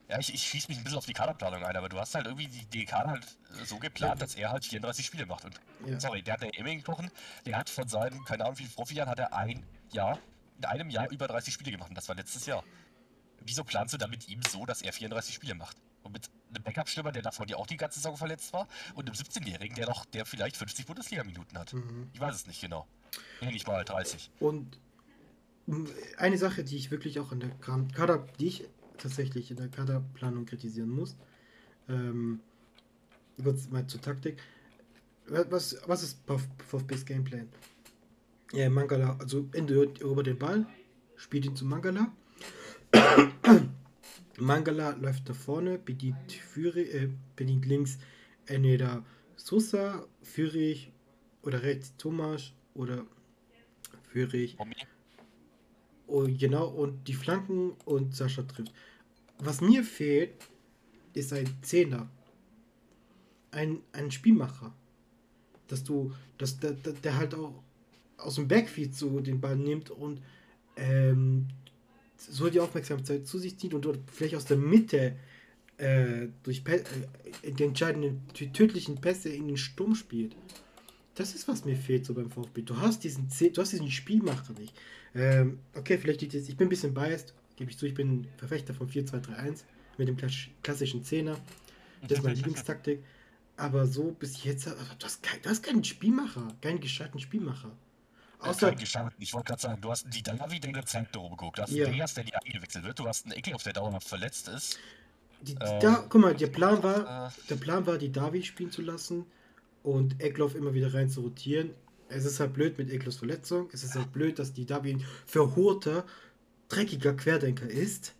Ja, 0.08 0.18
ich, 0.18 0.34
ich 0.34 0.42
schieße 0.42 0.68
mich 0.68 0.78
ein 0.78 0.82
bisschen 0.82 0.98
auf 0.98 1.06
die 1.06 1.12
Kaderplanung 1.12 1.64
ein, 1.64 1.76
aber 1.76 1.88
du 1.88 1.98
hast 2.00 2.14
halt 2.14 2.26
irgendwie 2.26 2.48
die, 2.48 2.64
die 2.66 2.84
Kader 2.84 3.10
halt 3.10 3.26
so 3.64 3.78
geplant, 3.78 4.20
dass 4.20 4.34
er 4.34 4.50
halt 4.50 4.64
34 4.64 5.06
Spiele 5.06 5.24
macht. 5.24 5.44
Und 5.44 5.60
Ja. 5.86 6.00
sorry, 6.00 6.22
der 6.22 6.34
hat 6.34 6.42
der 6.42 6.58
Emming 6.58 6.78
gekochen, 6.78 7.10
der 7.46 7.56
hat 7.58 7.70
von 7.70 7.86
seinen, 7.86 8.24
keine 8.24 8.44
Ahnung 8.44 8.58
wie 8.58 8.64
viele 8.64 8.74
Profijahren, 8.74 9.08
hat 9.10 9.20
er 9.20 9.32
ein 9.34 9.64
Jahr, 9.92 10.18
in 10.60 10.66
einem 10.66 10.90
Jahr 10.90 11.10
über 11.10 11.26
30 11.26 11.54
Spiele 11.54 11.70
gemacht 11.72 11.88
und 11.88 11.94
das 11.96 12.08
war 12.08 12.14
letztes 12.16 12.44
Jahr. 12.46 12.62
Wieso 13.44 13.64
planst 13.64 13.94
du 13.94 13.98
dann 13.98 14.10
mit 14.10 14.28
ihm 14.28 14.40
so, 14.50 14.66
dass 14.66 14.82
er 14.82 14.92
34 14.92 15.34
Spiele 15.34 15.54
macht? 15.54 15.76
Und 16.02 16.12
mit 16.12 16.30
einem 16.54 16.62
Backup-Stürmer, 16.62 17.12
der 17.12 17.22
davon 17.22 17.48
ja 17.48 17.56
auch 17.56 17.66
die 17.66 17.76
ganze 17.78 17.98
Saison 17.98 18.16
verletzt 18.16 18.52
war, 18.52 18.68
und 18.94 19.06
einem 19.08 19.14
17-Jährigen, 19.16 19.74
der 19.76 19.86
noch, 19.86 20.04
der 20.04 20.26
vielleicht 20.26 20.56
50 20.56 20.86
Bundesliga-Minuten 20.86 21.56
hat. 21.58 21.72
Mhm. 21.72 22.10
Ich 22.12 22.20
weiß 22.20 22.34
es 22.34 22.46
nicht 22.46 22.60
genau. 22.60 22.86
Nee, 23.40 23.52
nicht 23.52 23.66
mal 23.66 23.82
30. 23.84 24.30
Und 24.40 24.78
eine 26.18 26.36
Sache, 26.38 26.64
die 26.64 26.76
ich 26.76 26.90
wirklich 26.90 27.18
auch 27.20 27.32
an 27.32 27.40
der 27.40 27.50
Ka- 27.50 27.86
Kader, 27.94 28.26
die 28.38 28.48
ich 28.48 28.64
tatsächlich 28.98 29.50
in 29.50 29.56
der 29.56 29.68
Kaderplanung 29.68 30.44
kritisieren 30.44 30.90
muss, 30.90 31.16
ähm, 31.88 32.40
kurz 33.42 33.68
mal 33.68 33.86
zur 33.86 34.00
Taktik. 34.00 34.38
Was, 35.26 35.76
was 35.86 36.02
ist 36.02 36.18
VfB 36.26 36.64
VfBs 36.66 37.06
Gameplan? 37.06 37.48
Ja, 38.52 38.68
Mangala, 38.68 39.16
also 39.20 39.48
Ende 39.52 39.92
erobert 40.00 40.26
den 40.26 40.38
Ball, 40.38 40.66
spielt 41.16 41.44
ihn 41.44 41.54
zu 41.54 41.64
Mangala. 41.64 42.12
Mangala 44.38 44.90
läuft 44.96 45.28
nach 45.28 45.36
vorne, 45.36 45.78
bedient, 45.78 46.32
Führi, 46.32 46.82
äh, 46.82 47.10
bedient 47.36 47.66
links 47.66 47.98
entweder 48.46 49.04
Sosa, 49.36 50.06
Führig 50.22 50.92
oder 51.42 51.62
rechts 51.62 51.96
Thomas 51.96 52.52
oder 52.74 53.06
Führig. 54.08 54.56
Tommy? 54.56 54.74
Und 56.08 56.38
genau, 56.38 56.66
und 56.66 57.06
die 57.06 57.14
Flanken 57.14 57.72
und 57.84 58.16
Sascha 58.16 58.42
trifft. 58.42 58.72
Was 59.38 59.60
mir 59.60 59.84
fehlt, 59.84 60.34
ist 61.14 61.32
ein 61.32 61.48
Zehner. 61.62 62.10
Ein, 63.52 63.82
ein 63.92 64.10
Spielmacher. 64.10 64.74
Dass 65.68 65.84
du, 65.84 66.12
dass 66.36 66.58
der, 66.58 66.72
der 66.72 67.16
halt 67.16 67.34
auch 67.36 67.62
aus 68.22 68.36
dem 68.36 68.48
Backfield 68.48 68.94
so 68.94 69.20
den 69.20 69.40
Ball 69.40 69.56
nimmt 69.56 69.90
und 69.90 70.20
ähm, 70.76 71.48
so 72.16 72.50
die 72.50 72.60
Aufmerksamkeit 72.60 73.26
zu 73.26 73.38
sich 73.38 73.58
zieht 73.58 73.74
und 73.74 73.84
dort 73.84 73.98
vielleicht 74.12 74.34
aus 74.36 74.44
der 74.44 74.56
Mitte 74.58 75.16
äh, 75.78 76.28
durch 76.42 76.62
Pä 76.64 76.76
äh, 77.42 77.52
die 77.52 77.64
entscheidenden, 77.64 78.22
die 78.38 78.52
tödlichen 78.52 79.00
Pässe 79.00 79.30
in 79.30 79.46
den 79.48 79.56
Sturm 79.56 79.94
spielt. 79.94 80.36
Das 81.14 81.34
ist, 81.34 81.48
was 81.48 81.64
mir 81.64 81.76
fehlt 81.76 82.04
so 82.06 82.14
beim 82.14 82.30
VfB. 82.30 82.62
Du 82.62 82.76
hast 82.78 83.04
diesen, 83.04 83.28
Ze- 83.30 83.50
du 83.50 83.60
hast 83.60 83.72
diesen 83.72 83.90
Spielmacher 83.90 84.52
nicht. 84.58 84.74
Ähm, 85.14 85.58
okay, 85.74 85.98
vielleicht 85.98 86.20
liegt 86.20 86.34
jetzt, 86.34 86.48
ich 86.48 86.56
bin 86.56 86.66
ein 86.66 86.70
bisschen 86.70 86.94
biased, 86.94 87.34
gebe 87.56 87.70
ich 87.70 87.78
zu, 87.78 87.86
ich 87.86 87.94
bin 87.94 88.26
Verfechter 88.36 88.74
von 88.74 88.88
4-2-3-1 88.88 89.64
mit 89.98 90.08
dem 90.08 90.16
klass- 90.16 90.48
klassischen 90.62 91.02
Zehner. 91.02 91.36
Das 92.02 92.12
ist 92.18 92.24
meine 92.24 92.34
Lieblingstaktik. 92.36 93.00
Aber 93.56 93.86
so 93.86 94.12
bis 94.12 94.44
jetzt, 94.44 94.66
also, 94.68 94.80
du, 94.98 95.04
hast 95.04 95.22
kein, 95.22 95.42
du 95.42 95.50
hast 95.50 95.62
keinen 95.62 95.84
Spielmacher, 95.84 96.48
keinen 96.62 96.80
gescheiten 96.80 97.18
Spielmacher. 97.20 97.70
Außer. 98.40 98.72
Ich 99.18 99.32
wollte 99.34 99.48
gerade 99.48 99.60
sagen, 99.60 99.80
du 99.80 99.90
hast 99.90 100.06
die 100.12 100.22
der 100.22 100.34
gezeigt 100.72 101.14
darum 101.14 101.30
geguckt. 101.32 101.58
Du 101.58 101.62
hast 101.62 101.70
Ja. 101.72 101.88
Deas, 101.88 102.14
der 102.14 102.24
nie 102.24 102.34
eingewechselt 102.34 102.84
wird. 102.84 102.98
Du 102.98 103.06
hast 103.06 103.26
einen 103.26 103.36
Ekel, 103.36 103.54
auf 103.54 103.62
der 103.62 103.72
dauerhaft 103.74 104.08
verletzt 104.08 104.48
ist. 104.48 104.78
die, 105.42 105.54
die, 105.54 105.62
ähm, 105.62 105.80
da, 105.80 106.04
guck 106.08 106.20
mal, 106.20 106.34
der 106.34 106.46
Plan 106.46 106.82
war, 106.82 107.28
Äh, 107.28 107.30
der 107.48 107.56
Plan 107.56 107.86
war, 107.86 107.98
die 107.98 108.10
Davi 108.12 108.42
spielen 108.42 108.70
zu 108.70 108.82
lassen 108.82 109.26
und 109.82 110.20
Eckloff 110.20 110.54
immer 110.54 110.74
wieder 110.74 110.92
rein 110.94 111.10
zu 111.10 111.20
rotieren. 111.20 111.70
Es 112.08 112.24
ist 112.24 112.40
halt 112.40 112.54
blöd 112.54 112.76
mit 112.78 112.90
Eckloffs 112.90 113.18
Verletzung. 113.18 113.68
Es 113.72 113.84
ist 113.84 113.94
halt 113.94 114.12
blöd, 114.12 114.38
dass 114.38 114.52
die 114.52 114.66
Davi 114.66 114.94
ein 114.94 115.04
verhurter, 115.26 116.04
dreckiger 116.68 117.14
Querdenker 117.14 117.68
ist. 117.68 118.14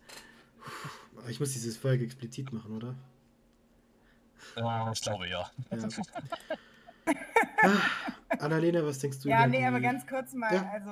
Ich 1.27 1.39
muss 1.39 1.53
dieses 1.53 1.77
Folge 1.77 2.05
explizit 2.05 2.53
machen, 2.53 2.75
oder? 2.77 2.95
äh, 4.55 4.91
ich 4.93 5.01
glaube 5.01 5.27
ja. 5.27 5.49
Ja. 5.71 5.89
Annalena, 8.41 8.83
was 8.85 8.99
denkst 8.99 9.19
du 9.21 9.29
Ja, 9.29 9.47
nee, 9.47 9.59
die... 9.59 9.65
aber 9.65 9.79
ganz 9.79 10.05
kurz 10.07 10.33
mal, 10.33 10.53
Ja. 10.53 10.69
also 10.71 10.91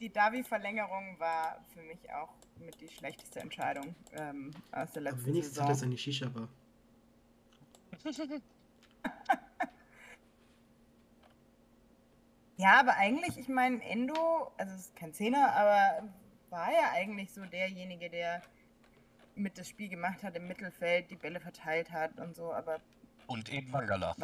die 0.00 0.10
Davi-Verlängerung 0.12 1.18
war 1.18 1.58
für 1.74 1.82
mich 1.82 2.12
auch 2.12 2.32
mit 2.58 2.80
die 2.80 2.88
schlechteste 2.88 3.40
Entscheidung 3.40 3.94
ähm, 4.12 4.50
aus 4.72 4.92
der 4.92 5.02
aber 5.02 5.10
letzten 5.12 5.26
wenigstens 5.26 5.60
hat 5.60 5.68
er 5.68 5.74
Saison. 5.74 5.88
seine 5.90 5.98
Shisha-Bar. 5.98 6.48
Ja, 12.56 12.80
aber 12.80 12.96
eigentlich, 12.96 13.38
ich 13.38 13.48
meine, 13.48 13.80
Endo, 13.84 14.50
also 14.56 14.74
es 14.74 14.80
ist 14.86 14.96
kein 14.96 15.12
Zehner, 15.14 15.52
aber 15.54 16.08
war 16.50 16.72
ja 16.72 16.90
eigentlich 16.92 17.32
so 17.32 17.44
derjenige, 17.44 18.10
der 18.10 18.42
mit 19.36 19.56
das 19.58 19.68
Spiel 19.68 19.88
gemacht 19.88 20.24
hat 20.24 20.34
im 20.34 20.48
Mittelfeld, 20.48 21.08
die 21.10 21.14
Bälle 21.16 21.38
verteilt 21.38 21.92
hat 21.92 22.18
und 22.18 22.34
so, 22.34 22.52
aber 22.52 22.80
Und 23.28 23.48
eben 23.52 23.70
Mangala. 23.70 24.16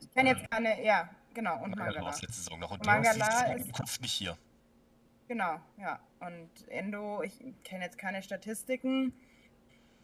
Ich 0.00 0.10
kenne 0.14 0.30
jetzt 0.30 0.50
keine, 0.50 0.82
ja, 0.82 1.10
genau, 1.34 1.54
und 1.62 1.70
Mangala 1.76 1.92
Mangala. 2.00 2.10
es 2.10 2.22
letzte 2.22 2.36
Saison 2.42 2.58
noch. 2.60 2.70
Und 2.70 2.84
Mangala 2.86 3.44
der 3.44 3.54
ist 3.56 3.60
ist- 3.62 3.66
im 3.66 3.72
Kopf 3.72 4.00
nicht 4.00 4.12
hier. 4.12 4.36
Genau, 5.28 5.60
ja. 5.78 6.00
Und 6.20 6.50
Endo, 6.68 7.22
ich 7.22 7.38
kenne 7.64 7.84
jetzt 7.84 7.98
keine 7.98 8.22
Statistiken, 8.22 9.12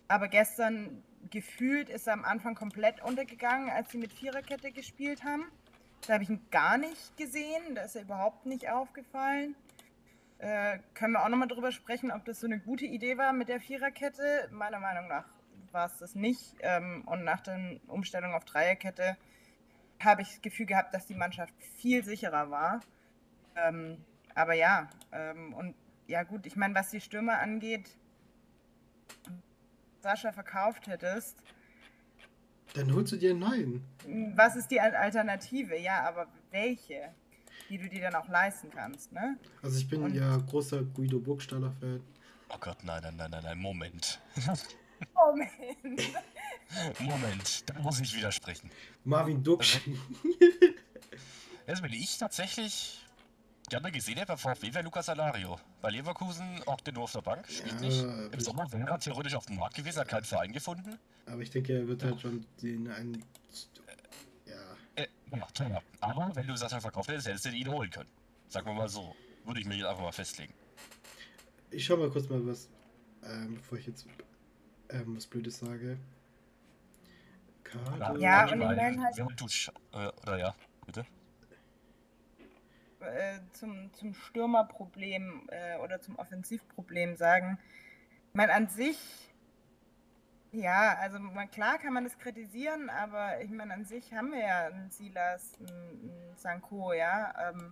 aber 0.08 0.28
gestern 0.28 1.02
gefühlt 1.30 1.88
ist 1.90 2.06
er 2.06 2.14
am 2.14 2.24
Anfang 2.24 2.54
komplett 2.54 3.02
untergegangen, 3.02 3.68
als 3.70 3.90
sie 3.90 3.98
mit 3.98 4.12
Viererkette 4.12 4.72
gespielt 4.72 5.24
haben. 5.24 5.44
Da 6.06 6.14
habe 6.14 6.22
ich 6.22 6.30
ihn 6.30 6.40
gar 6.50 6.78
nicht 6.78 7.16
gesehen, 7.16 7.74
da 7.74 7.82
ist 7.82 7.96
er 7.96 8.02
überhaupt 8.02 8.46
nicht 8.46 8.70
aufgefallen. 8.70 9.56
Äh, 10.38 10.78
können 10.94 11.14
wir 11.14 11.24
auch 11.24 11.28
nochmal 11.28 11.48
drüber 11.48 11.72
sprechen, 11.72 12.12
ob 12.12 12.24
das 12.24 12.38
so 12.40 12.46
eine 12.46 12.60
gute 12.60 12.86
Idee 12.86 13.18
war 13.18 13.32
mit 13.32 13.48
der 13.48 13.60
Viererkette? 13.60 14.48
Meiner 14.52 14.78
Meinung 14.78 15.08
nach 15.08 15.24
war 15.72 15.86
es 15.86 15.98
das 15.98 16.14
nicht. 16.14 16.54
Ähm, 16.60 17.02
und 17.06 17.24
nach 17.24 17.40
der 17.40 17.58
Umstellung 17.88 18.32
auf 18.34 18.44
Dreierkette 18.44 19.16
habe 20.00 20.22
ich 20.22 20.28
das 20.28 20.42
Gefühl 20.42 20.66
gehabt, 20.66 20.94
dass 20.94 21.06
die 21.06 21.14
Mannschaft 21.14 21.52
viel 21.78 22.04
sicherer 22.04 22.50
war. 22.50 22.80
Ähm, 23.56 23.98
aber 24.34 24.54
ja, 24.54 24.88
ähm, 25.12 25.52
und 25.54 25.74
ja 26.06 26.22
gut, 26.22 26.46
ich 26.46 26.56
meine, 26.56 26.74
was 26.74 26.90
die 26.90 27.00
Stürmer 27.00 27.38
angeht, 27.40 27.88
Sascha 30.00 30.32
verkauft 30.32 30.86
hättest, 30.86 31.36
Dann 32.74 32.92
holst 32.94 33.12
du 33.12 33.16
dir 33.16 33.30
einen 33.30 33.40
neuen. 33.40 33.84
was 34.36 34.54
ist 34.56 34.70
die 34.70 34.80
Al- 34.80 34.94
Alternative? 34.94 35.76
Ja, 35.76 36.02
aber 36.06 36.26
welche? 36.50 37.12
Die 37.68 37.76
du 37.78 37.88
dir 37.88 38.02
dann 38.02 38.14
auch 38.14 38.28
leisten 38.28 38.70
kannst, 38.70 39.12
ne? 39.12 39.36
Also 39.62 39.78
ich 39.78 39.88
bin 39.88 40.02
Und- 40.02 40.14
ja 40.14 40.36
großer 40.36 40.82
Guido 40.84 41.18
Burgstaller-Fan. 41.18 42.00
Oh 42.50 42.56
Gott, 42.60 42.82
nein, 42.84 43.02
nein, 43.02 43.16
nein, 43.16 43.30
nein, 43.30 43.42
nein, 43.44 43.58
Moment. 45.14 46.12
Moment, 47.00 47.64
da 47.68 47.78
muss 47.80 48.00
ich 48.00 48.14
widersprechen. 48.14 48.70
Marvin 49.04 49.42
Duksch. 49.42 49.80
Also, 51.66 51.82
wenn 51.82 51.92
ich 51.92 52.16
tatsächlich 52.16 53.04
gerne 53.68 53.92
gesehen 53.92 54.16
hätte 54.16 54.28
beim 54.28 54.38
VfB, 54.38 54.72
wäre 54.72 54.84
Lukas 54.84 55.08
Alario. 55.08 55.58
Bei 55.82 55.90
Leverkusen 55.90 56.62
auch 56.66 56.80
der 56.80 56.94
nur 56.94 57.04
auf 57.04 57.12
der 57.12 57.20
Bank, 57.20 57.46
spielt 57.48 57.74
Ja, 57.74 57.80
nicht. 57.80 58.02
Im 58.32 58.40
Sommer 58.40 58.70
wäre 58.72 58.88
er 58.88 58.98
theoretisch 58.98 59.34
auf 59.34 59.46
dem 59.46 59.56
Markt 59.56 59.76
gewesen, 59.76 60.00
hat 60.00 60.08
keinen 60.08 60.24
Verein 60.24 60.52
gefunden. 60.52 60.98
Aber 61.26 61.42
ich 61.42 61.50
denke, 61.50 61.74
er 61.74 61.86
wird 61.86 62.02
halt 62.02 62.20
schon 62.20 62.46
den 62.62 62.88
einen. 62.90 63.22
Ja. 64.46 64.54
Äh, 64.94 65.08
ja, 65.30 65.46
teuer. 65.52 65.82
Aber 66.00 66.34
wenn 66.34 66.46
du 66.46 66.56
Sascha 66.56 66.80
verkauft 66.80 67.10
hättest, 67.10 67.28
hättest 67.28 67.44
du 67.44 67.50
ihn 67.50 67.68
holen 67.68 67.90
können. 67.90 68.08
Sagen 68.48 68.66
wir 68.66 68.72
mal 68.72 68.88
so. 68.88 69.14
Würde 69.44 69.60
ich 69.60 69.66
mir 69.66 69.76
jetzt 69.76 69.86
einfach 69.86 70.02
mal 70.02 70.12
festlegen. 70.12 70.52
Ich 71.70 71.84
schau 71.84 71.96
mal 71.96 72.10
kurz 72.10 72.28
mal 72.28 72.46
was, 72.46 72.68
ähm, 73.22 73.56
bevor 73.56 73.78
ich 73.78 73.86
jetzt 73.86 74.06
ähm, 74.90 75.16
was 75.16 75.26
Blödes 75.26 75.58
sage. 75.58 75.98
Kader. 77.64 78.16
Ja, 78.18 78.44
und 78.44 78.52
ich 78.60 78.66
meine 78.66 79.02
halt- 79.02 79.16
sch- 79.16 79.72
äh, 79.92 80.10
oder 80.22 80.38
ja, 80.38 80.54
bitte. 80.86 81.04
äh, 83.00 83.38
zum, 83.52 83.92
zum 83.92 84.14
Stürmerproblem 84.14 85.48
äh, 85.50 85.76
oder 85.78 86.00
zum 86.00 86.16
Offensivproblem 86.16 87.16
sagen. 87.16 87.58
Ich 88.28 88.34
meine, 88.34 88.54
an 88.54 88.68
sich, 88.68 88.98
ja, 90.52 90.96
also 90.98 91.18
man, 91.18 91.50
klar 91.50 91.78
kann 91.78 91.92
man 91.92 92.04
das 92.04 92.18
kritisieren, 92.18 92.88
aber 92.90 93.40
ich 93.42 93.50
meine, 93.50 93.74
an 93.74 93.84
sich 93.84 94.14
haben 94.14 94.32
wir 94.32 94.40
ja 94.40 94.66
einen 94.66 94.90
Silas, 94.90 95.58
einen, 95.60 96.10
einen 96.10 96.36
Sanko, 96.36 96.92
ja. 96.92 97.50
Ähm, 97.50 97.70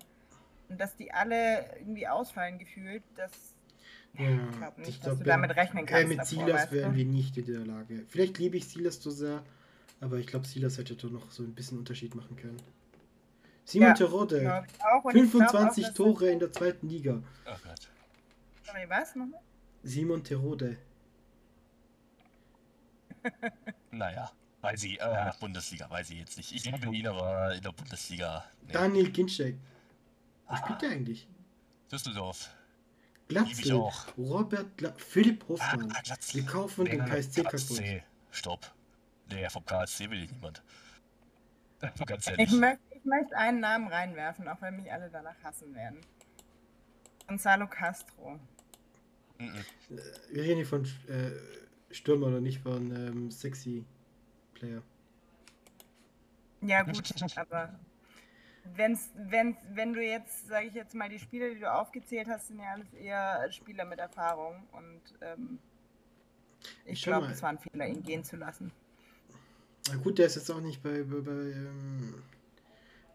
und 0.69 0.81
dass 0.81 0.97
die 0.97 1.13
alle 1.13 1.77
irgendwie 1.79 2.07
ausfallen 2.09 2.59
gefühlt, 2.59 3.03
das 3.15 3.56
Ja, 4.19 4.31
ich 4.51 4.57
glaube 4.57 4.81
nicht, 4.81 4.89
ich 4.91 4.97
dass 5.01 5.05
glaub, 5.05 5.19
du 5.25 5.29
ja, 5.29 5.37
damit 5.37 5.57
rechnen 5.57 5.85
Äh, 5.85 5.87
kannst. 5.87 6.09
mit 6.09 6.19
davor, 6.19 6.27
Silas 6.47 6.63
weißt 6.63 6.73
wären 6.73 6.93
du? 6.93 6.99
wir 6.99 7.05
nicht 7.05 7.37
in 7.37 7.45
der 7.47 7.67
Lage. 7.67 8.05
Vielleicht 8.09 8.39
liebe 8.39 8.57
ich 8.57 8.67
Silas 8.69 9.03
so 9.03 9.11
sehr, 9.11 9.43
aber 10.01 10.17
ich 10.19 10.27
glaube, 10.27 10.47
Silas 10.47 10.79
hätte 10.79 10.95
doch 10.97 11.11
noch 11.11 11.31
so 11.31 11.43
ein 11.43 11.55
bisschen 11.55 11.79
Unterschied 11.79 12.15
machen 12.15 12.37
können. 12.37 12.61
Simon 13.65 13.89
Ja, 13.89 13.95
Terodde, 13.95 14.41
Glaub 14.41 14.65
ich 14.67 14.85
auch. 14.85 15.05
Und 15.05 15.17
ich 15.17 15.31
glaub 15.31 15.43
auch, 15.43 15.51
25 15.51 15.85
dass- 15.87 15.95
Tore 15.95 16.31
in 16.31 16.39
der 16.39 16.53
zweiten 16.53 16.89
Liga. 16.89 17.23
Oh 17.47 17.51
Gott. 17.65 17.89
Sorry, 18.65 18.85
was 18.89 19.15
nochmal? 19.17 19.41
Simon 19.83 20.23
Terodde. 20.25 20.77
Naja, 23.91 24.31
weiß 24.61 24.85
ich, 24.85 25.01
äh, 25.01 25.31
Bundesliga, 25.41 25.89
weiß 25.91 26.11
ich 26.11 26.19
jetzt 26.19 26.37
nicht. 26.37 26.53
Ich 26.53 26.65
liebe 26.65 26.95
ihn, 26.95 27.07
aber 27.07 27.55
in 27.55 27.63
der 27.63 27.73
Bundesliga. 27.73 28.45
Nee. 28.67 28.73
Daniel 28.73 29.11
Ginczek. 29.11 29.57
Wo 30.49 30.57
spielt 30.57 30.83
der 30.83 30.91
eigentlich? 30.91 31.27
Düsseldorf. 31.91 32.51
Ich 33.29 33.35
Glatzel. 33.35 33.73
auch. 33.73 34.07
Robert 34.17 34.77
Gla 34.79 34.93
Philipp 34.97 35.49
Hoffmann. 35.49 35.93
Ah, 35.93 36.01
Glatzel. 36.03 36.41
Wir 36.43 36.47
kaufen 36.51 36.85
den 36.85 37.01
Nee, 37.05 37.11
KSC 37.11 37.43
kaputt. 37.43 37.51
KSC. 37.59 38.03
Stopp. 38.31 38.73
Nee, 39.29 39.49
vom 39.51 39.65
KSC 39.65 40.09
will 40.11 40.23
ich 40.23 40.31
niemand. 40.31 40.63
Ganz 42.07 42.27
Ich 42.29 42.33
ehrlich. 42.39 42.53
möchte, 42.53 42.81
ich 42.91 43.05
möchte 43.05 43.37
einen 43.37 43.61
Namen 43.61 43.89
reinwerfen, 43.89 44.47
auch 44.49 44.61
wenn 44.63 44.77
mich 44.77 44.93
alle 44.93 45.11
danach 45.11 45.35
hassen 45.43 45.75
werden. 45.75 45.99
Gonzalo 47.27 47.67
Castro. 47.67 48.39
Mhm. 49.39 49.65
Wir 50.31 50.43
reden 50.43 50.57
hier 50.57 50.67
von 50.67 50.85
äh, 51.09 51.33
Stürmer 51.93 52.29
oder 52.29 52.41
nicht 52.41 52.61
von 52.61 52.91
ähm, 52.95 53.31
sexy 53.31 53.85
Player. 54.55 54.83
Ja, 56.63 56.83
gut, 56.83 57.13
aber 57.37 57.79
wenn's, 58.75 59.11
wenn's, 59.17 59.57
wenn 59.73 59.93
du 59.93 60.03
jetzt, 60.03 60.49
sage 60.49 60.67
ich 60.67 60.75
jetzt 60.75 60.95
mal, 60.95 61.09
die 61.09 61.19
Spieler, 61.19 61.51
die 61.51 61.61
du 61.61 61.73
aufgezählt 61.73 62.29
hast, 62.29 62.49
sind 62.49 62.59
ja 62.59 62.73
alles 62.73 62.93
eher 62.93 63.51
Spieler 63.53 63.85
mit 63.85 63.99
Erfahrung. 63.99 64.67
Und 64.73 65.01
ähm, 65.21 65.59
ich 66.85 67.03
glaube, 67.03 67.27
es 67.27 67.43
war 67.43 67.51
ein 67.51 67.59
Fehler, 67.59 67.87
ihn 67.87 68.03
gehen 68.03 68.25
zu 68.25 68.37
lassen. 68.37 68.73
Na 69.89 69.97
gut, 69.97 70.19
der 70.19 70.27
ist 70.27 70.37
jetzt 70.37 70.51
auch 70.51 70.61
nicht 70.61 70.83
bei, 70.83 71.03
bei, 71.03 71.21
bei, 71.21 71.31
ähm, 71.31 72.15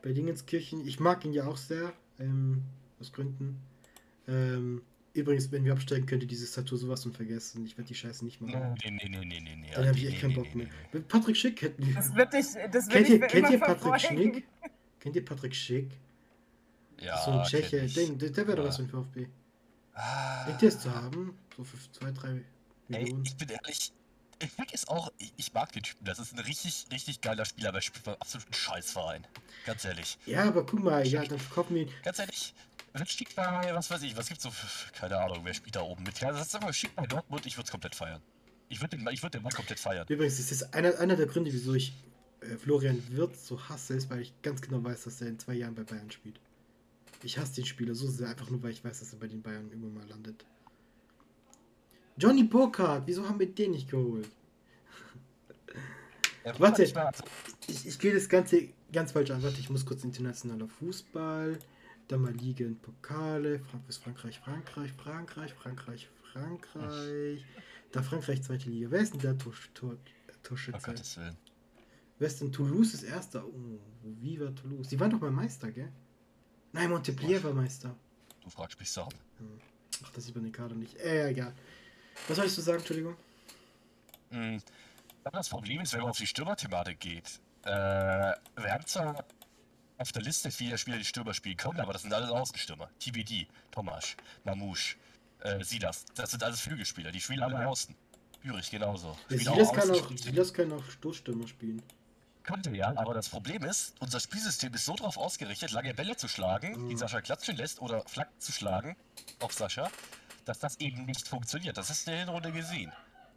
bei 0.01 0.13
Dingenskirchen. 0.13 0.85
Ich 0.87 0.99
mag 0.99 1.25
ihn 1.25 1.33
ja 1.33 1.45
auch 1.45 1.57
sehr, 1.57 1.93
ähm, 2.19 2.63
aus 2.99 3.11
Gründen. 3.11 3.61
Ähm, 4.27 4.81
übrigens, 5.13 5.51
wenn 5.51 5.65
wir 5.65 5.73
absteigen, 5.73 6.05
könnt 6.05 6.23
ihr 6.23 6.29
dieses 6.29 6.53
Tattoo 6.53 6.77
sowas 6.77 7.03
von 7.03 7.11
vergessen. 7.11 7.65
Ich 7.65 7.77
werde 7.77 7.89
die 7.89 7.95
Scheiße 7.95 8.23
nicht 8.23 8.39
machen. 8.39 8.75
Nee, 8.83 8.91
nee, 8.91 9.09
nee, 9.09 9.25
nee, 9.25 9.41
nee, 9.41 9.55
nee. 9.55 9.71
Dann 9.73 9.87
habe 9.87 9.97
ich 9.97 10.07
echt 10.07 10.21
keinen 10.21 10.35
Bock 10.35 10.53
mehr. 10.55 10.67
Patrick 11.07 11.35
Schick 11.35 11.61
hätten 11.61 11.85
wir. 11.85 11.93
Das 11.95 12.15
wird 12.15 12.33
dich, 12.33 12.45
das 12.71 12.87
wird 12.87 12.89
Kennt 12.89 13.07
dich 13.07 13.19
ihr, 13.19 13.27
kennt 13.27 13.49
ihr 13.49 13.59
Patrick. 13.59 13.99
Schick? 13.99 14.47
Kennt 15.01 15.15
ihr 15.15 15.25
Patrick 15.25 15.53
Schick? 15.55 15.91
Ja, 17.01 17.17
so 17.25 17.31
ein 17.31 17.43
Tscheche. 17.43 17.79
ich. 17.79 17.93
Der, 17.95 18.29
der, 18.29 18.47
wäre 18.47 18.57
doch 18.57 18.65
was 18.65 18.77
für 18.77 18.83
ein 18.83 18.89
VfB. 18.89 19.27
Ah, 19.93 20.45
Denkt 20.45 20.61
ihr 20.61 20.69
es 20.69 20.79
zu 20.79 20.93
haben? 20.93 21.37
So 21.57 21.63
für 21.63 21.77
2, 21.91 22.11
3 22.11 22.27
Ey, 22.29 22.43
Millionen. 22.87 23.25
ich 23.25 23.35
bin 23.35 23.49
ehrlich, 23.49 23.91
Schick 24.41 24.73
ist 24.73 24.87
auch, 24.87 25.11
ich, 25.17 25.33
ich 25.37 25.53
mag 25.53 25.71
den 25.73 25.83
Typen, 25.83 26.05
das 26.05 26.19
ist 26.19 26.33
ein 26.33 26.39
richtig, 26.39 26.85
richtig 26.91 27.21
geiler 27.21 27.45
Spieler, 27.45 27.69
aber 27.69 27.79
er 27.79 27.81
spielt 27.81 28.05
beim 28.05 28.15
absoluten 28.15 28.53
Scheißverein. 28.53 29.25
Ganz 29.65 29.83
ehrlich. 29.85 30.17
Ja, 30.25 30.43
aber 30.45 30.65
guck 30.65 30.79
mal, 30.81 31.05
ja, 31.05 31.23
dann 31.25 31.39
verkaufen 31.39 31.75
wir 31.75 31.81
ihn. 31.83 31.89
Ganz 32.03 32.19
ehrlich, 32.19 32.53
wenn 32.93 33.05
Schick 33.05 33.35
bei, 33.35 33.73
was 33.73 33.89
weiß 33.89 34.01
ich, 34.03 34.15
was 34.15 34.27
gibt's 34.27 34.43
so, 34.43 34.51
für- 34.51 34.91
keine 34.93 35.17
Ahnung, 35.17 35.39
wer 35.43 35.53
spielt 35.53 35.75
da 35.75 35.81
oben 35.81 36.03
mit? 36.03 36.19
Ja, 36.19 36.31
das 36.31 36.47
ist 36.47 36.55
aber 36.55 36.71
Schick 36.73 36.95
bei 36.95 37.05
Dortmund, 37.07 37.45
ich 37.45 37.57
würde 37.57 37.65
es 37.65 37.71
komplett 37.71 37.95
feiern. 37.95 38.21
Ich 38.69 38.79
würde 38.79 38.97
den, 38.97 39.07
ich 39.09 39.21
würd 39.21 39.33
den 39.33 39.41
Mann 39.43 39.51
komplett 39.51 39.79
feiern. 39.79 40.05
Übrigens, 40.07 40.37
das 40.37 40.51
ist 40.51 40.73
einer, 40.73 40.97
einer 40.99 41.15
der 41.17 41.25
Gründe, 41.25 41.51
wieso 41.51 41.73
ich 41.73 41.93
Florian 42.57 43.01
Wirtz 43.11 43.47
so 43.47 43.59
hasse, 43.69 43.93
ist, 43.93 44.09
weil 44.09 44.21
ich 44.21 44.33
ganz 44.41 44.61
genau 44.61 44.83
weiß, 44.83 45.03
dass 45.03 45.21
er 45.21 45.27
in 45.27 45.39
zwei 45.39 45.53
Jahren 45.53 45.75
bei 45.75 45.83
Bayern 45.83 46.09
spielt. 46.11 46.39
Ich 47.23 47.37
hasse 47.37 47.55
den 47.55 47.65
Spieler 47.65 47.93
so 47.93 48.07
sehr, 48.09 48.29
einfach 48.29 48.49
nur, 48.49 48.61
weil 48.63 48.71
ich 48.71 48.83
weiß, 48.83 48.99
dass 48.99 49.13
er 49.13 49.19
bei 49.19 49.27
den 49.27 49.41
Bayern 49.41 49.69
irgendwann 49.69 49.93
mal 49.93 50.07
landet. 50.09 50.43
Johnny 52.17 52.43
Burkhardt, 52.43 53.03
wieso 53.05 53.27
haben 53.27 53.39
wir 53.39 53.47
den 53.47 53.71
nicht 53.71 53.89
geholt? 53.89 54.27
Er 56.43 56.59
Warte. 56.59 56.91
mal- 56.95 57.11
Ich, 57.67 57.85
ich 57.85 57.99
gehe 57.99 58.13
das 58.15 58.27
Ganze 58.27 58.69
ganz 58.91 59.11
falsch 59.11 59.29
an. 59.29 59.43
Warte, 59.43 59.59
ich 59.59 59.69
muss 59.69 59.85
kurz 59.85 60.03
internationaler 60.03 60.67
Fußball, 60.67 61.59
dann 62.07 62.21
mal 62.23 62.33
Liga 62.33 62.65
und 62.65 62.81
Pokale, 62.81 63.59
Frank 63.59 63.85
bis 63.85 63.97
Frankreich, 63.97 64.39
Frankreich, 64.39 64.91
Frankreich, 64.93 65.53
Frankreich, 65.53 66.09
Frankreich. 66.33 67.45
Da 67.91 68.01
Frankreich 68.01 68.41
zweite 68.41 68.71
Liga. 68.71 68.87
Wer 68.89 69.01
ist 69.01 69.13
denn 69.13 69.21
der 69.21 69.37
Tor, 69.37 69.53
Tor, 69.75 69.93
Oh 69.93 70.33
Torschütze? 70.41 70.79
Gottes 70.83 71.15
Willen. 71.17 71.37
Wer 72.21 72.27
ist 72.27 72.39
denn 72.39 72.51
Toulouse 72.51 72.93
ist 72.93 73.01
erster? 73.01 73.43
Oh, 73.43 73.79
Viva 74.03 74.51
Toulouse. 74.51 74.89
Die 74.89 74.99
waren 74.99 75.09
doch 75.09 75.19
mal 75.19 75.31
Meister, 75.31 75.71
gell? 75.71 75.91
Nein, 76.71 76.91
Montpellier 76.91 77.43
war 77.43 77.51
Meister. 77.51 77.95
Du 78.43 78.49
fragst 78.51 78.79
mich 78.79 78.91
Sachen. 78.91 79.15
Ach, 80.03 80.11
das 80.11 80.25
sieht 80.25 80.35
man 80.35 80.43
den 80.43 80.53
Kader 80.53 80.75
nicht. 80.75 80.95
Äh, 80.97 81.29
egal. 81.29 81.51
Was 82.27 82.37
sollst 82.37 82.55
du 82.59 82.61
sagen, 82.61 82.77
Entschuldigung? 82.77 83.15
Aber 84.29 85.37
Das 85.37 85.49
Problem 85.49 85.81
ist, 85.81 85.93
wenn 85.93 86.01
man 86.01 86.11
auf 86.11 86.17
die 86.19 86.27
Stürmer-Thematik 86.27 86.99
geht, 86.99 87.41
äh, 87.63 87.71
wir 87.71 88.71
haben 88.71 88.85
zwar 88.85 89.25
auf 89.97 90.11
der 90.11 90.21
Liste 90.21 90.51
viele 90.51 90.77
Spieler, 90.77 90.99
die 90.99 91.05
Stürmer 91.05 91.33
spielen 91.33 91.57
können, 91.57 91.79
aber 91.79 91.93
das 91.93 92.03
sind 92.03 92.13
alles 92.13 92.29
Außenstürmer. 92.29 92.91
TBD, 92.99 93.47
Tomasch, 93.71 94.15
Mamouche, 94.43 94.95
äh, 95.39 95.63
Silas. 95.63 96.05
Das 96.13 96.29
sind 96.29 96.43
alles 96.43 96.61
Flügelspieler, 96.61 97.11
die 97.11 97.19
spielen 97.19 97.41
alle 97.41 97.67
außen. 97.67 97.95
Jürich 98.43 98.69
genauso. 98.69 99.17
Ja, 99.29 99.37
Silas, 99.39 99.73
kann 99.73 99.89
auch, 99.89 100.11
Silas 100.15 100.53
kann 100.53 100.71
auch 100.71 100.83
Stoßstürmer 100.83 101.47
spielen. 101.47 101.81
Könnte 102.43 102.71
ja, 102.71 102.93
aber 102.97 103.13
das 103.13 103.29
Problem 103.29 103.63
ist, 103.63 103.93
unser 103.99 104.19
Spielsystem 104.19 104.73
ist 104.73 104.85
so 104.85 104.95
darauf 104.95 105.17
ausgerichtet, 105.17 105.71
lange 105.71 105.93
Bälle 105.93 106.15
zu 106.17 106.27
schlagen, 106.27 106.73
die 106.89 106.95
Mhm. 106.95 106.97
Sascha 106.97 107.21
klatschen 107.21 107.55
lässt 107.55 107.81
oder 107.81 108.03
Flanken 108.07 108.39
zu 108.39 108.51
schlagen 108.51 108.95
auf 109.39 109.53
Sascha, 109.53 109.89
dass 110.45 110.57
das 110.59 110.79
eben 110.79 111.05
nicht 111.05 111.27
funktioniert. 111.27 111.77
Das 111.77 111.89
ist 111.89 112.07
in 112.07 112.13
der 112.13 112.21
Hinrunde 112.25 112.51
gesehen. 112.51 112.91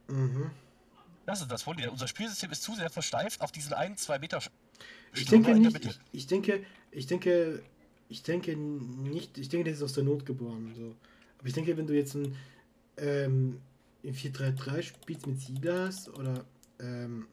Mhm. 0.07 0.49
Das 1.25 1.41
ist 1.41 1.51
das 1.51 1.63
Problem. 1.63 1.91
Unser 1.91 2.07
Spielsystem 2.07 2.51
ist 2.51 2.63
zu 2.63 2.75
sehr 2.75 2.89
versteift 2.89 3.41
auf 3.41 3.51
diesen 3.51 3.73
einen, 3.73 3.97
zwei 3.97 4.17
Meter 4.19 4.39
Ich 5.13 5.25
denke 5.25 5.53
nicht, 5.55 5.85
ich, 5.85 5.99
ich 6.11 6.27
denke, 6.27 6.63
ich 6.91 7.07
denke, 7.07 7.63
ich 8.09 8.23
denke 8.23 8.55
nicht, 8.55 9.37
ich 9.37 9.49
denke, 9.49 9.69
das 9.69 9.79
ist 9.79 9.83
aus 9.83 9.93
der 9.93 10.03
Not 10.03 10.25
geboren. 10.25 10.73
So. 10.75 10.95
Aber 11.39 11.47
ich 11.47 11.53
denke, 11.53 11.77
wenn 11.77 11.87
du 11.87 11.93
jetzt 11.95 12.15
ein 12.15 12.35
ähm, 12.97 13.61
in 14.03 14.15
4-3-3 14.15 14.81
spielst 14.83 15.25
mit 15.27 15.39
Silas 15.41 16.09
oder 16.09 16.45
ähm, 16.79 17.27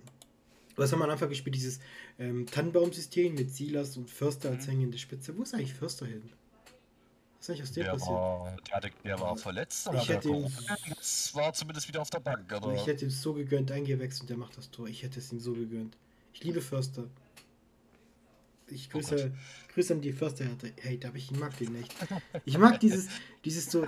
was 0.76 0.92
haben 0.92 1.00
wir 1.00 1.04
am 1.04 1.10
Anfang 1.10 1.28
gespielt, 1.28 1.54
dieses 1.54 1.80
ähm, 2.18 2.46
Tannenbaum-System 2.46 3.34
mit 3.34 3.54
Silas 3.54 3.96
und 3.96 4.08
Förster 4.10 4.50
als 4.50 4.66
Mhm. 4.66 4.70
hängende 4.72 4.98
Spitze. 4.98 5.36
Wo 5.36 5.42
ist 5.42 5.54
eigentlich 5.54 5.74
Förster 5.74 6.06
hin? 6.06 6.22
Was 7.38 7.48
ist 7.48 7.50
eigentlich 7.50 7.62
aus 7.62 7.72
dem 7.72 7.84
Der 7.84 7.90
passiert? 7.92 8.10
war, 8.10 8.56
der, 8.68 8.76
hatte, 8.76 8.90
der 9.04 9.20
war 9.20 9.36
verletzt, 9.36 9.88
aber 9.88 9.98
Ich 9.98 10.08
hätte 10.08 10.28
jetzt 10.86 11.34
war 11.34 11.52
zumindest 11.52 11.88
wieder 11.88 12.00
auf 12.00 12.10
der 12.10 12.20
Bank. 12.20 12.52
Aber 12.52 12.72
Ich 12.74 12.86
hätte 12.86 13.04
ihm 13.04 13.10
so 13.10 13.34
gegönnt, 13.34 13.70
eingewechselt 13.72 14.22
und 14.22 14.30
der 14.30 14.36
macht 14.36 14.56
das 14.56 14.70
Tor. 14.70 14.86
Ich 14.86 15.02
hätte 15.02 15.18
es 15.18 15.32
ihm 15.32 15.40
so 15.40 15.52
gegönnt. 15.52 15.96
Ich 16.34 16.44
liebe 16.44 16.60
Förster. 16.60 17.08
Ich 18.68 18.88
Oh 18.88 18.92
grüße, 18.98 19.16
Gott. 19.16 19.32
grüße 19.74 19.92
an 19.92 20.00
die 20.00 20.12
Förster-Hater, 20.12 21.08
aber 21.08 21.16
ich 21.16 21.30
mag 21.32 21.56
den 21.58 21.72
nicht. 21.72 21.94
Ich 22.44 22.56
mag 22.56 22.80
dieses, 22.80 23.08
dieses 23.44 23.66
so, 23.70 23.84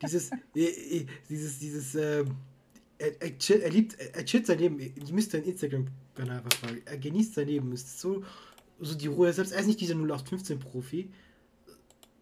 dieses, 0.00 0.30
äh, 0.54 0.60
äh, 0.62 1.06
dieses, 1.28 1.58
dieses, 1.58 1.94
ähm, 1.96 2.36
er, 2.98 3.20
er, 3.20 3.62
er 3.62 3.70
liebt, 3.70 3.98
er, 3.98 4.24
chillt 4.24 4.46
sein 4.46 4.58
Leben. 4.58 4.78
Ihr 4.78 4.92
müsst 5.12 5.34
dein 5.34 5.44
Instagram-Kanal 6.12 6.38
einfach 6.38 6.58
fragen. 6.58 6.82
Er 6.84 6.98
genießt 6.98 7.34
sein 7.34 7.46
Leben. 7.46 7.72
Es 7.72 7.82
ist 7.82 8.00
so, 8.00 8.24
so 8.80 8.94
die 8.94 9.06
Ruhe. 9.06 9.32
Selbst 9.32 9.52
er 9.52 9.60
ist 9.60 9.66
nicht 9.66 9.80
dieser 9.80 9.94
0815-Profi. 9.94 11.10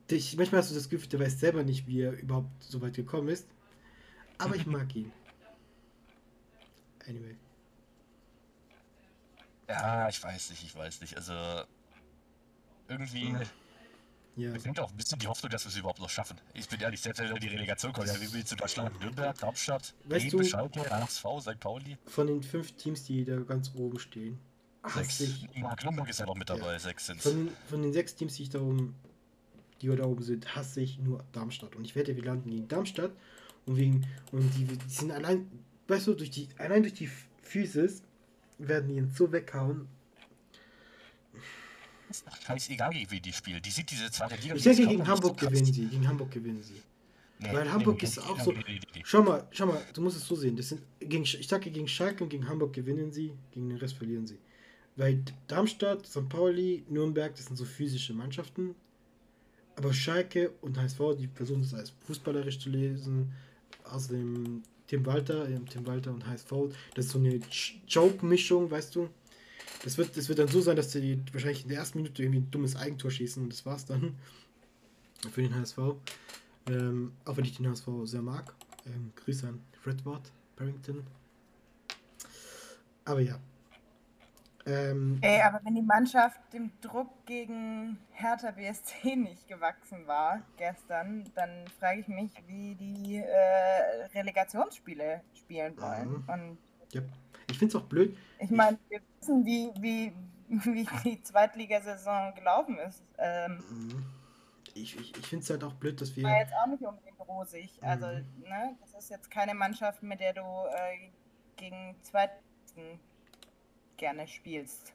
Ich, 0.08 0.36
manchmal 0.36 0.60
hast 0.60 0.70
du 0.70 0.74
das 0.74 0.88
Gefühl, 0.88 1.08
der 1.08 1.20
weiß 1.20 1.38
selber 1.38 1.62
nicht, 1.62 1.86
wie 1.86 2.00
er 2.02 2.18
überhaupt 2.18 2.50
so 2.62 2.80
weit 2.80 2.94
gekommen 2.94 3.28
ist. 3.28 3.46
Aber 4.38 4.56
ich 4.56 4.66
mag 4.66 4.94
ihn. 4.96 5.12
Anyway. 7.06 7.36
ja, 9.68 10.08
ich 10.08 10.22
weiß 10.22 10.50
nicht, 10.50 10.64
ich 10.64 10.74
weiß 10.74 11.00
nicht. 11.00 11.16
Also 11.16 11.32
irgendwie 12.88 13.30
Ja. 13.30 13.40
Mir 14.48 14.60
fehlt 14.60 14.80
auch 14.80 14.90
ein 14.90 14.96
bisschen 14.96 15.18
die 15.18 15.26
Hoffnung, 15.26 15.50
dass 15.50 15.64
wir 15.64 15.70
es 15.70 15.76
überhaupt 15.76 16.00
noch 16.00 16.10
schaffen. 16.10 16.40
Ich 16.54 16.68
bin 16.68 16.80
ehrlich, 16.80 17.00
selbst 17.00 17.20
wenn 17.20 17.34
die 17.36 17.48
Relegation 17.48 17.92
kommt, 17.92 18.08
ja, 18.08 18.20
wie 18.20 18.32
willst 18.32 18.52
du 18.52 18.56
da 18.56 18.68
schlagen? 18.68 18.98
Nürnberg, 19.00 19.36
Darmstadt, 19.38 19.94
Weißt 20.04 20.30
Bremen, 20.30 20.44
Schalke, 20.44 20.88
HSV, 20.88 21.24
St. 21.40 21.60
Pauli? 21.60 21.98
Von 22.06 22.26
den 22.26 22.42
fünf 22.42 22.72
Teams, 22.72 23.04
die 23.04 23.24
da 23.24 23.36
ganz 23.40 23.72
oben 23.74 23.98
stehen, 23.98 24.38
hasse 24.82 25.24
Sechs. 25.24 25.46
Ja, 25.54 25.74
Nürnberg 25.82 26.08
ist 26.08 26.20
ja 26.20 26.26
noch 26.26 26.36
mit 26.36 26.48
dabei, 26.48 26.78
sechs 26.78 27.06
sind 27.06 27.20
Von 27.20 27.46
den, 27.46 27.52
von 27.68 27.82
den 27.82 27.92
sechs 27.92 28.14
Teams, 28.14 28.34
die 28.34 28.44
ich 28.44 28.50
da 28.50 28.60
oben, 28.60 28.94
die 29.80 29.88
da 29.88 30.04
oben 30.04 30.22
sind, 30.22 30.54
hasse 30.54 30.80
ich 30.80 30.98
nur 30.98 31.24
Darmstadt. 31.32 31.76
Und 31.76 31.84
ich 31.84 31.94
wette, 31.94 32.16
wir 32.16 32.24
landen 32.24 32.50
gegen 32.50 32.68
Darmstadt. 32.68 33.12
Und 33.66 33.76
wegen, 33.76 34.06
und 34.32 34.50
die, 34.56 34.64
die 34.64 34.88
sind 34.88 35.10
allein, 35.10 35.50
weißt 35.88 36.06
du, 36.06 36.14
durch 36.14 36.30
die, 36.30 36.48
allein 36.58 36.82
durch 36.82 36.94
die 36.94 37.10
Physis 37.42 38.02
werden 38.58 38.88
die 38.88 39.00
uns 39.00 39.16
so 39.16 39.30
weghauen. 39.32 39.88
Ist 42.10 42.26
doch 42.26 42.36
scheißegal, 42.40 42.90
gegen 42.90 43.10
wen 43.10 43.22
die 43.22 43.32
spielen. 43.32 43.60
Die 43.62 43.70
sind 43.70 43.90
diese 43.90 44.10
zweite 44.10 44.36
Liga. 44.42 44.54
Ich 44.54 44.62
denke, 44.62 44.86
gegen 44.86 45.06
Hamburg 45.06 45.38
gewinnen 45.38 45.64
sie. 45.64 45.86
Gegen 45.86 46.08
Hamburg 46.08 46.30
gewinnen 46.30 46.62
sie. 46.62 46.80
Nee, 47.38 47.48
Weil 47.54 47.72
Hamburg 47.72 47.96
nee, 48.02 48.04
ist 48.08 48.16
nee, 48.18 48.22
auch 48.24 48.38
so-. 48.40 48.52
Schau 49.04 49.22
mal, 49.22 49.46
schau 49.50 49.66
mal, 49.66 49.80
du 49.94 50.02
musst 50.02 50.16
es 50.18 50.26
so 50.26 50.34
sehen. 50.34 50.56
Das 50.56 50.68
sind, 50.68 50.82
gegen, 51.00 51.22
ich 51.24 51.48
sage 51.48 51.70
gegen 51.70 51.88
Schalke 51.88 52.22
und 52.24 52.28
gegen 52.30 52.46
Hamburg 52.48 52.72
gewinnen 52.74 53.12
sie, 53.12 53.32
gegen 53.52 53.70
den 53.70 53.78
Rest 53.78 53.94
verlieren 53.96 54.26
sie. 54.26 54.38
Weil 54.96 55.22
Darmstadt, 55.46 56.04
St. 56.06 56.28
Pauli, 56.28 56.84
Nürnberg, 56.88 57.34
das 57.34 57.46
sind 57.46 57.56
so 57.56 57.64
physische 57.64 58.12
Mannschaften. 58.12 58.74
Aber 59.76 59.94
Schalke 59.94 60.50
und 60.60 60.76
HSV, 60.78 60.98
die 61.18 61.28
versuchen 61.34 61.62
das 61.62 61.72
als 61.72 61.90
fußballerisch 62.06 62.58
zu 62.58 62.68
lesen. 62.68 63.32
Außerdem 63.84 64.62
Tim 64.86 65.06
Walter, 65.06 65.46
Tim 65.70 65.86
Walter 65.86 66.12
und 66.12 66.26
HSV, 66.26 66.52
das 66.94 67.06
ist 67.06 67.12
so 67.12 67.18
eine 67.18 67.36
Ch- 67.38 67.76
Joke-Mischung, 67.88 68.70
weißt 68.70 68.94
du. 68.96 69.08
Das 69.82 69.96
wird, 69.96 70.16
das 70.16 70.28
wird 70.28 70.38
dann 70.38 70.48
so 70.48 70.60
sein, 70.60 70.76
dass 70.76 70.90
die 70.90 71.22
wahrscheinlich 71.32 71.62
in 71.62 71.68
der 71.68 71.78
ersten 71.78 71.98
Minute 71.98 72.22
irgendwie 72.22 72.40
ein 72.40 72.50
dummes 72.50 72.76
Eigentor 72.76 73.10
schießen 73.10 73.42
und 73.42 73.52
das 73.52 73.64
war's 73.64 73.86
dann. 73.86 74.16
Für 75.32 75.42
den 75.42 75.54
HSV. 75.54 75.78
Ähm, 76.68 77.12
auch 77.26 77.36
wenn 77.36 77.44
ich 77.44 77.56
den 77.56 77.68
HSV 77.68 77.86
sehr 78.04 78.22
mag. 78.22 78.54
Ähm, 78.86 79.12
Grüße 79.16 79.46
an 79.48 79.60
Fredward, 79.82 80.32
Barrington. 80.56 81.04
Aber 83.04 83.20
ja. 83.20 83.38
Ähm, 84.66 85.18
Ey, 85.22 85.40
aber 85.40 85.60
wenn 85.64 85.74
die 85.74 85.82
Mannschaft 85.82 86.40
dem 86.52 86.70
Druck 86.80 87.08
gegen 87.26 87.98
Hertha 88.12 88.50
BSC 88.50 89.16
nicht 89.16 89.48
gewachsen 89.48 90.06
war 90.06 90.42
gestern, 90.56 91.24
dann 91.34 91.66
frage 91.78 92.00
ich 92.00 92.08
mich, 92.08 92.30
wie 92.46 92.74
die 92.74 93.16
äh, 93.16 94.06
Relegationsspiele 94.14 95.22
spielen 95.34 95.80
wollen. 95.80 96.08
Mhm. 96.08 96.24
Und 96.28 96.58
ja. 96.92 97.02
Ich 97.50 97.58
finde 97.58 97.76
es 97.76 97.82
auch 97.82 97.86
blöd. 97.86 98.16
ich 98.38 98.50
meine, 98.50 98.78
wir 98.88 99.00
wissen, 99.20 99.44
wie, 99.44 99.70
wie, 99.80 100.12
wie 100.48 100.86
die 101.04 101.22
Zweitligasaison 101.22 102.34
gelaufen 102.34 102.78
ist. 102.78 103.02
Ähm, 103.18 103.62
Mhm. 103.70 104.04
Ich, 104.74 104.96
ich, 104.98 105.16
ich 105.18 105.26
finde 105.26 105.42
es 105.42 105.50
halt 105.50 105.64
auch 105.64 105.74
blöd, 105.74 106.00
dass 106.00 106.14
wir. 106.14 106.22
war 106.22 106.38
jetzt 106.38 106.52
auch 106.54 106.66
nicht 106.68 106.82
unbedingt 106.84 107.18
rosig. 107.20 107.70
Also, 107.82 108.06
Mhm. 108.06 108.42
ne, 108.48 108.76
das 108.80 108.94
ist 108.94 109.10
jetzt 109.10 109.28
keine 109.30 109.52
Mannschaft, 109.54 110.02
mit 110.02 110.20
der 110.20 110.32
du 110.32 110.42
äh, 110.42 111.10
gegen 111.56 111.96
Zweitligisten 112.02 113.00
gerne 113.96 114.28
spielst. 114.28 114.92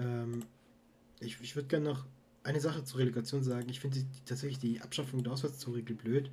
Ähm, 0.00 0.44
ich 1.20 1.40
ich 1.40 1.54
würde 1.54 1.68
gerne 1.68 1.88
noch 1.90 2.04
eine 2.42 2.60
Sache 2.60 2.82
zur 2.84 2.98
Relegation 3.00 3.44
sagen. 3.44 3.68
Ich 3.68 3.78
finde 3.80 4.04
tatsächlich 4.26 4.58
die 4.58 4.80
Abschaffung 4.80 5.22
der 5.22 5.32
Auswärtstorregel 5.32 5.94
blöd. 5.94 6.30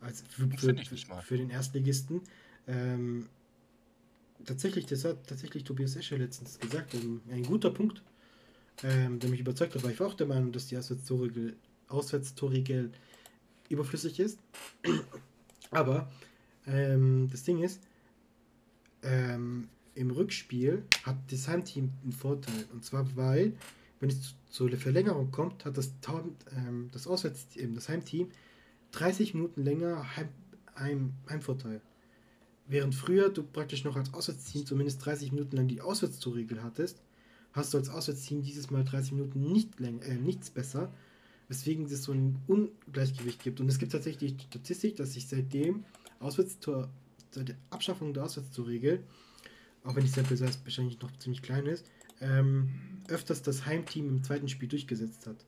Als 0.00 0.22
für, 0.22 0.46
für, 0.48 0.56
Finde 0.58 0.82
ich 0.82 0.92
nicht 0.92 1.08
mal. 1.08 1.20
für 1.22 1.36
den 1.36 1.50
Erstligisten. 1.50 2.20
Ähm, 2.68 3.28
tatsächlich, 4.44 4.86
das 4.86 5.04
hat 5.04 5.26
tatsächlich 5.26 5.64
Tobias 5.64 5.96
Escher 5.96 6.18
letztens 6.18 6.58
gesagt. 6.58 6.94
Ähm, 6.94 7.20
ein 7.30 7.44
guter 7.44 7.70
Punkt, 7.70 8.02
ähm, 8.82 9.18
der 9.18 9.30
mich 9.30 9.40
überzeugt 9.40 9.74
hat, 9.74 9.82
weil 9.82 9.92
ich 9.92 10.00
war 10.00 10.08
auch 10.08 10.14
der 10.14 10.26
Meinung, 10.26 10.52
dass 10.52 10.66
die 10.66 10.76
Auswärtstorregel, 10.76 11.56
überflüssig 13.68 14.20
ist. 14.20 14.38
Aber 15.70 16.10
ähm, 16.66 17.28
das 17.30 17.42
Ding 17.42 17.62
ist, 17.62 17.80
ähm, 19.02 19.68
im 19.94 20.10
Rückspiel 20.10 20.84
hat 21.04 21.16
das 21.30 21.48
Heimteam 21.48 21.90
einen 22.02 22.12
Vorteil. 22.12 22.66
Und 22.72 22.84
zwar, 22.84 23.06
weil, 23.16 23.54
wenn 24.00 24.10
es 24.10 24.34
zu, 24.50 24.66
einer 24.66 24.76
Verlängerung 24.76 25.30
kommt, 25.30 25.64
hat 25.64 25.76
das, 25.76 25.92
ähm, 26.54 26.90
das 26.92 27.06
Auswärts 27.06 27.46
ähm, 27.56 27.74
das 27.74 27.88
Heimteam 27.88 28.30
30 28.92 29.34
Minuten 29.34 29.64
länger 29.64 30.16
Heim, 30.16 30.28
Heim, 30.78 31.14
Heimvorteil. 31.28 31.80
Während 32.68 32.94
früher 32.94 33.28
du 33.28 33.42
praktisch 33.44 33.84
noch 33.84 33.96
als 33.96 34.12
Auswärtsteam 34.12 34.66
zumindest 34.66 35.04
30 35.04 35.32
Minuten 35.32 35.56
lang 35.56 35.68
die 35.68 35.80
Auswärtstorregel 35.80 36.62
hattest, 36.62 37.00
hast 37.52 37.72
du 37.72 37.78
als 37.78 37.88
Auswärtsteam 37.88 38.42
dieses 38.42 38.70
Mal 38.70 38.84
30 38.84 39.12
Minuten 39.12 39.52
nicht 39.52 39.78
läng 39.78 40.00
äh, 40.02 40.16
nichts 40.16 40.50
besser, 40.50 40.92
weswegen 41.48 41.86
es 41.86 42.02
so 42.02 42.12
ein 42.12 42.40
Ungleichgewicht 42.48 43.42
gibt. 43.42 43.60
Und 43.60 43.68
es 43.68 43.78
gibt 43.78 43.92
tatsächlich 43.92 44.36
die 44.36 44.44
Statistik, 44.44 44.96
dass 44.96 45.14
sich 45.14 45.28
seitdem 45.28 45.84
Auswärtstor, 46.18 46.90
seit 47.30 47.48
der 47.48 47.56
Abschaffung 47.70 48.12
der 48.12 48.24
Auswärtstorregel, 48.24 49.04
auch 49.84 49.94
wenn 49.94 50.02
die 50.02 50.10
Sample 50.10 50.36
Size 50.36 50.58
wahrscheinlich 50.64 51.00
noch 51.00 51.16
ziemlich 51.18 51.42
klein 51.42 51.66
ist, 51.66 51.86
ähm, 52.20 52.70
öfters 53.08 53.42
das 53.42 53.64
Heimteam 53.64 54.08
im 54.08 54.24
zweiten 54.24 54.48
Spiel 54.48 54.68
durchgesetzt 54.68 55.26
hat. 55.26 55.44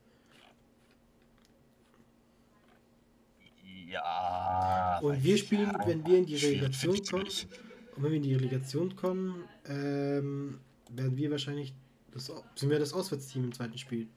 Ja. 3.89 4.99
Und 5.01 5.23
wir 5.23 5.37
spielen, 5.37 5.71
ja, 5.71 5.87
wenn 5.87 6.05
wir 6.05 6.19
in 6.19 6.25
die 6.25 6.35
Relegation 6.35 6.95
kommen, 7.05 7.29
schwierig. 7.29 7.47
und 7.95 8.03
wenn 8.03 8.11
wir 8.11 8.17
in 8.17 8.23
die 8.23 8.35
Relegation 8.35 8.95
kommen, 8.95 9.43
ähm, 9.65 10.59
werden 10.91 11.17
wir 11.17 11.31
wahrscheinlich 11.31 11.73
das, 12.11 12.31
sind 12.55 12.69
wir 12.69 12.79
das 12.79 12.93
Auswärtsteam 12.93 13.45
im 13.45 13.53
zweiten 13.53 13.77
Spiel. 13.77 14.07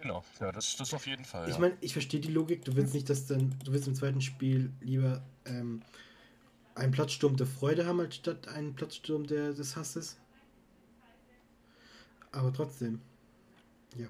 Genau, 0.00 0.24
ja, 0.40 0.52
das, 0.52 0.76
das 0.76 0.94
auf 0.94 1.06
jeden 1.06 1.24
Fall. 1.24 1.48
Ich 1.48 1.54
ja. 1.54 1.60
meine, 1.60 1.76
ich 1.80 1.92
verstehe 1.92 2.20
die 2.20 2.30
Logik. 2.30 2.64
Du 2.64 2.76
willst 2.76 2.94
nicht, 2.94 3.10
dass 3.10 3.26
dann, 3.26 3.54
du 3.64 3.72
willst 3.72 3.88
im 3.88 3.94
zweiten 3.94 4.20
Spiel 4.20 4.72
lieber 4.80 5.22
ähm, 5.44 5.82
einen 6.74 6.92
Platzsturm 6.92 7.36
der 7.36 7.46
Freude 7.46 7.84
haben, 7.84 8.00
als 8.00 8.14
statt 8.14 8.48
einen 8.48 8.74
Platzsturm 8.74 9.26
der, 9.26 9.52
des 9.52 9.76
Hasses. 9.76 10.16
Aber 12.30 12.52
trotzdem. 12.52 13.00
Ja, 13.96 14.06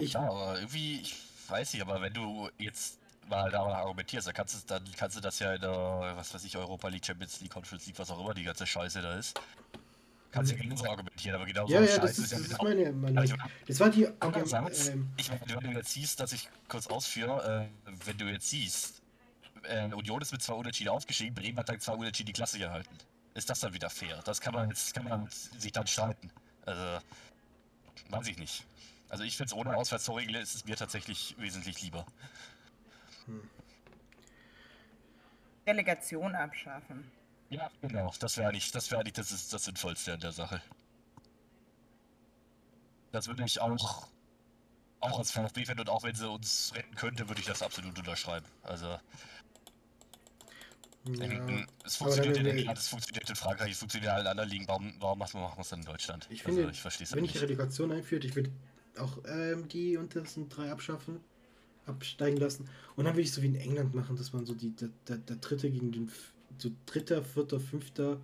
ich- 0.00 0.12
klar, 0.12 0.30
aber 0.30 0.58
irgendwie, 0.58 1.00
ich 1.02 1.14
weiß 1.52 1.72
nicht, 1.74 1.82
aber 1.82 2.00
wenn 2.00 2.12
du 2.12 2.50
jetzt 2.58 2.98
mal 3.28 3.50
daran 3.50 3.72
argumentierst, 3.72 4.26
dann 4.26 4.34
kannst, 4.34 4.54
du, 4.54 4.66
dann 4.66 4.84
kannst 4.96 5.16
du 5.16 5.20
das 5.20 5.38
ja 5.38 5.54
in 5.54 5.60
der, 5.60 5.70
was 6.16 6.34
weiß 6.34 6.44
ich, 6.44 6.56
Europa 6.56 6.88
League, 6.88 7.06
Champions 7.06 7.40
League, 7.40 7.52
Conference 7.52 7.86
League, 7.86 7.98
was 7.98 8.10
auch 8.10 8.18
immer 8.18 8.34
die 8.34 8.42
ganze 8.44 8.66
Scheiße 8.66 9.00
da 9.00 9.14
ist. 9.16 9.38
Kannst 10.32 10.52
du 10.52 10.56
genauso 10.56 10.88
argumentieren, 10.88 11.36
aber 11.36 11.44
genau 11.44 11.68
Ja, 11.68 11.80
so 11.80 11.84
ja, 11.84 11.98
das 11.98 12.16
Scheiße 12.16 12.22
ist, 12.22 12.32
ja 12.32 12.38
das 12.38 12.46
ist 12.48 12.62
meine 12.62 12.92
Meinung. 12.92 13.18
Also, 13.18 13.36
Das 13.66 13.80
war 13.80 13.90
die 13.90 14.08
Andererseits, 14.18 14.88
ähm, 14.88 15.12
ich 15.18 15.28
meine, 15.28 15.42
wenn 15.46 15.72
du 15.72 15.78
jetzt 15.78 15.92
siehst, 15.92 16.18
dass 16.20 16.32
ich 16.32 16.48
kurz 16.68 16.86
ausführe, 16.86 17.68
äh, 17.86 17.92
wenn 18.06 18.16
du 18.16 18.24
jetzt 18.24 18.48
siehst, 18.48 19.02
äh, 19.64 19.92
Union 19.92 20.22
ist 20.22 20.32
mit 20.32 20.42
zwei 20.42 20.54
Unentschieden 20.54 20.88
aufgestiegen, 20.88 21.34
Bremen 21.34 21.58
hat 21.58 21.68
dann 21.68 21.78
zwei 21.80 21.92
Unentschieden 21.92 22.28
die 22.28 22.32
Klasse 22.32 22.58
gehalten. 22.58 22.96
Ist 23.34 23.48
das 23.50 23.60
dann 23.60 23.74
wieder 23.74 23.90
fair? 23.90 24.20
Das 24.24 24.40
kann 24.40 24.54
man 24.54 24.70
jetzt, 24.70 24.94
kann 24.94 25.04
man 25.04 25.28
sich 25.58 25.72
dann 25.72 25.86
streiten. 25.86 26.30
Also, 26.64 27.04
weiß 28.08 28.26
ich 28.28 28.38
nicht. 28.38 28.64
Also 29.12 29.24
ich 29.24 29.36
finde 29.36 29.48
es 29.48 29.52
ohne 29.52 29.76
Auswärtstorregel 29.76 30.36
ist 30.36 30.54
es 30.54 30.64
mir 30.64 30.74
tatsächlich 30.74 31.36
wesentlich 31.38 31.82
lieber. 31.82 32.06
Relegation 35.66 36.34
abschaffen. 36.34 37.12
Ja, 37.50 37.70
genau. 37.82 38.10
Das 38.20 38.38
wäre 38.38 38.48
eigentlich, 38.48 38.72
das 38.72 38.90
wäre 38.90 39.02
eigentlich 39.02 39.12
das, 39.12 39.30
ist 39.30 39.52
das 39.52 39.64
Sinnvollste 39.64 40.14
an 40.14 40.20
der 40.20 40.32
Sache. 40.32 40.62
Das 43.12 43.28
würde 43.28 43.44
ich 43.44 43.60
auch, 43.60 44.08
auch 45.00 45.18
als 45.18 45.30
VfB-Fan 45.30 45.78
und 45.78 45.90
auch 45.90 46.04
wenn 46.04 46.14
sie 46.14 46.26
uns 46.26 46.72
retten 46.74 46.94
könnte, 46.94 47.28
würde 47.28 47.42
ich 47.42 47.46
das 47.46 47.60
absolut 47.60 47.98
unterschreiben. 47.98 48.46
Also, 48.62 48.86
ja, 48.86 49.00
ähm, 51.20 51.66
es 51.84 51.96
funktioniert 51.96 52.38
in 52.38 52.46
England, 52.46 52.78
es 52.78 52.88
funktioniert 52.88 53.28
in 53.28 53.36
Frankreich, 53.36 53.72
es 53.72 53.78
funktioniert 53.78 54.10
in 54.10 54.16
allen 54.16 54.26
anderen 54.26 54.48
Ligen. 54.48 54.66
Warum, 54.68 54.94
warum 55.00 55.18
machen 55.18 55.38
wir 55.38 55.58
es 55.58 55.68
dann 55.68 55.80
in 55.80 55.84
Deutschland? 55.84 56.26
ich 56.30 56.46
also, 56.46 56.56
finde, 56.56 56.72
ich 56.72 56.80
verstehe 56.80 57.04
es 57.04 57.12
wenn 57.14 57.20
nicht. 57.20 57.34
ich 57.34 57.42
Relegation 57.42 57.92
einführt, 57.92 58.24
ich 58.24 58.34
würde 58.34 58.50
auch 58.98 59.18
ähm, 59.26 59.68
die 59.68 59.96
untersten 59.96 60.48
drei 60.48 60.70
abschaffen, 60.70 61.20
absteigen 61.86 62.36
lassen. 62.36 62.68
Und 62.96 63.04
dann 63.04 63.14
würde 63.14 63.22
ich 63.22 63.32
so 63.32 63.42
wie 63.42 63.46
in 63.46 63.56
England 63.56 63.94
machen, 63.94 64.16
dass 64.16 64.32
man 64.32 64.46
so 64.46 64.54
die, 64.54 64.70
der, 64.70 64.88
der, 65.08 65.18
der 65.18 65.36
dritte 65.36 65.70
gegen 65.70 65.92
den 65.92 66.10
so 66.58 66.70
dritter, 66.86 67.22
vierter, 67.24 67.58
fünfter. 67.60 68.20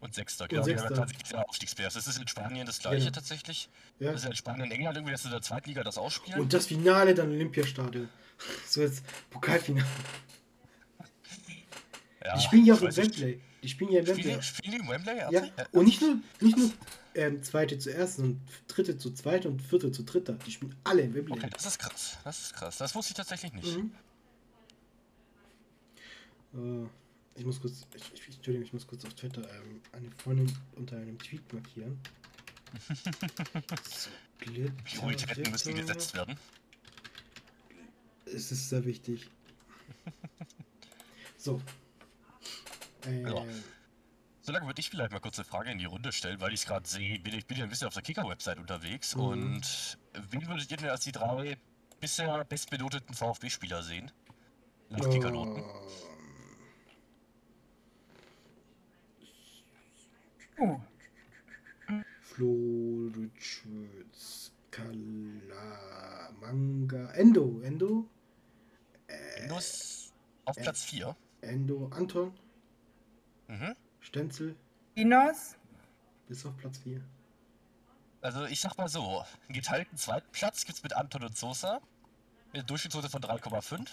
Und 0.00 0.14
Sechster, 0.14 0.46
genau. 0.46 0.62
haben 0.62 0.66
Sechster. 0.68 0.94
tatsächlich 0.94 1.24
diese 1.24 1.44
Aufstiegsplayoffs. 1.48 1.94
Das 1.94 2.06
ist 2.06 2.18
in 2.20 2.28
Spanien 2.28 2.66
das 2.66 2.78
gleiche 2.78 2.98
Genau. 3.06 3.10
tatsächlich. 3.12 3.68
Ja. 3.98 4.12
Das 4.12 4.22
ist 4.22 4.28
in 4.28 4.36
Spanien 4.36 4.66
und 4.66 4.70
England 4.72 4.96
irgendwie, 4.96 5.12
dass 5.12 5.22
sie 5.22 5.28
in 5.28 5.32
der 5.32 5.42
Zweitliga 5.42 5.82
das 5.82 5.98
ausspielen. 5.98 6.40
Und 6.40 6.52
das 6.52 6.66
Finale 6.66 7.14
dann 7.14 7.30
Olympiastadion. 7.30 8.08
So 8.68 8.82
jetzt 8.82 9.02
Pokalfinale. 9.30 9.84
ja, 12.24 12.36
die 12.36 12.40
spielen 12.42 12.64
ja 12.64 12.74
auch 12.74 12.78
ich 12.82 12.84
weiß 12.84 12.96
nicht. 12.98 13.20
Wembley. 13.20 13.40
Die 13.62 13.68
spielen 13.68 13.90
ja 13.90 14.00
in 14.00 14.06
Wembley. 14.06 14.22
Spielen, 14.22 14.42
spielen 14.42 14.72
die 14.72 14.78
im 14.78 14.88
Wembley? 14.88 15.16
Ja, 15.30 15.42
und 15.72 15.84
nicht 15.84 16.00
nur, 16.00 16.18
nicht 16.40 16.56
nur 16.56 16.70
ähm, 17.14 17.42
zweite 17.42 17.78
zu 17.78 17.92
ersten 17.92 18.22
und 18.22 18.40
dritte 18.68 18.96
zu 18.98 19.12
zweite 19.12 19.48
und 19.48 19.60
vierte 19.60 19.90
zu 19.90 20.04
dritter. 20.04 20.34
Die 20.34 20.52
spielen 20.52 20.74
alle 20.84 21.02
in 21.02 21.14
Wembley. 21.14 21.36
Okay, 21.36 21.50
das 21.50 21.66
ist 21.66 21.78
krass. 21.78 22.18
Das 22.24 22.40
ist 22.40 22.54
krass. 22.54 22.78
Das 22.78 22.94
wusste 22.94 23.12
ich 23.12 23.16
tatsächlich 23.16 23.52
nicht. 23.52 23.76
Mhm. 23.76 23.92
Äh, 26.54 26.88
ich 27.34 27.44
muss 27.44 27.60
kurz, 27.60 27.86
ich, 27.94 28.12
ich, 28.14 28.36
Entschuldigung, 28.36 28.66
ich 28.66 28.72
muss 28.72 28.86
kurz 28.86 29.04
auf 29.04 29.14
Twitter 29.14 29.42
ähm, 29.42 29.80
eine 29.92 30.10
Freundin 30.22 30.56
unter 30.76 30.96
einem 30.96 31.18
Tweet 31.18 31.52
markieren. 31.52 31.98
Split 34.38 34.72
Prioritäten 34.84 35.50
müssen 35.50 35.74
gesetzt 35.74 36.14
werden. 36.14 36.36
Es 38.26 38.52
ist 38.52 38.68
sehr 38.68 38.84
wichtig. 38.84 39.28
So. 41.40 41.62
Äh, 43.08 43.22
Ja. 43.22 43.42
Solange 44.40 44.66
würde 44.66 44.80
ich 44.80 44.88
vielleicht 44.88 45.12
mal 45.12 45.20
kurz 45.20 45.38
eine 45.38 45.44
Frage 45.44 45.70
in 45.70 45.78
die 45.78 45.84
Runde 45.84 46.10
stellen, 46.12 46.40
weil 46.40 46.54
ich 46.54 46.60
es 46.60 46.66
gerade 46.66 46.88
sehe, 46.88 47.18
bin 47.18 47.34
ich 47.34 47.46
bin 47.46 47.58
ja 47.58 47.64
ein 47.64 47.70
bisschen 47.70 47.86
auf 47.88 47.94
der 47.94 48.02
Kicker-Website 48.02 48.58
unterwegs 48.58 49.14
Mhm. 49.14 49.22
und 49.22 49.98
wen 50.30 50.46
würdet 50.48 50.70
ihr 50.70 50.76
denn 50.78 50.88
als 50.88 51.04
die 51.04 51.12
drei 51.12 51.58
bisher 52.00 52.44
bestbenoteten 52.44 53.14
VfB-Spieler 53.14 53.82
sehen? 53.82 54.10
Nach 54.90 55.08
Kickernoten. 55.10 55.62
Uh, 60.60 60.80
Flo, 62.22 63.10
Richards, 63.16 64.50
Kala, 64.70 66.30
Manga, 66.40 67.10
Endo, 67.12 67.60
Endo, 67.62 68.08
Minus 69.42 70.12
auf 70.44 70.56
äh, 70.56 70.62
Platz 70.62 70.84
4. 70.84 71.14
Endo, 71.42 71.88
Anton, 71.92 72.32
Mhm. 73.48 73.74
Stenzel, 74.00 74.54
Dinos, 74.96 75.56
bis 76.28 76.44
auf 76.46 76.56
Platz 76.56 76.78
4. 76.78 77.00
Also 78.20 78.44
ich 78.46 78.60
sag 78.60 78.76
mal 78.78 78.88
so, 78.88 79.24
einen 79.46 79.54
geteilten 79.54 79.96
zweiten 79.96 80.30
Platz 80.32 80.64
gibt's 80.64 80.82
mit 80.82 80.92
Anton 80.94 81.24
und 81.24 81.36
Sosa. 81.36 81.80
Mit 82.48 82.56
einer 82.56 82.64
Durchschnittsnote 82.64 83.08
von 83.10 83.20
3,5. 83.22 83.86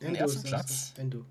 Den 0.00 0.14
ersten 0.14 0.42
Platz? 0.44 0.70
erster. 0.70 1.02
Endo. 1.02 1.26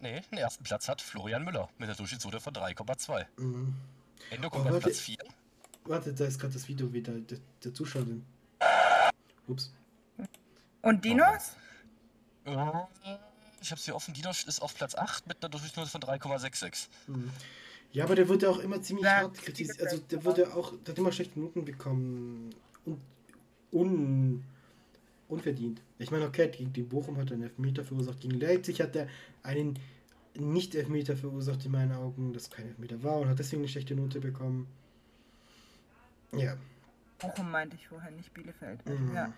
Nee, 0.00 0.20
den 0.30 0.38
ersten 0.38 0.62
Platz 0.64 0.88
hat 0.88 1.02
Florian 1.02 1.44
Müller 1.44 1.68
mit 1.78 1.88
einer 1.88 1.96
Durchschnittsnote 1.96 2.40
von 2.40 2.54
3,2. 2.54 3.26
Mhm. 3.36 3.74
Endo 4.30 4.50
kommt 4.50 4.64
Oh, 4.64 4.68
auf 4.68 4.74
warte. 4.74 4.86
Platz 4.86 5.00
4. 5.00 5.16
Warte, 5.84 6.12
da 6.14 6.24
ist 6.24 6.38
gerade 6.38 6.52
das 6.54 6.68
Video 6.68 6.92
wieder, 6.92 7.12
der, 7.18 7.38
der 7.64 7.74
Zuschauer. 7.74 8.04
drin. 8.04 8.24
Ups. 9.46 9.72
und 10.82 11.04
Dinos? 11.04 11.56
Äh, 12.44 12.50
Ich 13.60 13.70
hab's 13.70 13.84
hier 13.84 13.94
offen, 13.94 14.14
Dinos 14.14 14.44
ist 14.44 14.60
auf 14.60 14.74
Platz 14.74 14.94
8 14.94 15.26
mit 15.26 15.42
einer 15.42 15.50
Durchschnittsnote 15.50 15.90
von 15.90 16.00
3,66. 16.00 16.88
Mhm. 17.06 17.30
Ja, 17.92 18.04
aber 18.04 18.14
der 18.14 18.28
wird 18.28 18.42
ja 18.42 18.50
auch 18.50 18.58
immer 18.58 18.80
ziemlich 18.82 19.04
Ja, 19.04 19.22
hart 19.22 19.38
kritisiert. 19.38 19.80
Also 19.80 19.98
der 19.98 20.24
wird 20.24 20.38
ja 20.38 20.54
auch, 20.54 20.74
der 20.84 20.92
hat 20.92 20.98
immer 20.98 21.12
schlechte 21.12 21.40
Noten 21.40 21.64
bekommen. 21.64 22.54
Und 22.84 23.00
un, 23.72 24.44
unverdient. 25.28 25.80
Ich 25.98 26.10
meine, 26.10 26.26
okay, 26.26 26.48
gegen 26.48 26.72
den 26.72 26.88
Bochum 26.88 27.16
hat 27.16 27.30
er 27.30 27.34
einen 27.34 27.44
Elfmeter 27.44 27.84
verursacht. 27.84 28.20
Gegen 28.20 28.38
Leipzig 28.38 28.80
hat 28.80 28.94
er 28.94 29.08
einen 29.42 29.78
Nicht-Elfmeter 30.34 31.16
verursacht 31.16 31.64
in 31.64 31.72
meinen 31.72 31.92
Augen, 31.92 32.32
das 32.32 32.50
kein 32.50 32.66
Elfmeter 32.66 33.02
war 33.02 33.18
und 33.18 33.28
hat 33.28 33.38
deswegen 33.38 33.62
eine 33.62 33.68
schlechte 33.68 33.94
Note 33.94 34.20
bekommen. 34.20 34.68
Ja. 36.32 36.56
Bochum 37.18 37.50
meinte 37.50 37.76
ich 37.76 37.88
vorher, 37.88 38.10
nicht 38.10 38.32
Bielefeld. 38.34 38.84
Mhm. 38.86 39.14
Ja. 39.14 39.32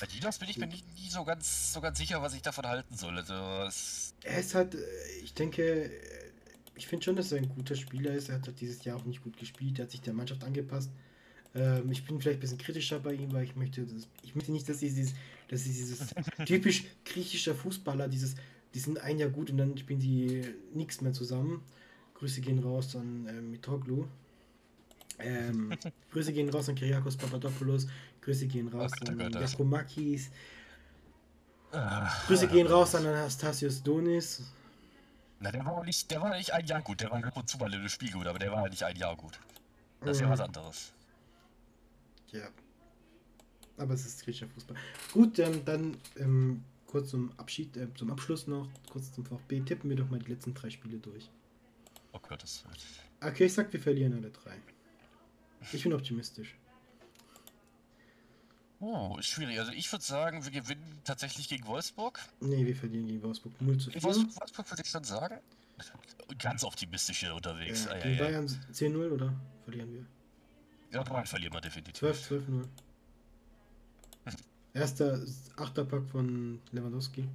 Bei 0.00 0.06
bin 0.06 0.48
ich 0.48 0.56
mir 0.56 0.66
nie, 0.66 0.82
nie 0.96 1.10
so, 1.10 1.24
ganz, 1.24 1.74
so 1.74 1.80
ganz 1.80 1.98
sicher, 1.98 2.22
was 2.22 2.32
ich 2.34 2.40
davon 2.40 2.66
halten 2.66 2.96
soll. 2.96 3.16
Also, 3.18 3.34
es, 3.68 4.14
Er 4.22 4.40
ist 4.40 4.54
halt, 4.54 4.74
äh, 4.74 4.78
ich 5.22 5.34
denke, 5.34 5.62
äh, 5.62 5.90
ich 6.74 6.86
finde 6.86 7.04
schon, 7.04 7.16
dass 7.16 7.32
er 7.32 7.38
ein 7.38 7.48
guter 7.50 7.74
Spieler 7.74 8.12
ist. 8.12 8.30
Er 8.30 8.36
hat 8.36 8.46
halt 8.46 8.60
dieses 8.60 8.82
Jahr 8.84 8.96
auch 8.96 9.04
nicht 9.04 9.22
gut 9.22 9.36
gespielt. 9.36 9.78
Er 9.78 9.84
hat 9.84 9.90
sich 9.90 10.00
der 10.00 10.14
Mannschaft 10.14 10.42
angepasst. 10.42 10.90
Ähm, 11.54 11.90
ich 11.90 12.06
bin 12.06 12.18
vielleicht 12.18 12.38
ein 12.38 12.40
bisschen 12.40 12.58
kritischer 12.58 12.98
bei 13.00 13.12
ihm, 13.12 13.32
weil 13.32 13.44
ich 13.44 13.56
möchte, 13.56 13.82
dass, 13.82 14.08
ich 14.22 14.34
möchte 14.34 14.52
nicht, 14.52 14.68
dass 14.68 14.78
sie 14.78 14.88
dieses, 14.88 15.14
dass 15.48 15.64
sie 15.64 15.72
dieses 15.72 16.14
typisch 16.46 16.84
griechischer 17.04 17.54
Fußballer, 17.54 18.08
dieses, 18.08 18.36
die 18.72 18.78
sind 18.78 18.98
ein 19.00 19.18
Jahr 19.18 19.28
gut 19.28 19.50
und 19.50 19.58
dann 19.58 19.76
spielen 19.76 20.00
die 20.00 20.44
nichts 20.72 21.02
mehr 21.02 21.12
zusammen. 21.12 21.62
Grüße 22.14 22.40
gehen 22.40 22.60
raus 22.60 22.96
an 22.96 23.26
ähm, 23.28 23.50
Mitoglu. 23.50 24.06
Ähm, 25.22 25.74
Grüße 26.12 26.32
gehen 26.32 26.48
raus 26.48 26.70
an 26.70 26.76
Kyriakos 26.76 27.14
Papadopoulos. 27.18 27.86
Grüße 28.22 28.46
gehen 28.46 28.68
raus 28.68 28.92
oh 29.02 29.08
an 29.08 29.30
Yakomakis. 29.32 30.30
Ah, 31.72 32.10
Grüße 32.26 32.48
gehen 32.48 32.66
raus 32.66 32.94
an 32.94 33.06
Anastasios 33.06 33.82
Donis. 33.82 34.42
Na, 35.38 35.50
der 35.50 35.64
war 35.64 35.72
auch 35.78 35.84
nicht, 35.84 36.10
der 36.10 36.20
war 36.20 36.36
nicht 36.36 36.52
ein 36.52 36.66
Jahr 36.66 36.82
gut. 36.82 37.00
Der 37.00 37.10
war 37.10 37.24
ab 37.24 37.36
und 37.36 37.48
zu 37.48 37.56
mal 37.58 37.72
in 37.72 37.80
dem 37.80 37.88
Spiel 37.88 38.10
gut, 38.10 38.26
aber 38.26 38.38
der 38.38 38.52
war 38.52 38.68
nicht 38.68 38.82
ein 38.82 38.96
Jahr 38.96 39.16
gut. 39.16 39.40
Das 40.00 40.16
ist 40.16 40.20
ja 40.20 40.26
Mhm. 40.26 40.32
was 40.32 40.40
anderes. 40.40 40.92
Ja. 42.32 42.48
Aber 43.76 43.94
es 43.94 44.04
ist 44.04 44.22
griechischer 44.22 44.48
Fußball. 44.48 44.76
Gut, 45.12 45.38
ähm, 45.38 45.64
dann 45.64 45.96
ähm, 46.16 46.62
kurz 46.86 47.10
zum 47.10 47.32
Abschied, 47.38 47.76
äh, 47.76 47.88
zum 47.94 48.10
Abschluss 48.10 48.46
noch, 48.46 48.68
kurz 48.90 49.12
zum 49.12 49.24
VfB. 49.24 49.60
Tippen 49.60 49.88
wir 49.88 49.96
doch 49.96 50.10
mal 50.10 50.18
die 50.18 50.30
letzten 50.30 50.52
drei 50.52 50.68
Spiele 50.68 50.98
durch. 50.98 51.30
Oh 52.12 52.18
Gott, 52.28 52.42
das 52.42 52.64
Okay, 53.22 53.44
ich 53.46 53.54
sag, 53.54 53.72
wir 53.72 53.80
verlieren 53.80 54.14
alle 54.14 54.30
drei. 54.30 54.56
Ich 55.72 55.82
bin 55.82 55.92
optimistisch. 55.92 56.54
Oh, 58.80 59.16
ist 59.18 59.26
schwierig. 59.28 59.58
Also 59.58 59.72
ich 59.72 59.90
würde 59.92 60.04
sagen, 60.04 60.42
wir 60.44 60.50
gewinnen 60.50 61.00
tatsächlich 61.04 61.48
gegen 61.48 61.66
Wolfsburg. 61.66 62.18
Nee, 62.40 62.64
wir 62.64 62.74
verlieren 62.74 63.06
gegen 63.06 63.22
Wolfsburg 63.22 63.52
0 63.60 63.78
zu 63.78 63.90
4. 63.90 64.02
Wolfsburg, 64.02 64.40
Wolfsburg 64.40 64.70
würde 64.70 64.82
ich 64.82 64.88
schon 64.90 65.04
sagen. 65.04 65.38
Ganz 66.38 66.64
optimistisch 66.64 67.20
hier 67.20 67.34
unterwegs. 67.34 67.84
Ja, 67.84 67.96
Ja, 67.96 68.02
gegen 68.02 68.14
ja, 68.16 68.20
ja. 68.22 68.28
Bayern 68.30 68.46
10-0 68.72 69.10
oder 69.10 69.34
verlieren 69.64 69.92
wir? 69.92 70.06
ja, 70.92 71.02
Bayern 71.02 71.26
verlieren 71.26 71.52
wir 71.54 71.60
definitiv. 71.60 71.94
12, 71.94 72.22
12 72.26 72.48
0. 72.48 72.68
Erster 74.72 75.20
Achterpack 75.56 76.08
von 76.10 76.60
Lewandowski. 76.72 77.28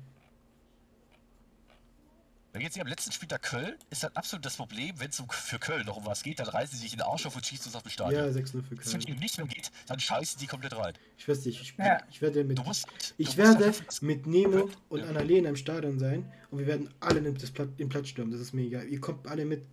Wenn 2.55 2.61
jetzt 2.61 2.75
hier 2.75 2.83
am 2.83 2.87
letzten 2.87 3.11
Spieltag 3.11 3.41
Köln, 3.41 3.75
ist 3.89 4.03
das 4.03 4.15
absolut 4.15 4.45
das 4.45 4.55
Problem, 4.55 4.97
wenn 4.97 5.09
es 5.09 5.19
um, 5.19 5.27
für 5.29 5.59
Köln 5.59 5.85
noch 5.85 5.97
um 5.97 6.05
was 6.05 6.23
geht, 6.23 6.39
dann 6.39 6.47
reißen 6.47 6.77
sie 6.77 6.83
sich 6.83 6.93
in 6.93 6.99
den 6.99 7.05
Arsch 7.05 7.25
auf 7.25 7.35
und 7.35 7.45
schießen 7.45 7.65
uns 7.65 7.75
auf 7.75 7.83
dem 7.83 7.91
Stadion. 7.91 8.23
Ja, 8.23 8.31
6-0 8.31 8.45
für 8.63 8.71
Wenn 8.71 8.77
es 8.79 8.91
Köln. 9.05 9.19
nicht 9.19 9.37
mehr 9.37 9.45
geht, 9.47 9.71
dann 9.87 9.99
scheißen 9.99 10.39
die 10.39 10.47
komplett 10.47 10.73
rein. 10.77 10.93
Ich 11.17 11.27
weiß 11.27 11.43
nicht, 11.43 11.59
ich, 11.61 11.73
Ja. 11.77 11.97
ich 12.09 12.21
werde 12.21 12.45
mit 12.45 12.57
Du 12.57 12.63
musst, 12.63 12.87
Ich 13.17 13.31
du 13.31 13.37
werde 13.39 13.73
mit 13.99 14.25
Nemo 14.25 14.69
und 14.87 15.01
Ja. 15.01 15.07
Annalena 15.07 15.49
im 15.49 15.57
Stadion 15.57 15.99
sein 15.99 16.31
und 16.49 16.59
wir 16.59 16.67
werden 16.67 16.89
alle 17.01 17.19
in 17.19 17.37
das 17.37 17.51
Platz, 17.51 17.67
den 17.77 17.89
Platz 17.89 18.07
stürmen. 18.07 18.31
Das 18.31 18.39
ist 18.39 18.53
mir 18.53 18.61
egal. 18.61 18.87
Ihr 18.87 19.01
kommt 19.01 19.27
alle 19.27 19.43
mit. 19.43 19.65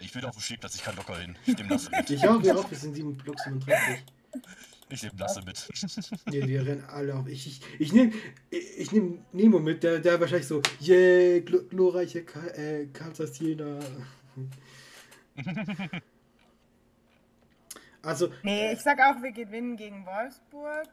Ich 0.00 0.12
bin 0.12 0.22
auf 0.26 0.36
dem 0.36 0.42
Stehplatz, 0.42 0.74
ich 0.74 0.82
kann 0.82 0.96
locker 0.96 1.18
hin. 1.18 1.34
Ich 1.46 1.56
nehme 1.56 1.70
Lasse 1.70 1.88
mit. 1.96 2.10
Ich 2.10 2.28
auch, 2.28 2.42
wir 2.42 2.58
auch, 2.58 2.70
wir 2.70 2.76
sind 2.76 2.94
7 2.94 3.16
Block 3.16 3.40
37. 3.40 4.04
Ich 4.92 5.02
nehme 5.02 5.18
Lasse 5.18 5.42
mit. 5.42 5.68
Nee, 6.26 6.46
wir 6.46 6.66
rennen 6.66 6.84
alle 6.88 7.14
auf. 7.14 7.26
Ich, 7.28 7.46
ich, 7.46 7.60
ich 7.80 7.92
nehme 7.92 8.12
ich, 8.50 8.92
nehm 8.92 9.24
Nemo 9.32 9.58
mit, 9.58 9.82
der, 9.82 10.00
der 10.00 10.20
wahrscheinlich 10.20 10.48
so, 10.48 10.62
yeah, 10.80 11.40
gl 11.40 11.66
glorreiche 11.68 12.24
Ka 12.24 12.40
äh, 12.48 12.86
Kansas 12.86 13.38
Jena. 13.38 13.78
Also, 18.02 18.32
Nee, 18.42 18.72
ich 18.72 18.80
sag 18.80 18.98
auch, 18.98 19.22
wir 19.22 19.32
gewinnen 19.32 19.76
gegen 19.76 20.06
Wolfsburg. 20.06 20.88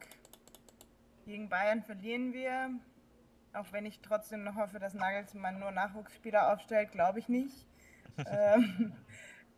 Gegen 1.26 1.48
Bayern 1.48 1.82
verlieren 1.82 2.34
wir. 2.34 2.70
Auch 3.54 3.72
wenn 3.72 3.86
ich 3.86 4.02
trotzdem 4.02 4.44
noch 4.44 4.56
hoffe, 4.56 4.78
dass 4.78 4.94
Nagelsmann 4.94 5.58
nur 5.58 5.72
Nachwuchsspieler 5.72 6.52
aufstellt, 6.54 6.92
glaube 6.92 7.20
ich 7.20 7.30
nicht. 7.30 7.66
ähm, 8.18 8.92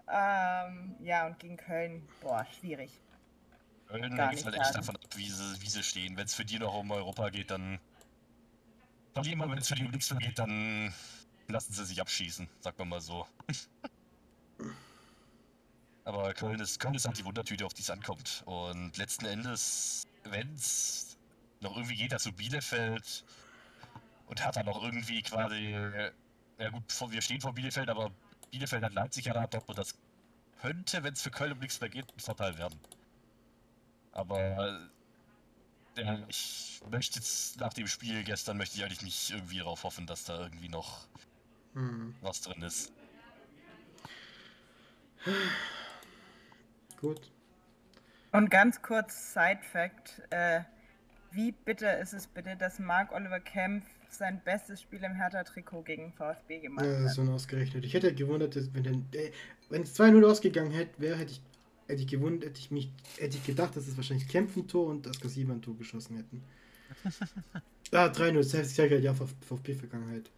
ähm, 0.07 0.95
ja, 1.01 1.25
und 1.25 1.39
gegen 1.39 1.57
Köln, 1.57 2.07
boah, 2.21 2.45
schwierig. 2.59 2.91
Köln 3.89 4.03
hängt 4.03 4.33
nicht 4.33 4.45
halt 4.45 4.55
echt 4.55 4.75
davon 4.75 4.95
ab, 4.95 5.01
wie 5.15 5.29
sie, 5.29 5.61
wie 5.61 5.69
sie 5.69 5.83
stehen. 5.83 6.15
Wenn 6.15 6.25
es 6.25 6.35
für 6.35 6.45
die 6.45 6.59
noch 6.59 6.75
um 6.75 6.91
Europa 6.91 7.29
geht, 7.29 7.49
dann 7.49 7.79
verlieren 9.13 9.39
wir. 9.39 9.49
Wenn 9.49 9.57
es 9.57 9.67
für 9.67 9.75
die 9.75 9.83
um 9.83 9.91
nichts 9.91 10.11
mehr 10.11 10.19
geht, 10.19 10.37
dann 10.37 10.93
lassen 11.47 11.73
sie 11.73 11.85
sich 11.85 11.99
abschießen, 11.99 12.47
sagt 12.59 12.77
man 12.77 12.89
mal 12.89 13.01
so. 13.01 13.27
Aber 16.05 16.33
Köln 16.35 16.59
ist, 16.59 16.79
Köln 16.79 16.93
ist 16.93 17.05
halt 17.05 17.17
die 17.17 17.25
Wundertüte, 17.25 17.65
auf 17.65 17.73
die 17.73 17.81
es 17.81 17.89
ankommt. 17.89 18.43
Und 18.45 18.95
letzten 18.97 19.25
Endes, 19.25 20.03
wenn 20.23 20.53
es 20.53 21.17
noch 21.61 21.75
irgendwie 21.75 21.95
geht, 21.95 22.11
dazu 22.11 22.31
Bielefeld 22.31 23.25
und 24.27 24.45
hat 24.45 24.55
dann 24.55 24.67
noch 24.67 24.83
irgendwie 24.83 25.23
quasi, 25.23 25.75
ja 26.59 26.69
gut, 26.69 26.83
wir 27.11 27.21
stehen 27.21 27.41
vor 27.41 27.53
Bielefeld, 27.53 27.89
aber 27.89 28.11
Bielefeld 28.51 28.83
hat 28.83 28.93
Leipzig 28.93 29.25
ja 29.25 29.33
da, 29.33 29.47
Dortmund, 29.47 29.79
das 29.79 29.95
könnte, 30.61 31.03
wenn 31.03 31.13
es 31.13 31.21
für 31.23 31.31
Köln 31.31 31.53
um 31.53 31.59
nichts 31.59 31.81
mehr 31.81 31.89
geht, 31.89 32.05
ein 32.15 32.19
Vorteil 32.19 32.57
werden. 32.57 32.79
Aber 34.11 34.89
äh, 35.95 36.17
ich 36.27 36.81
möchte 36.89 37.19
jetzt 37.19 37.59
nach 37.59 37.73
dem 37.73 37.87
Spiel 37.87 38.23
gestern 38.23 38.57
möchte 38.57 38.77
ich 38.77 38.83
eigentlich 38.83 39.01
nicht 39.03 39.31
irgendwie 39.31 39.59
darauf 39.59 39.83
hoffen, 39.83 40.07
dass 40.07 40.23
da 40.23 40.39
irgendwie 40.41 40.69
noch 40.69 41.07
hm, 41.73 42.15
was 42.21 42.41
drin 42.41 42.61
ist. 42.61 42.91
gut. 47.01 47.31
Und 48.31 48.49
ganz 48.51 48.81
kurz 48.81 49.33
Side-Fact: 49.33 50.21
äh, 50.29 50.61
Wie 51.31 51.51
bitter 51.51 51.99
ist 51.99 52.13
es 52.13 52.27
bitte, 52.27 52.55
dass 52.55 52.79
Marc 52.79 53.11
Oliver 53.11 53.39
Kempf 53.39 53.85
sein 54.09 54.41
bestes 54.43 54.81
Spiel 54.81 55.03
im 55.03 55.13
Hertha-Trikot 55.15 55.83
gegen 55.83 56.13
VfB 56.13 56.59
gemacht 56.59 56.85
Ja, 56.85 57.03
hat? 57.03 57.09
so 57.09 57.21
ausgerechnet. 57.23 57.85
Ich 57.85 57.93
hätte 57.93 58.13
gewundert, 58.13 58.55
dass, 58.55 58.73
wenn, 58.73 58.85
äh, 59.13 59.31
wenn 59.69 59.83
es 59.83 59.95
2-0 59.99 60.25
ausgegangen 60.25 60.71
hätte, 60.71 60.99
wäre, 60.99 61.17
hätte 61.17 61.31
ich, 61.33 61.41
hätte 61.89 62.03
ich 62.03 62.07
gewundert, 62.07 62.49
hätte 62.49 62.59
ich 62.59 62.69
mich, 62.69 62.91
hätte 63.17 63.37
ich 63.37 63.45
gedacht, 63.45 63.75
dass 63.75 63.87
es 63.87 63.97
wahrscheinlich 63.97 64.27
Kämpfen 64.27 64.67
Tor 64.67 64.87
und 64.87 65.07
das 65.07 65.19
Kassiva 65.19 65.53
ein 65.53 65.61
Tor 65.61 65.75
geschossen 65.75 66.17
hätten. 66.17 66.43
ah, 67.91 68.05
3-0, 68.05 68.33
das 68.33 68.53
heißt, 68.53 68.69
ich 68.69 68.77
sage 68.77 68.99
ja, 68.99 69.13
VfB-Vergangenheit. 69.13 70.29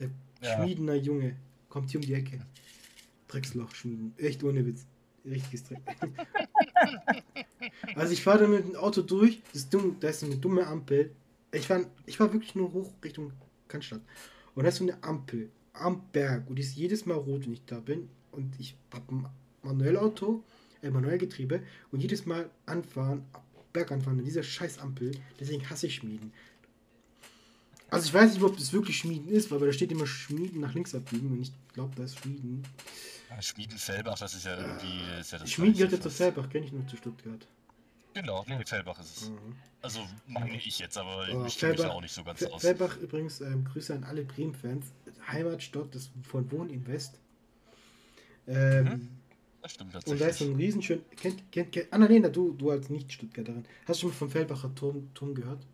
Der 0.00 0.10
Ja. 0.42 0.56
Schmiedener 0.56 0.94
Junge 0.94 1.36
kommt 1.68 1.90
hier 1.90 2.00
um 2.00 2.06
die 2.06 2.14
Ecke. 2.14 2.40
Drecksloch 3.28 3.74
schmieden. 3.74 4.14
Echt 4.16 4.42
ohne 4.42 4.64
Witz. 4.64 4.86
Richtiges 5.26 5.64
Dreck. 5.64 5.80
also 7.94 8.12
ich 8.12 8.22
fahre 8.22 8.40
da 8.40 8.46
mit 8.46 8.64
dem 8.64 8.76
Auto 8.76 9.02
durch, 9.02 9.42
das 9.52 9.62
ist 9.62 9.74
dumm, 9.74 9.96
da 10.00 10.08
ist 10.08 10.20
so 10.20 10.26
eine 10.26 10.36
dumme 10.36 10.66
Ampel. 10.66 11.14
Ich 11.52 11.68
war, 11.68 11.84
ich 12.06 12.18
war 12.20 12.32
wirklich 12.32 12.54
nur 12.54 12.72
hoch 12.72 12.90
Richtung 13.02 13.32
Cannstatt. 13.68 14.02
Und 14.54 14.64
da 14.64 14.70
ist 14.70 14.76
so 14.76 14.84
eine 14.84 15.02
Ampel 15.02 15.50
am 15.72 16.02
Berg 16.12 16.48
und 16.48 16.56
die 16.56 16.62
ist 16.62 16.74
jedes 16.74 17.06
Mal 17.06 17.16
rot, 17.16 17.44
wenn 17.44 17.52
ich 17.52 17.64
da 17.66 17.80
bin. 17.80 18.08
Und 18.32 18.58
ich 18.58 18.76
ein 18.90 19.26
Manuellauto, 19.64 20.42
äh, 20.82 20.90
Manuellgetriebe 20.90 21.62
und 21.92 22.00
jedes 22.00 22.26
Mal 22.26 22.50
anfahren, 22.66 23.24
Berg 23.72 23.90
anfahren 23.92 24.18
an 24.18 24.24
dieser 24.24 24.42
scheiß 24.42 24.78
Ampel. 24.78 25.12
Deswegen 25.40 25.68
hasse 25.68 25.86
ich 25.86 25.96
Schmieden. 25.96 26.32
Also 27.90 28.06
ich 28.08 28.14
weiß 28.14 28.32
nicht, 28.34 28.42
ob 28.42 28.56
das 28.56 28.72
wirklich 28.72 28.98
Schmieden 28.98 29.28
ist, 29.28 29.52
aber 29.52 29.66
da 29.66 29.72
steht 29.72 29.92
immer 29.92 30.06
Schmieden 30.06 30.60
nach 30.60 30.74
links 30.74 30.94
abbiegen 30.94 31.30
und 31.30 31.40
ich 31.42 31.52
glaube, 31.74 31.94
da 31.96 32.04
ist 32.04 32.18
Schmieden. 32.18 32.62
Ja, 33.30 33.40
Schmieden 33.40 33.78
Fellbach, 33.78 34.18
das 34.18 34.34
ist 34.34 34.46
ja 34.46 34.58
irgendwie 34.58 35.20
ist 35.20 35.32
ja 35.32 35.38
das 35.38 35.50
Schmieden 35.50 35.74
gehört 35.74 35.92
ja 35.92 36.00
zu. 36.00 36.10
Fellbach, 36.10 36.48
kenne 36.50 36.66
ich 36.66 36.72
nur 36.72 36.86
zu 36.88 36.96
Stuttgart. 36.96 37.46
Genau, 38.14 38.44
nee, 38.48 38.64
Fellbach 38.64 38.98
ist 39.00 39.16
es. 39.16 39.30
Mhm. 39.30 39.36
Also 39.82 40.00
meine 40.26 40.56
ich 40.56 40.78
jetzt, 40.78 40.96
aber 40.96 41.26
Oh, 41.32 41.44
ich 41.46 41.58
kenne 41.58 41.72
mich 41.72 41.82
da 41.82 41.90
auch 41.90 42.00
nicht 42.00 42.14
so 42.14 42.24
ganz 42.24 42.38
Fe- 42.40 42.52
aus. 42.52 42.62
Fellbach 42.62 42.96
übrigens, 42.96 43.40
ähm, 43.40 43.64
Grüße 43.64 43.92
an 43.94 44.04
alle 44.04 44.24
Bremen-Fans. 44.24 44.86
Heimatstadt 45.28 45.94
des, 45.94 46.10
von 46.22 46.50
Wohn 46.52 46.70
Invest. 46.70 47.18
Ähm, 48.46 48.84
Mhm, 48.84 49.08
Das 49.64 49.72
stimmt 49.72 49.94
Und 49.94 50.20
da 50.20 50.26
ist 50.26 50.40
tatsächlich. 50.40 50.48
ein 50.50 50.56
riesenschön. 50.56 51.02
Kennt, 51.16 51.50
kennt, 51.50 51.72
kennt, 51.72 51.90
Annalena, 51.90 52.28
du, 52.28 52.52
du 52.52 52.70
als 52.70 52.90
Nicht-Stuttgarterin, 52.90 53.64
hast 53.86 53.96
du 53.96 54.00
schon 54.02 54.10
mal 54.10 54.16
vom 54.16 54.30
Feldbacher 54.30 54.74
Turm, 54.74 55.08
Turm 55.14 55.34
gehört? 55.34 55.66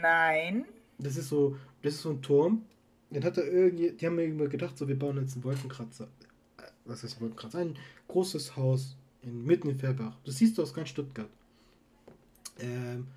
Nein. 0.00 0.64
Das 0.98 1.16
ist 1.16 1.28
so, 1.28 1.56
das 1.82 1.94
ist 1.94 2.02
so 2.02 2.10
ein 2.10 2.22
Turm. 2.22 2.64
Den 3.10 3.24
hat 3.24 3.36
er 3.36 3.50
irgendwie, 3.50 3.90
die 3.90 4.06
haben 4.06 4.14
mir 4.14 4.26
immer 4.26 4.46
gedacht, 4.46 4.78
so 4.78 4.86
wir 4.86 4.96
bauen 4.96 5.16
jetzt 5.16 5.34
einen 5.34 5.42
Wolkenkratzer. 5.42 6.04
Äh, 6.58 6.62
Was 6.84 7.02
ist 7.02 7.16
ein 7.16 7.22
Wolkenkratzer? 7.22 7.58
Ein 7.58 7.76
großes 8.06 8.54
Haus 8.54 8.96
in, 9.22 9.44
mitten 9.44 9.68
in 9.68 9.76
Feldbach. 9.80 10.16
Das 10.24 10.36
siehst 10.36 10.56
du 10.56 10.62
aus 10.62 10.72
ganz 10.72 10.90
Stuttgart. 10.90 11.30
Ähm, 12.60 13.08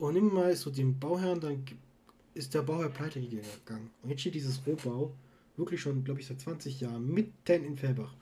und 0.00 0.16
immer 0.16 0.32
mal 0.32 0.50
ist 0.50 0.62
so 0.62 0.70
dem 0.72 0.98
Bauherrn, 0.98 1.38
dann 1.38 1.64
ist 2.34 2.52
der 2.52 2.62
Bauherr 2.62 2.88
pleite 2.88 3.20
gegangen. 3.20 3.90
Und 4.02 4.10
jetzt 4.10 4.22
steht 4.22 4.34
dieses 4.34 4.60
Rohbau 4.66 5.12
wirklich 5.56 5.80
schon, 5.80 6.02
glaube 6.02 6.18
ich, 6.18 6.26
seit 6.26 6.40
20 6.40 6.80
Jahren 6.80 7.06
mitten 7.14 7.64
in 7.64 7.76
Feldbach. 7.76 8.12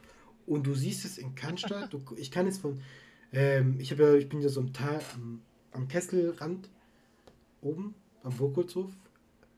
Und 0.49 0.67
du 0.67 0.75
siehst 0.75 1.05
es 1.05 1.19
in 1.19 1.35
Cannstatt. 1.35 1.93
Du, 1.93 2.01
ich 2.17 2.31
kann 2.31 2.47
jetzt 2.47 2.63
von, 2.63 2.81
ähm, 3.33 3.79
ich 3.79 3.91
ja, 3.91 4.15
ich 4.15 4.31
bin 4.31 4.41
ja 4.41 4.49
so 4.49 4.61
am 4.61 4.73
Tal, 4.73 5.01
am, 5.15 5.43
am 5.73 5.89
Kesselrand 5.89 6.71
oben, 7.61 7.95
am 8.23 8.35
Burgholzhof, 8.35 8.91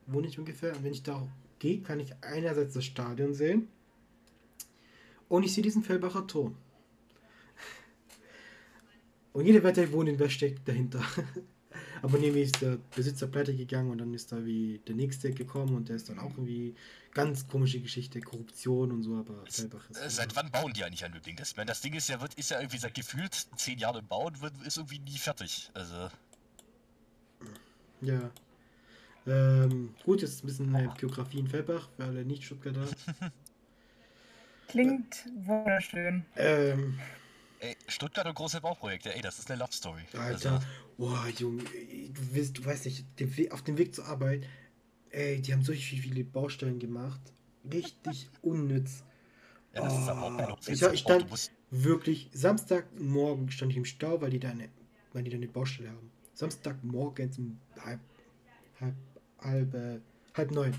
wohne 0.07 0.27
ich 0.27 0.39
ungefähr. 0.39 0.75
Und 0.75 0.83
wenn 0.83 0.93
ich 0.93 1.05
da 1.05 1.29
gehe, 1.61 1.81
kann 1.81 2.01
ich 2.01 2.13
einerseits 2.23 2.75
das 2.75 2.85
Stadion 2.85 3.35
sehen 3.35 3.69
und 5.29 5.45
ich 5.45 5.55
sehe 5.55 5.63
diesen 5.63 5.85
Fellbacher 5.85 6.27
Turm. 6.27 6.57
Und 9.33 9.47
jeder 9.47 9.63
Wetter 9.63 9.93
wohnt 9.93 10.09
in 10.09 10.19
wer 10.19 10.29
steckt 10.29 10.67
dahinter. 10.67 11.05
aber 12.03 12.19
irgendwie 12.19 12.43
ist 12.43 12.61
der 12.61 12.79
Besitzer 12.95 13.27
pleite 13.27 13.55
gegangen 13.55 13.91
und 13.91 13.99
dann 13.99 14.15
ist 14.15 14.33
da 14.33 14.45
wie 14.45 14.81
der 14.87 14.95
nächste 14.95 15.33
gekommen 15.33 15.75
und 15.75 15.89
der 15.89 15.97
ist 15.97 16.09
dann 16.09 16.19
auch 16.19 16.31
irgendwie 16.31 16.75
ganz 17.13 17.47
komische 17.49 17.81
Geschichte, 17.81 18.21
Korruption 18.21 18.91
und 18.93 19.03
so, 19.03 19.17
aber 19.17 19.45
Fellbach 19.49 19.89
ist. 19.91 20.01
Äh, 20.01 20.11
Seit 20.11 20.37
wann 20.37 20.51
bauen 20.51 20.73
die 20.73 20.85
eigentlich 20.85 21.05
ein 21.05 21.13
Löbling? 21.13 21.37
Das, 21.37 21.51
ich 21.51 21.57
meine, 21.57 21.69
das 21.69 21.81
Ding 21.81 21.95
ist 21.95 22.09
ja, 22.09 22.21
wird, 22.21 22.35
ist 22.35 22.51
ja 22.51 22.61
irgendwie 22.61 22.79
seit 22.79 22.95
gefühlt 22.95 23.35
zehn 23.57 23.79
Jahren 23.79 23.99
im 23.99 24.07
Bau 24.07 24.27
und 24.27 24.41
wird, 24.41 24.53
ist 24.65 24.77
irgendwie 24.77 25.01
nie 25.01 25.19
fertig. 25.19 25.71
Also, 25.75 26.09
Ja. 28.01 28.31
Ähm, 29.27 29.95
gut, 30.05 30.23
jetzt 30.23 30.43
ein 30.43 30.47
bisschen 30.47 30.75
äh, 30.75 30.89
Geografie 30.99 31.41
in 31.41 31.47
Fellbach, 31.49 31.89
für 31.97 32.05
alle 32.05 32.25
Nicht-Stuttgarter. 32.25 32.87
Klingt 34.69 35.29
wunderschön. 35.45 36.25
ähm, 36.37 36.99
ey, 37.61 37.77
Stuttgart 37.89 38.27
und 38.27 38.35
große 38.35 38.61
Bauprojekte, 38.61 39.15
ey, 39.15 39.23
das 39.23 39.39
ist 39.39 39.51
eine 39.51 39.61
Love 39.61 39.73
Story. 39.73 40.03
Alter, 40.13 40.53
Also, 40.53 40.67
boah, 40.99 41.27
Junge, 41.39 41.63
ey, 41.75 42.11
du 42.13 42.35
willst, 42.35 42.59
du 42.59 42.65
weißt 42.65 42.87
nicht, 42.87 43.05
auf 43.53 43.63
dem 43.63 43.79
Weg 43.79 43.95
zur 43.95 44.07
Arbeit, 44.07 44.47
ey, 45.11 45.41
die 45.41 45.53
haben 45.53 45.63
so 45.63 45.73
viele 45.73 46.25
Baustellen 46.25 46.79
gemacht. 46.79 47.21
Richtig 47.71 48.29
unnütz. 48.43 49.03
ja, 49.75 49.83
das 49.83 49.93
ist 49.95 50.09
Oh, 50.09 50.11
aber 50.11 50.23
auch 50.45 50.49
noch 50.49 50.59
ich- 50.61 50.65
viel 50.65 50.75
ich 50.75 50.81
zu 50.81 50.97
stand-. 50.97 51.51
Wirklich, 51.73 52.29
Samstagmorgen 52.33 53.51
stand 53.51 53.71
ich 53.71 53.77
im 53.79 53.85
Stau, 53.85 54.21
weil 54.21 54.31
die 54.31 54.41
da 54.41 54.49
eine, 54.51 54.69
weil 55.13 55.23
die 55.23 55.31
da 55.31 55.37
eine 55.37 55.47
Baustelle 55.47 55.91
haben. 55.91 56.11
Samstagmorgens 56.35 57.39
um 57.39 57.61
halb, 57.85 58.01
halb, 58.81 58.95
halb, 59.41 59.75
äh, 59.75 60.01
halb 60.35 60.51
neun. 60.51 60.75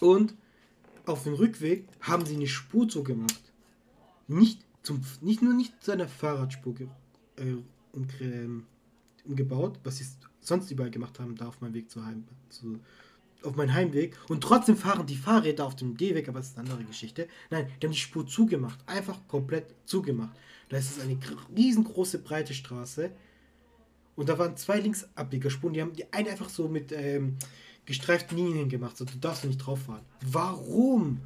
Und 0.00 0.34
auf 1.04 1.24
dem 1.24 1.34
Rückweg 1.34 1.86
haben 2.00 2.24
sie 2.24 2.36
eine 2.36 2.46
Spur 2.46 2.88
zugemacht. 2.88 3.42
Nicht 4.26 4.64
zum, 4.82 5.02
nicht 5.20 5.42
nur 5.42 5.54
nicht 5.54 5.82
zu 5.82 5.92
einer 5.92 6.08
Fahrradspur 6.08 6.74
ge, 6.74 6.88
äh, 7.36 7.56
um, 7.92 8.06
ähm, 8.20 8.66
umgebaut, 9.24 9.78
was 9.84 9.98
sie 9.98 10.06
sonst 10.40 10.70
überall 10.70 10.90
gemacht 10.90 11.18
haben, 11.20 11.36
da 11.36 11.48
auf 11.48 11.60
meinem 11.60 11.74
Weg 11.74 11.90
zu 11.90 12.04
Heim, 12.04 12.24
zu, 12.48 12.80
auf 13.42 13.54
meinen 13.56 13.74
Heimweg. 13.74 14.16
Und 14.28 14.42
trotzdem 14.42 14.76
fahren 14.76 15.06
die 15.06 15.16
Fahrräder 15.16 15.66
auf 15.66 15.76
dem 15.76 15.96
Gehweg, 15.96 16.28
aber 16.28 16.38
das 16.38 16.48
ist 16.48 16.58
eine 16.58 16.70
andere 16.70 16.86
Geschichte. 16.86 17.28
Nein, 17.50 17.68
die 17.80 17.86
haben 17.86 17.92
die 17.92 17.98
Spur 17.98 18.26
zugemacht. 18.26 18.78
Einfach 18.86 19.18
komplett 19.28 19.74
zugemacht. 19.84 20.36
Da 20.68 20.78
ist 20.78 20.96
es 20.96 21.02
eine 21.02 21.16
gr- 21.16 21.36
riesengroße, 21.54 22.18
breite 22.20 22.54
Straße. 22.54 23.10
Und 24.16 24.28
da 24.28 24.38
waren 24.38 24.56
zwei 24.56 24.80
Linksabbiegerspuren. 24.80 25.74
Die 25.74 25.80
haben 25.82 25.92
die 25.92 26.12
eine 26.12 26.30
einfach 26.30 26.48
so 26.48 26.68
mit 26.68 26.92
ähm, 26.92 27.36
gestreiften 27.84 28.36
Linien 28.36 28.68
gemacht. 28.68 28.96
So, 28.96 29.04
du 29.04 29.16
darfst 29.18 29.44
nicht 29.44 29.58
drauf 29.58 29.82
fahren. 29.82 30.04
Warum? 30.26 31.20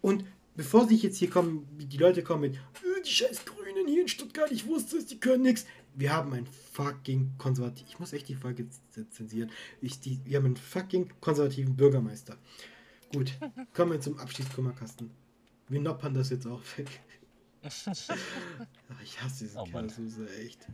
Und 0.00 0.24
bevor 0.56 0.86
sich 0.88 1.02
jetzt 1.02 1.18
hier 1.18 1.30
kommen, 1.30 1.66
die 1.78 1.96
Leute 1.98 2.22
kommen 2.22 2.40
mit, 2.42 2.54
"Äh, 2.56 3.02
die 3.04 3.10
scheiß 3.10 3.44
Grünen 3.44 3.86
hier 3.86 4.02
in 4.02 4.08
Stuttgart, 4.08 4.50
ich 4.50 4.66
wusste 4.66 4.96
es, 4.98 5.06
die 5.06 5.18
können 5.20 5.42
nichts. 5.42 5.66
Wir 5.94 6.12
haben 6.12 6.32
einen 6.32 6.46
fucking 6.72 7.32
konservativ. 7.38 7.86
Ich 7.88 7.98
muss 7.98 8.12
echt 8.12 8.28
die 8.28 8.34
Folge 8.34 8.66
zensieren. 9.10 9.50
Ich, 9.80 9.98
die, 10.00 10.20
wir 10.24 10.36
haben 10.38 10.46
einen 10.46 10.56
fucking 10.56 11.10
konservativen 11.20 11.74
Bürgermeister. 11.76 12.36
Gut, 13.14 13.32
kommen 13.72 13.92
wir 13.92 14.00
zum 14.00 14.18
Abschiedskummerkasten. 14.18 15.10
Wir 15.68 15.80
noppern 15.80 16.12
das 16.14 16.30
jetzt 16.30 16.46
auch 16.46 16.60
weg. 16.76 16.88
Ach, 17.62 19.02
ich 19.02 19.20
hasse 19.22 19.44
diese 19.44 19.58
Oh 19.58 19.66
Mann. 19.66 19.88
Käsesoße, 19.88 20.28
echt. 20.38 20.66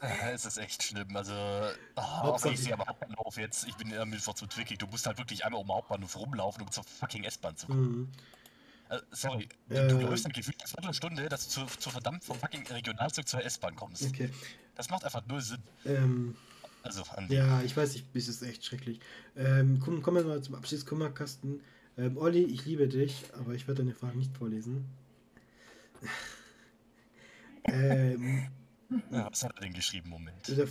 Äh, 0.00 0.32
Es 0.34 0.44
ist 0.46 0.58
echt 0.58 0.82
schlimm. 0.82 1.14
Also, 1.16 1.32
oh, 1.96 2.00
Hauptsache- 2.02 2.52
ich 2.54 2.60
sehe 2.60 2.72
aber 2.74 2.86
Hauptbahnhof 2.86 3.36
jetzt. 3.38 3.66
Ich 3.66 3.74
bin 3.76 3.90
in 3.90 4.08
Milford 4.10 4.38
zu 4.38 4.46
Twickig. 4.46 4.78
Du 4.78 4.86
musst 4.86 5.06
halt 5.06 5.18
wirklich 5.18 5.44
einmal 5.44 5.60
um 5.60 5.66
den 5.66 5.74
Hauptbahnhof 5.74 6.16
rumlaufen, 6.16 6.62
um 6.62 6.70
zur 6.70 6.84
fucking 6.84 7.24
S-Bahn 7.24 7.56
zu 7.56 7.66
kommen. 7.66 7.82
Mhm. 7.82 8.08
Äh, 8.92 9.00
sorry, 9.10 9.48
du, 9.68 9.74
Äh. 9.74 9.88
du 9.88 10.00
läufst 10.00 10.26
dann 10.26 10.32
gefühlt 10.32 10.60
eine 10.60 10.68
Viertelstunde, 10.68 11.28
dass 11.30 11.48
du 11.48 11.66
zu, 11.66 11.78
zu 11.78 11.88
verdammt 11.90 12.22
vom 12.24 12.38
fucking 12.38 12.66
Regionalzug 12.66 13.26
zur 13.26 13.42
S-Bahn 13.42 13.74
kommst. 13.74 14.02
Okay. 14.04 14.28
Das 14.74 14.90
macht 14.90 15.04
einfach 15.04 15.26
null 15.26 15.40
Sinn. 15.40 15.62
Ähm, 15.86 16.36
Also, 16.82 17.02
ja, 17.28 17.62
ich 17.62 17.76
weiß, 17.76 17.94
ich, 17.94 18.04
es 18.12 18.28
ist 18.28 18.42
echt 18.42 18.64
schrecklich. 18.64 18.98
Ähm, 19.36 19.78
komm, 19.82 20.02
kommen 20.02 20.18
wir 20.18 20.24
mal 20.24 20.42
zum 20.42 20.56
Abschiedskummerkasten. 20.56 21.62
Ähm, 21.96 22.16
Olli, 22.18 22.42
ich 22.42 22.64
liebe 22.66 22.88
dich, 22.88 23.24
aber 23.38 23.54
ich 23.54 23.66
werde 23.68 23.82
deine 23.82 23.94
Fragen 23.94 24.18
nicht 24.18 24.36
vorlesen. 24.36 24.84
ähm, 27.64 28.48
ja, 29.10 29.30
was 29.30 29.44
hat 29.44 29.54
er 29.56 29.62
denn 29.62 29.72
geschrieben? 29.72 30.10
Moment. 30.10 30.48
der, 30.48 30.64
äh, 30.64 30.68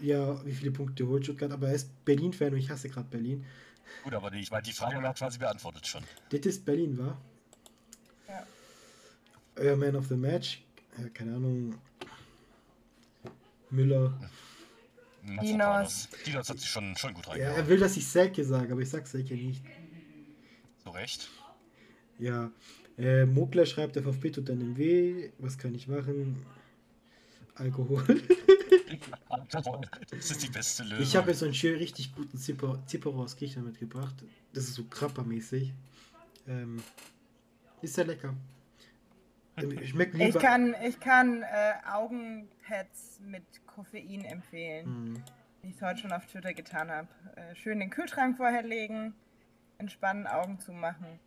ja, 0.00 0.44
wie 0.46 0.52
viele 0.52 0.70
Punkte 0.70 1.06
holt 1.06 1.24
Stuttgart? 1.24 1.50
Aber 1.50 1.68
er 1.68 1.74
ist 1.74 2.04
Berlin-Fan 2.04 2.52
und 2.52 2.58
ich 2.58 2.70
hasse 2.70 2.88
gerade 2.88 3.08
Berlin. 3.08 3.44
Gut, 4.04 4.14
aber 4.14 4.30
die, 4.30 4.38
ich 4.38 4.50
meine, 4.50 4.62
die 4.62 4.72
Frage 4.72 5.02
war 5.02 5.12
quasi 5.14 5.38
beantwortet 5.38 5.86
schon. 5.86 6.04
Das 6.30 6.40
ist 6.46 6.64
Berlin, 6.64 6.96
war? 6.98 7.20
Ja. 9.56 9.62
Euer 9.62 9.76
Man 9.76 9.96
of 9.96 10.06
the 10.08 10.16
Match, 10.16 10.62
äh, 10.98 11.08
keine 11.10 11.36
Ahnung. 11.36 11.74
Müller. 13.70 14.12
Dinos. 15.42 16.08
Dinos 16.26 16.48
hat 16.48 16.58
sich 16.58 16.68
schon, 16.68 16.96
schon 16.96 17.14
gut 17.14 17.24
Ja, 17.26 17.32
reingehauen. 17.32 17.56
er 17.56 17.68
will, 17.68 17.78
dass 17.78 17.96
ich 17.96 18.06
Selke 18.06 18.44
sage, 18.44 18.72
aber 18.72 18.80
ich 18.82 18.90
sag 18.90 19.06
Selke 19.06 19.34
nicht. 19.34 19.62
Zu 20.82 20.90
Recht. 20.90 21.28
Ja. 22.18 22.50
Äh, 22.98 23.24
Mokler 23.24 23.64
schreibt, 23.64 23.96
der 23.96 24.02
VfB 24.02 24.30
tut 24.30 24.50
einem 24.50 24.76
weh. 24.76 25.30
Was 25.38 25.56
kann 25.56 25.74
ich 25.74 25.88
machen? 25.88 26.44
Alkohol. 27.54 28.04
Das 29.48 30.30
ist 30.30 30.42
die 30.42 30.48
beste 30.48 30.82
Lösung. 30.82 31.02
Ich 31.02 31.16
habe 31.16 31.30
jetzt 31.30 31.40
so 31.40 31.44
einen 31.46 31.54
schön 31.54 31.76
richtig 31.76 32.14
guten 32.14 32.36
Zipper, 32.38 32.82
Zipperer 32.86 33.16
aus 33.20 33.36
Griechenland 33.36 33.72
mitgebracht. 33.72 34.14
Das 34.52 34.64
ist 34.64 34.74
so 34.74 34.84
krappermäßig. 34.84 35.72
Ähm, 36.46 36.82
ist 37.82 37.94
sehr 37.94 38.04
lecker. 38.06 38.34
Ähm, 39.56 39.84
Schmeckt 39.86 40.14
Ich 40.14 40.20
lieber. 40.20 40.40
kann, 40.40 40.74
ich 40.84 40.98
kann 41.00 41.42
äh, 41.42 41.72
Augenpads 41.90 43.20
mit 43.26 43.42
Koffein 43.66 44.24
empfehlen, 44.24 44.86
Hm. 44.86 45.22
wie 45.62 45.68
ich 45.68 45.76
es 45.76 45.82
heute 45.82 46.00
schon 46.00 46.12
auf 46.12 46.26
Twitter 46.26 46.54
getan 46.54 46.90
habe. 46.90 47.08
Äh, 47.36 47.54
schön 47.54 47.78
den 47.80 47.90
Kühlschrank 47.90 48.36
vorher 48.36 48.62
legen, 48.62 49.14
entspannen, 49.78 50.26
Augen 50.26 50.58
zumachen 50.58 51.18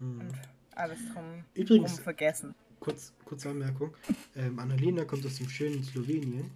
Hm. 0.00 0.20
und 0.20 0.32
alles 0.74 0.98
drum, 1.12 1.44
Übrigens- 1.54 1.94
drum 1.94 2.04
vergessen. 2.04 2.54
Kurz, 2.80 3.14
kurze 3.24 3.48
Anmerkung. 3.50 3.94
Ähm, 4.36 4.58
Annalena 4.58 5.04
kommt 5.04 5.24
aus 5.24 5.36
dem 5.36 5.48
schönen 5.48 5.82
Slowenien. 5.82 6.50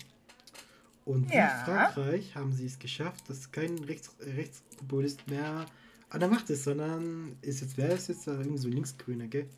Und 1.07 1.33
Ja. 1.33 1.49
Frankreich 1.65 2.37
haben 2.37 2.53
sie 2.53 2.67
es 2.67 2.79
geschafft, 2.79 3.29
dass 3.31 3.51
kein 3.51 3.79
Rechts, 3.85 4.15
äh, 4.21 4.31
Rechtspopulist 4.33 5.27
mehr 5.29 5.65
an 6.11 6.21
der 6.21 6.29
Macht 6.29 6.51
ist, 6.51 6.65
sondern 6.65 7.37
ist 7.41 7.63
jetzt, 7.63 7.79
wer 7.79 7.89
ist 7.91 8.09
jetzt 8.09 8.27
da 8.27 8.33
irgendwie 8.33 8.59
so 8.59 8.69
linksgrüner, 8.69 9.27
gell? 9.29 9.49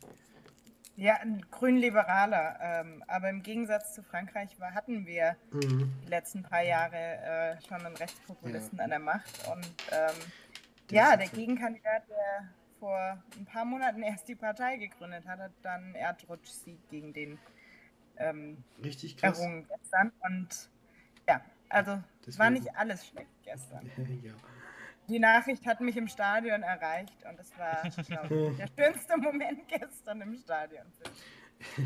Ja, 0.95 1.15
ein 1.21 1.43
grün-liberaler. 1.49 2.59
Ähm, 2.61 3.03
aber 3.07 3.29
im 3.29 3.41
Gegensatz 3.41 3.93
zu 3.95 4.03
Frankreich 4.03 4.59
war, 4.59 4.73
hatten 4.73 5.05
wir 5.07 5.35
Mhm. 5.51 5.91
die 6.03 6.07
letzten 6.09 6.43
paar 6.43 6.61
Jahre 6.61 6.95
äh, 6.97 7.61
schon 7.67 7.83
einen 7.85 7.95
Rechtspopulisten 7.95 8.77
Ja. 8.77 8.83
an 8.83 8.89
der 8.91 8.99
Macht. 8.99 9.47
Und 9.51 9.65
ähm, 9.91 10.15
ja, 10.91 11.17
der 11.17 11.27
so. 11.27 11.35
Gegenkandidat, 11.35 12.03
der 12.09 12.49
vor 12.79 13.23
ein 13.37 13.45
paar 13.45 13.65
Monaten 13.65 14.03
erst 14.03 14.27
die 14.27 14.35
Partei 14.35 14.77
gegründet 14.77 15.25
hat, 15.27 15.39
hat 15.39 15.51
dann 15.63 15.95
Erdrutsch-Sieg 15.95 16.77
gegen 16.89 17.13
den 17.13 17.39
ähm, 18.17 18.63
Richtig 18.83 19.17
krass. 19.17 19.39
errungen 19.39 19.67
gestern. 19.67 20.11
Und 20.21 20.69
ja, 21.27 21.41
also 21.69 22.03
es 22.27 22.37
war 22.37 22.49
Deswegen- 22.51 22.65
nicht 22.65 22.75
alles 22.77 23.07
schlecht 23.07 23.31
gestern. 23.43 23.89
ja. 24.23 24.33
Die 25.09 25.19
Nachricht 25.19 25.65
hat 25.65 25.81
mich 25.81 25.97
im 25.97 26.07
Stadion 26.07 26.63
erreicht 26.63 27.17
und 27.29 27.39
es 27.39 27.51
war 27.57 27.81
glaub 28.07 28.31
ich, 28.31 28.57
der 28.77 28.85
schönste 28.91 29.17
Moment 29.17 29.67
gestern 29.67 30.21
im 30.21 30.35
Stadion. 30.35 30.85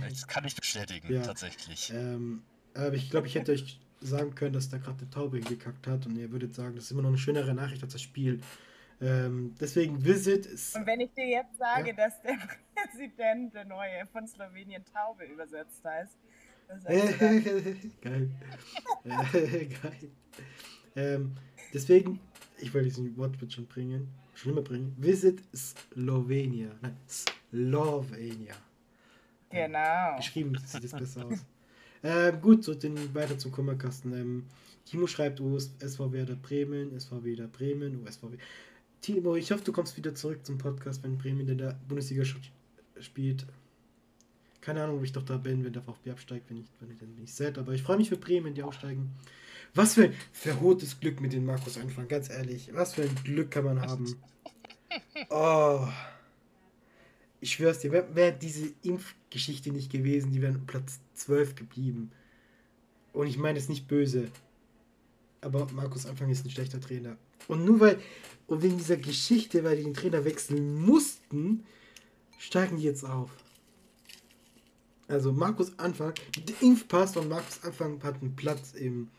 Das 0.08 0.28
kann 0.28 0.46
ich 0.46 0.56
bestätigen, 0.56 1.12
Ja. 1.14 1.22
tatsächlich. 1.22 1.92
Ähm, 1.94 2.44
aber 2.74 2.94
ich 2.94 3.10
glaube, 3.10 3.28
ich 3.28 3.36
hätte 3.36 3.52
euch 3.52 3.80
sagen 4.02 4.36
können, 4.36 4.54
dass 4.54 4.70
da 4.70 4.78
gerade 4.78 5.00
eine 5.02 5.10
Taube 5.10 5.40
gekackt 5.40 5.88
hat 5.88 6.06
und 6.06 6.16
ihr 6.18 6.32
würdet 6.32 6.54
sagen, 6.56 6.76
das 6.76 6.86
ist 6.86 6.92
immer 6.92 7.02
noch 7.02 7.10
eine 7.10 7.18
schönere 7.18 7.54
Nachricht 7.54 7.84
als 7.84 7.94
das 7.94 8.02
Spiel. 8.02 8.42
Ähm, 9.02 9.56
deswegen 9.60 10.04
Visit 10.04 10.46
ist. 10.48 10.76
Und 10.76 10.86
wenn 10.88 11.00
ich 11.02 11.12
dir 11.14 11.28
jetzt 11.28 11.58
sage, 11.58 11.90
Ja. 11.90 11.96
dass 11.96 12.22
der 12.22 12.38
Präsident, 12.76 13.54
der 13.54 13.66
neue 13.66 14.06
von 14.08 14.28
Slowenien 14.28 14.84
Taube 14.94 15.26
übersetzt 15.26 15.84
heißt, 15.84 16.18
geil. 18.02 18.30
Geil. 19.02 20.12
Ähm, 20.96 21.36
deswegen, 21.74 22.20
ich 22.60 22.74
wollte 22.74 22.88
diesen 22.88 23.16
Wortwitz 23.18 23.54
schon 23.54 23.68
bringen, 23.68 24.08
schon 24.34 24.52
immer 24.52 24.62
bringen. 24.62 24.96
Visit 24.98 25.42
Slovenia. 25.54 26.70
Nein, 26.82 26.98
Slovenia. 27.08 28.56
genau. 29.50 30.18
Geschrieben 30.18 30.58
sieht 30.66 30.84
es 30.84 30.92
besser 30.92 31.26
aus. 31.26 31.46
Ähm, 32.04 32.40
gut, 32.42 32.64
so 32.64 32.76
den 32.76 33.16
weiter 33.16 33.40
zum 33.40 33.52
Kummerkasten. 33.52 34.14
Ähm, 34.14 34.46
Timo 34.86 35.08
schreibt, 35.08 35.42
oh, 35.42 35.58
SV 35.58 36.12
Werder 36.12 36.36
Bremen, 36.36 36.96
SV 36.96 37.24
Werder 37.24 37.48
Bremen, 37.48 38.06
SV 38.06 38.32
Werder. 38.32 38.44
Timo, 39.02 39.36
ich 39.36 39.52
hoffe, 39.52 39.64
du 39.64 39.72
kommst 39.72 39.98
wieder 39.98 40.14
zurück 40.14 40.46
zum 40.46 40.60
Podcast, 40.60 41.04
wenn 41.04 41.18
Bremen 41.18 41.50
in 41.50 41.58
der 41.58 41.74
Bundesliga 41.88 42.24
spielt. 43.00 43.48
Keine 44.62 44.84
Ahnung, 44.84 44.98
ob 44.98 45.04
ich 45.04 45.12
doch 45.12 45.24
da 45.24 45.38
bin, 45.38 45.64
wenn 45.64 45.74
der 45.74 45.82
VfB 45.82 46.12
absteigt, 46.12 46.50
wenn 46.50 46.58
ich, 46.58 46.66
wenn 46.80 46.92
ich 46.92 46.98
dann 46.98 47.16
bin 47.16 47.24
ich 47.24 47.34
sad, 47.34 47.58
aber 47.58 47.74
ich 47.74 47.82
freue 47.82 47.98
mich 47.98 48.10
für 48.10 48.18
Bremen, 48.18 48.54
die 48.54 48.64
aufsteigen. 48.64 49.12
Was 49.74 49.94
für 49.94 50.06
ein 50.06 50.14
verhohtes 50.32 51.00
Glück 51.00 51.22
mit 51.22 51.34
den 51.34 51.46
Markus 51.46 51.78
anfangen, 51.78 52.08
ganz 52.08 52.30
ehrlich. 52.30 52.70
Was 52.74 52.94
für 52.94 53.04
ein 53.04 53.16
Glück 53.24 53.52
kann 53.52 53.66
man 53.66 53.82
haben. 53.82 54.16
Oh. 55.30 55.88
Ich 57.40 57.54
schwör's 57.54 57.80
dir, 57.80 57.92
wäre 57.92 58.16
wär 58.16 58.32
diese 58.32 58.74
Impfgeschichte 58.82 59.72
nicht 59.72 59.92
gewesen, 59.92 60.32
die 60.32 60.42
wären 60.42 60.66
Platz 60.66 61.00
12 61.14 61.56
geblieben. 61.56 62.12
Und 63.14 63.28
ich 63.28 63.38
meine 63.38 63.60
es 63.60 63.70
nicht 63.70 63.88
böse. 63.88 64.30
Aber 65.42 65.68
Markus 65.72 66.06
Anfang 66.06 66.30
ist 66.30 66.46
ein 66.46 66.50
schlechter 66.50 66.82
Trainer. 66.82 67.18
Und 67.48 67.64
nur 67.64 67.80
weil, 67.80 68.00
und 68.48 68.64
wegen 68.64 68.78
dieser 68.78 68.98
Geschichte, 68.98 69.64
weil 69.64 69.78
die 69.78 69.84
den 69.84 69.94
Trainer 69.94 70.26
wechseln 70.26 70.82
mussten, 70.82 71.64
steigen 72.38 72.78
die 72.78 72.84
jetzt 72.84 73.04
auf. 73.04 73.30
Also 75.08 75.32
Markus 75.32 75.78
Anfang, 75.80 76.14
der 76.36 76.62
Impfpass 76.62 77.14
von 77.14 77.30
Markus 77.30 77.64
Anfang 77.64 78.02
hat 78.04 78.22
einen 78.22 78.36
Platz 78.36 78.74
im, 78.74 79.10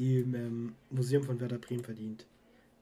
im 0.00 0.34
ähm, 0.34 0.74
Museum 0.90 1.22
von 1.22 1.38
Werder 1.40 1.58
Bremen 1.58 1.84
verdient. 1.84 2.26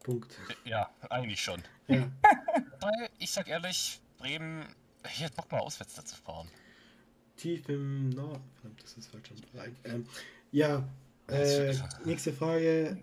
Punkt. 0.02 0.38
Ja, 0.64 0.88
eigentlich 1.10 1.40
schon. 1.40 1.62
Ja. 1.88 2.08
Weil, 2.80 3.08
ich 3.18 3.30
sag 3.30 3.48
ehrlich, 3.48 4.00
Bremen, 4.18 4.64
ich 5.04 5.20
hätte 5.20 5.34
Bock 5.34 5.50
mal 5.50 5.60
auswärts 5.60 5.94
da 5.94 6.04
zu 6.04 6.16
fahren. 6.16 6.48
Tief 7.36 7.68
im 7.68 8.10
Norden. 8.10 8.42
Verdammt, 8.60 8.82
das 8.82 8.96
ist 8.96 9.10
falsch. 9.10 9.30
Ähm, 9.84 10.06
ja, 10.52 10.88
äh, 11.28 11.74
nächste 12.04 12.32
Frage. 12.32 13.02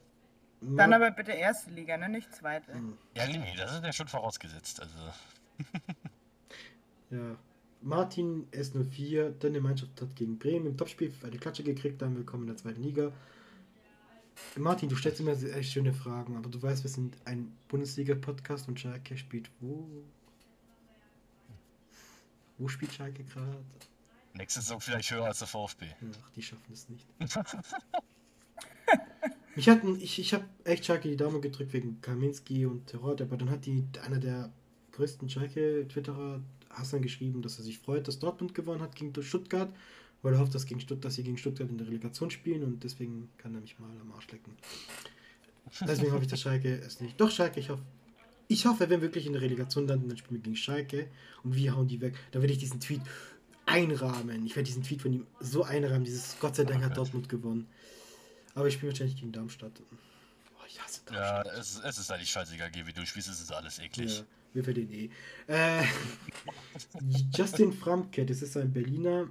Dann 0.61 0.93
aber 0.93 1.11
bitte 1.11 1.31
erste 1.31 1.71
Liga, 1.71 1.97
ne? 1.97 2.09
Nicht 2.09 2.33
zweite. 2.33 2.73
Hm. 2.73 2.97
Ja, 3.15 3.27
nee, 3.27 3.53
das 3.57 3.73
ist 3.75 3.83
ja 3.83 3.93
schon 3.93 4.07
vorausgesetzt. 4.07 4.81
Also, 4.81 4.97
Ja. 7.11 7.35
Martin 7.81 8.47
S04, 8.51 9.31
deine 9.39 9.61
Mannschaft 9.61 10.01
hat 10.01 10.15
gegen 10.15 10.39
Bremen 10.39 10.65
im 10.65 10.77
Topspiel 10.77 11.13
eine 11.23 11.37
Klatsche 11.37 11.63
gekriegt, 11.63 12.01
dann 12.01 12.15
willkommen 12.15 12.43
in 12.43 12.47
der 12.47 12.57
zweiten 12.57 12.81
Liga. 12.81 13.11
Martin, 14.57 14.89
du 14.89 14.95
stellst 14.95 15.19
immer 15.19 15.35
sehr- 15.35 15.55
echt 15.55 15.71
schöne 15.71 15.93
Fragen, 15.93 16.35
aber 16.37 16.49
du 16.49 16.61
weißt, 16.61 16.83
wir 16.83 16.89
sind 16.89 17.17
ein 17.25 17.55
Bundesliga-Podcast 17.67 18.67
und 18.67 18.79
Schalke 18.79 19.17
spielt 19.17 19.49
wo? 19.59 19.87
Wo 22.57 22.67
spielt 22.67 22.93
Schalke 22.93 23.23
gerade? 23.23 23.63
nächste 24.33 24.59
Saison 24.59 24.81
vielleicht 24.81 25.11
höher 25.11 25.25
als 25.25 25.39
der 25.39 25.47
VfB. 25.47 25.85
Ach, 26.21 26.29
die 26.35 26.41
schaffen 26.41 26.73
es 26.73 26.89
nicht. 26.89 27.07
Mich 29.55 29.69
hatten, 29.69 29.95
ich, 30.01 30.19
ich 30.19 30.33
habe 30.33 30.43
echt 30.65 30.85
Schalke 30.85 31.07
die 31.07 31.15
Daumen 31.15 31.41
gedrückt 31.41 31.71
wegen 31.71 32.01
Kaminski 32.01 32.65
und 32.65 32.87
Terror, 32.87 33.15
aber 33.21 33.37
dann 33.37 33.49
hat 33.49 33.65
die 33.65 33.85
einer 34.05 34.19
der 34.19 34.51
größten 34.91 35.29
Schalke-Twitterer, 35.29 36.41
Hassan, 36.69 37.01
geschrieben, 37.01 37.41
dass 37.41 37.57
er 37.57 37.63
sich 37.63 37.79
freut, 37.79 38.09
dass 38.09 38.19
Dortmund 38.19 38.53
gewonnen 38.53 38.81
hat 38.81 38.95
gegen 38.95 39.13
Stuttgart, 39.23 39.73
weil 40.25 40.33
er 40.33 40.39
hofft, 40.39 40.55
dass, 40.55 40.65
gegen 40.65 40.79
Stutt 40.79 41.05
dass 41.05 41.13
sie 41.15 41.23
gegen 41.23 41.37
Stuttgart 41.37 41.69
in 41.69 41.77
der 41.77 41.85
Relegation 41.85 42.31
spielen 42.31 42.63
und 42.63 42.83
deswegen 42.83 43.29
kann 43.37 43.53
er 43.53 43.61
mich 43.61 43.77
mal 43.77 43.91
am 44.01 44.11
Arsch 44.11 44.27
lecken. 44.31 44.53
Deswegen 45.81 46.11
hoffe 46.11 46.23
ich, 46.23 46.29
dass 46.29 46.41
Schalke 46.41 46.79
es 46.79 46.99
nicht. 46.99 47.21
Doch, 47.21 47.29
Schalke, 47.29 47.59
ich 47.59 47.69
hoffe. 47.69 47.83
Ich 48.47 48.65
hoffe, 48.65 48.81
wenn 48.89 49.01
wir 49.01 49.07
wirklich 49.07 49.27
in 49.27 49.33
der 49.33 49.43
Relegation 49.43 49.87
landen, 49.87 50.09
dann 50.09 50.17
spielen 50.17 50.39
wir 50.39 50.43
gegen 50.43 50.55
Schalke 50.55 51.07
und 51.43 51.55
wir 51.55 51.75
hauen 51.75 51.87
die 51.87 52.01
weg. 52.01 52.15
Dann 52.31 52.41
werde 52.41 52.53
ich 52.53 52.59
diesen 52.59 52.79
Tweet 52.79 53.01
einrahmen. 53.67 54.45
Ich 54.47 54.55
werde 54.55 54.65
diesen 54.65 54.81
Tweet 54.81 55.03
von 55.03 55.13
ihm 55.13 55.27
so 55.39 55.63
einrahmen. 55.63 56.03
Dieses 56.03 56.37
Gott 56.39 56.55
sei 56.55 56.63
Dank 56.63 56.83
hat 56.83 56.97
Dortmund 56.97 57.29
gewonnen. 57.29 57.67
Aber 58.55 58.67
ich 58.67 58.73
spiele 58.73 58.91
wahrscheinlich 58.91 59.17
gegen 59.17 59.31
Darmstadt. 59.31 59.73
Oh, 59.79 60.63
ich 60.67 60.81
hasse 60.81 61.01
Ja, 61.11 61.43
Darmstadt. 61.43 61.59
es, 61.59 61.81
es 61.83 61.97
ist 61.99 62.11
eigentlich 62.11 62.31
scheißegal, 62.31 62.71
wie 62.73 62.93
du 62.93 63.05
spielst, 63.05 63.29
es 63.29 63.41
ist 63.41 63.51
alles 63.51 63.77
eklig. 63.77 64.17
Ja, 64.17 64.25
wir 64.53 64.63
verlieren 64.63 64.91
eh. 64.91 65.09
Äh, 65.47 65.83
Justin 67.35 67.73
Framke, 67.73 68.25
das 68.25 68.41
ist 68.41 68.57
ein 68.57 68.71
Berliner. 68.73 69.29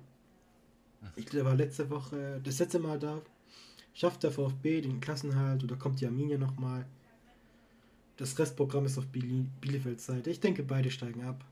Ich 1.16 1.26
glaube, 1.26 1.46
war 1.46 1.54
letzte 1.54 1.90
Woche, 1.90 2.40
das 2.42 2.58
letzte 2.58 2.78
Mal 2.78 2.98
da. 2.98 3.20
Schafft 3.94 4.22
der 4.24 4.32
VfB 4.32 4.80
den 4.80 5.00
Klassenhalt 5.00 5.62
oder 5.62 5.76
kommt 5.76 6.00
die 6.00 6.06
Arminia 6.06 6.36
nochmal? 6.38 6.84
Das 8.16 8.38
Restprogramm 8.38 8.86
ist 8.86 8.98
auf 8.98 9.06
Biele 9.06 9.46
Bielefelds 9.60 10.06
Seite. 10.06 10.30
Ich 10.30 10.40
denke, 10.40 10.62
beide 10.62 10.90
steigen 10.90 11.24
ab. 11.24 11.44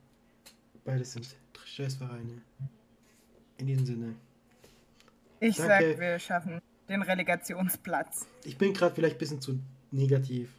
Beide 0.85 1.05
sind 1.05 1.37
Scheißvereine. 1.65 2.43
In 3.59 3.67
diesem 3.67 3.87
Sinne. 3.87 4.15
Ich 5.41 5.57
Danke. 5.57 5.91
sag, 5.93 6.01
wir 6.01 6.19
schaffen 6.19 6.61
den 6.89 7.03
Relegationsplatz. 7.03 8.27
Ich 8.45 8.57
bin 8.59 8.73
gerade 8.73 8.95
vielleicht 8.95 9.17
ein 9.17 9.19
bisschen 9.19 9.41
zu 9.41 9.61
negativ. 9.91 10.51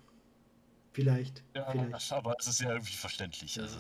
Vielleicht. 0.94 1.44
Ja, 1.56 1.70
vielleicht. 1.72 2.12
aber 2.12 2.36
es 2.40 2.48
ist 2.48 2.62
ja 2.62 2.72
irgendwie 2.72 2.94
verständlich. 2.94 3.60
Also, 3.60 3.78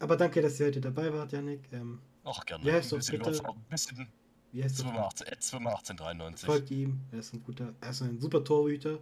Aber 0.00 0.16
danke, 0.16 0.42
dass 0.42 0.58
ihr 0.60 0.66
heute 0.66 0.80
dabei 0.80 1.12
wart, 1.12 1.32
Janik. 1.32 1.60
Ähm, 1.72 2.00
auch 2.24 2.44
gerne. 2.44 2.64
Ja, 2.64 2.78
bisschen, 2.80 3.00
bitte- 3.22 3.44
ein 3.46 3.64
bisschen 3.70 4.08
wie 4.54 4.62
heißt 4.62 4.80
der? 4.80 4.86
18, 4.86 5.26
äh, 5.26 5.30
1893. 5.30 6.46
Folgt 6.46 6.70
ihm. 6.70 7.00
Er 7.10 7.18
ist 7.18 7.34
ein 7.34 7.42
guter, 7.42 7.74
er 7.80 7.90
ist 7.90 8.02
ein 8.02 8.20
super 8.20 8.42
Torhüter. 8.44 9.00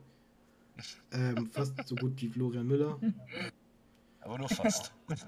Ähm, 1.13 1.51
fast 1.53 1.75
so 1.87 1.95
gut 1.95 2.21
wie 2.23 2.29
Florian 2.29 2.67
Müller. 2.67 2.99
Aber 4.21 4.39
nur 4.39 4.49
fast. 4.49 4.93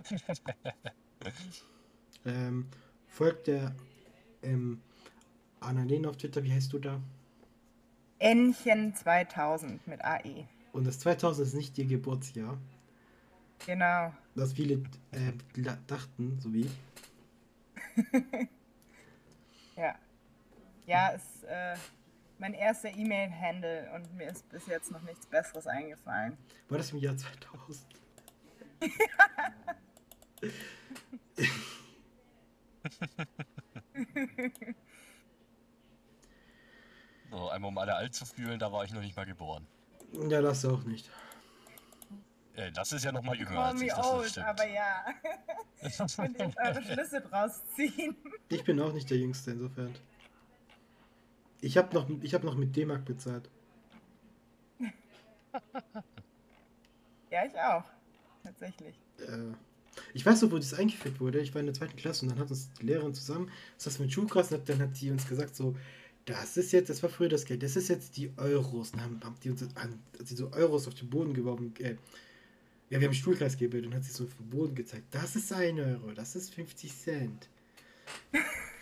Ähm, 2.27 2.68
folgt 3.07 3.49
der 3.49 3.75
ähm, 4.43 4.81
Annalena 5.61 6.09
auf 6.09 6.16
Twitter. 6.16 6.43
Wie 6.43 6.51
heißt 6.51 6.72
du 6.72 6.79
da? 6.79 6.99
Ännchen 8.18 8.95
2000 8.95 9.87
mit 9.87 10.03
AE. 10.03 10.47
Und 10.72 10.87
das 10.87 11.01
2000 11.01 11.47
ist 11.47 11.55
nicht 11.55 11.77
ihr 11.77 11.85
Geburtsjahr. 11.85 12.57
Genau. 13.66 14.14
Was 14.35 14.55
viele 14.55 14.83
äh, 15.11 15.33
dachten, 15.87 16.39
so 16.41 16.51
wie 16.55 16.62
ich. 16.62 16.72
Ja. 19.77 19.95
Ja, 20.87 21.09
ist 21.09 21.45
äh, 21.45 21.74
mein 22.39 22.55
erster 22.55 22.91
E-Mail-Handle 22.91 23.91
und 23.95 24.14
mir 24.14 24.28
ist 24.28 24.49
bis 24.49 24.66
jetzt 24.66 24.91
noch 24.91 25.03
nichts 25.03 25.26
Besseres 25.26 25.66
eingefallen. 25.66 26.37
War 26.68 26.78
das 26.78 26.93
im 26.93 26.99
Jahr 26.99 27.16
2000? 27.16 27.87
So, 37.30 37.49
einmal 37.49 37.68
um 37.70 37.78
alle 37.78 37.95
alt 37.97 38.14
zu 38.14 38.24
fühlen, 38.24 38.61
da 38.61 38.70
war 38.70 38.85
ich 38.85 38.93
noch 38.93 39.01
nicht 39.01 39.16
mal 39.16 39.26
geboren. 39.26 39.66
Ja, 40.28 40.41
das 40.41 40.64
auch 40.64 40.85
nicht. 40.85 41.11
Äh, 42.55 42.70
das 42.70 42.93
ist 42.93 43.05
ja 43.05 43.11
noch 43.11 43.22
mal 43.22 43.35
jünger 43.35 43.51
Call 43.51 43.72
als 43.72 43.80
ich, 43.80 43.89
me 43.89 43.95
das 43.97 44.07
old, 44.07 44.30
stimmt. 44.30 44.47
aber 44.47 44.68
ja. 44.68 45.05
Könnt 46.16 46.39
ihr 46.39 46.53
eure 46.64 46.82
Schlüsse 46.93 47.20
draus 47.20 47.61
ziehen. 47.74 48.16
Ich 48.49 48.62
bin 48.62 48.80
auch 48.80 48.93
nicht 48.93 49.11
der 49.11 49.18
Jüngste 49.18 49.51
insofern. 49.51 49.93
Ich 51.64 51.78
habe 51.78 51.94
noch, 51.94 52.06
ich 52.20 52.34
hab 52.34 52.44
noch 52.44 52.56
mit 52.56 52.76
D-Mark 52.76 53.04
bezahlt. 53.04 53.48
Ja, 57.30 57.44
ich 57.44 57.58
auch. 57.58 57.82
Tatsächlich. 58.44 58.94
Äh, 59.18 59.54
ich 60.12 60.24
weiß 60.24 60.42
noch, 60.42 60.52
wo 60.52 60.56
das 60.56 60.74
eingeführt 60.74 61.18
wurde. 61.18 61.40
Ich 61.40 61.52
war 61.52 61.58
in 61.58 61.66
der 61.66 61.74
zweiten 61.74 61.96
Klasse 61.96 62.24
und 62.24 62.30
dann 62.30 62.38
hat 62.38 62.48
uns 62.50 62.70
die 62.74 62.86
Lehrerin 62.86 63.12
zusammen, 63.12 63.50
das 63.76 63.86
heißt 63.86 63.98
mit 63.98 64.12
Schulklassen, 64.12 64.60
dann 64.64 64.78
hat 64.78 65.00
die 65.00 65.10
uns 65.10 65.26
gesagt 65.26 65.56
so, 65.56 65.74
das 66.26 66.56
ist 66.56 66.70
jetzt, 66.70 66.90
das 66.90 67.02
war 67.02 67.10
früher 67.10 67.28
das 67.28 67.44
Geld, 67.44 67.64
das 67.64 67.74
ist 67.74 67.88
jetzt 67.88 68.16
die 68.16 68.32
Euros. 68.36 68.92
Und 68.92 69.00
dann 69.00 69.04
haben, 69.04 69.20
haben 69.24 69.36
die 69.42 69.50
uns 69.50 69.62
hat 69.62 69.90
sie 70.22 70.36
so 70.36 70.52
Euros 70.52 70.86
auf 70.86 70.94
den 70.94 71.10
Boden 71.10 71.34
geworfen. 71.34 71.74
Äh, 71.80 71.96
ja, 72.90 73.00
wir 73.00 73.08
haben 73.08 73.14
Stuhlkreis 73.14 73.56
gebildet 73.56 73.90
und 73.90 73.96
hat 73.96 74.04
sie 74.04 74.12
so 74.12 74.24
auf 74.24 74.34
den 74.36 74.50
Boden 74.50 74.76
gezeigt. 74.76 75.06
Das 75.10 75.34
ist 75.34 75.52
ein 75.52 75.80
Euro, 75.80 76.12
das 76.12 76.36
ist 76.36 76.54
50 76.54 76.96
Cent. 76.96 77.48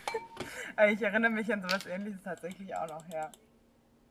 Ich 0.91 1.03
erinnere 1.03 1.31
mich 1.31 1.53
an 1.53 1.63
sowas 1.63 1.87
ähnliches 1.87 2.23
tatsächlich 2.23 2.75
auch 2.75 2.89
noch, 2.89 3.09
ja. 3.13 3.31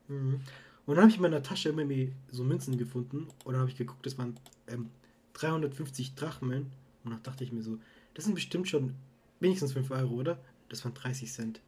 Mhm. 0.08 0.40
Und 0.86 0.96
dann 0.96 1.02
habe 1.02 1.10
ich 1.10 1.16
in 1.16 1.22
meiner 1.22 1.42
Tasche 1.42 1.68
immer 1.68 1.84
so 2.30 2.44
Münzen 2.44 2.76
gefunden 2.76 3.28
und 3.44 3.52
dann 3.52 3.60
habe 3.60 3.70
ich 3.70 3.76
geguckt, 3.76 4.04
das 4.04 4.18
waren 4.18 4.38
ähm, 4.68 4.90
350 5.34 6.14
Drachmen 6.14 6.72
und 7.04 7.10
dann 7.10 7.22
dachte 7.22 7.44
ich 7.44 7.52
mir 7.52 7.62
so, 7.62 7.78
das 8.14 8.24
sind 8.24 8.34
bestimmt 8.34 8.68
schon 8.68 8.94
wenigstens 9.40 9.72
5 9.72 9.90
Euro, 9.90 10.14
oder? 10.14 10.38
Das 10.68 10.84
waren 10.84 10.94
30 10.94 11.32
Cent. 11.32 11.60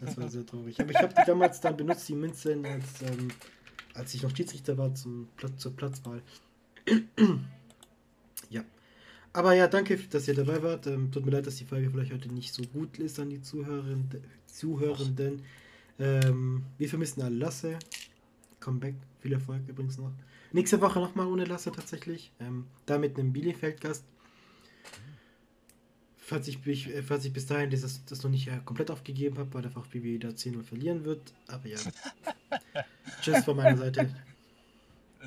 Das 0.00 0.16
war 0.16 0.28
sehr 0.28 0.44
traurig. 0.44 0.80
Aber 0.80 0.90
ich 0.90 0.96
habe 0.96 1.14
die 1.14 1.24
damals 1.24 1.60
dann 1.60 1.76
benutzt, 1.76 2.08
die 2.08 2.14
Münzen, 2.14 2.66
als, 2.66 3.02
ähm, 3.02 3.28
als 3.94 4.14
ich 4.14 4.22
noch 4.22 4.34
Schiedsrichter 4.34 4.76
war 4.76 4.94
zum 4.94 5.28
Platz, 5.36 5.60
zur 5.60 5.76
Platzwahl. 5.76 6.22
Aber 9.38 9.52
ja, 9.52 9.68
danke, 9.68 9.96
dass 9.96 10.26
ihr 10.26 10.34
dabei 10.34 10.60
wart. 10.64 10.88
Ähm, 10.88 11.12
tut 11.12 11.24
mir 11.24 11.30
leid, 11.30 11.46
dass 11.46 11.54
die 11.54 11.64
Folge 11.64 11.88
vielleicht 11.90 12.12
heute 12.12 12.28
nicht 12.28 12.52
so 12.52 12.64
gut 12.64 12.98
ist 12.98 13.20
an 13.20 13.30
die 13.30 13.40
Zuhörenden. 13.40 14.24
Zuhörenden. 14.46 15.44
Ähm, 16.00 16.64
wir 16.76 16.88
vermissen 16.88 17.22
alle 17.22 17.36
Lasse. 17.36 17.78
Comeback, 18.58 18.96
viel 19.20 19.32
Erfolg 19.32 19.60
übrigens 19.68 19.96
noch. 19.96 20.10
Nächste 20.50 20.80
Woche 20.80 20.98
nochmal 20.98 21.28
ohne 21.28 21.44
Lasse 21.44 21.70
tatsächlich. 21.70 22.32
Ähm, 22.40 22.66
da 22.84 22.98
mit 22.98 23.16
einem 23.16 23.32
Bielefeld-Gast. 23.32 24.02
Falls 26.16 26.48
ich, 26.48 26.66
äh, 26.66 27.00
falls 27.04 27.24
ich 27.24 27.32
bis 27.32 27.46
dahin 27.46 27.70
das, 27.70 28.04
das 28.06 28.24
noch 28.24 28.30
nicht 28.30 28.48
äh, 28.48 28.58
komplett 28.64 28.90
aufgegeben 28.90 29.38
habe, 29.38 29.54
weil 29.54 29.62
der 29.62 29.70
VfB 29.70 30.02
wieder 30.02 30.30
10-0 30.30 30.64
verlieren 30.64 31.04
wird. 31.04 31.32
Aber 31.46 31.68
ja. 31.68 31.78
Tschüss 33.22 33.44
von 33.44 33.56
meiner 33.56 33.76
Seite. 33.76 34.12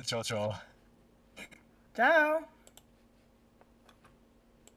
Ciao, 0.04 0.22
ciao. 0.22 0.54
Ciao. 1.94 2.42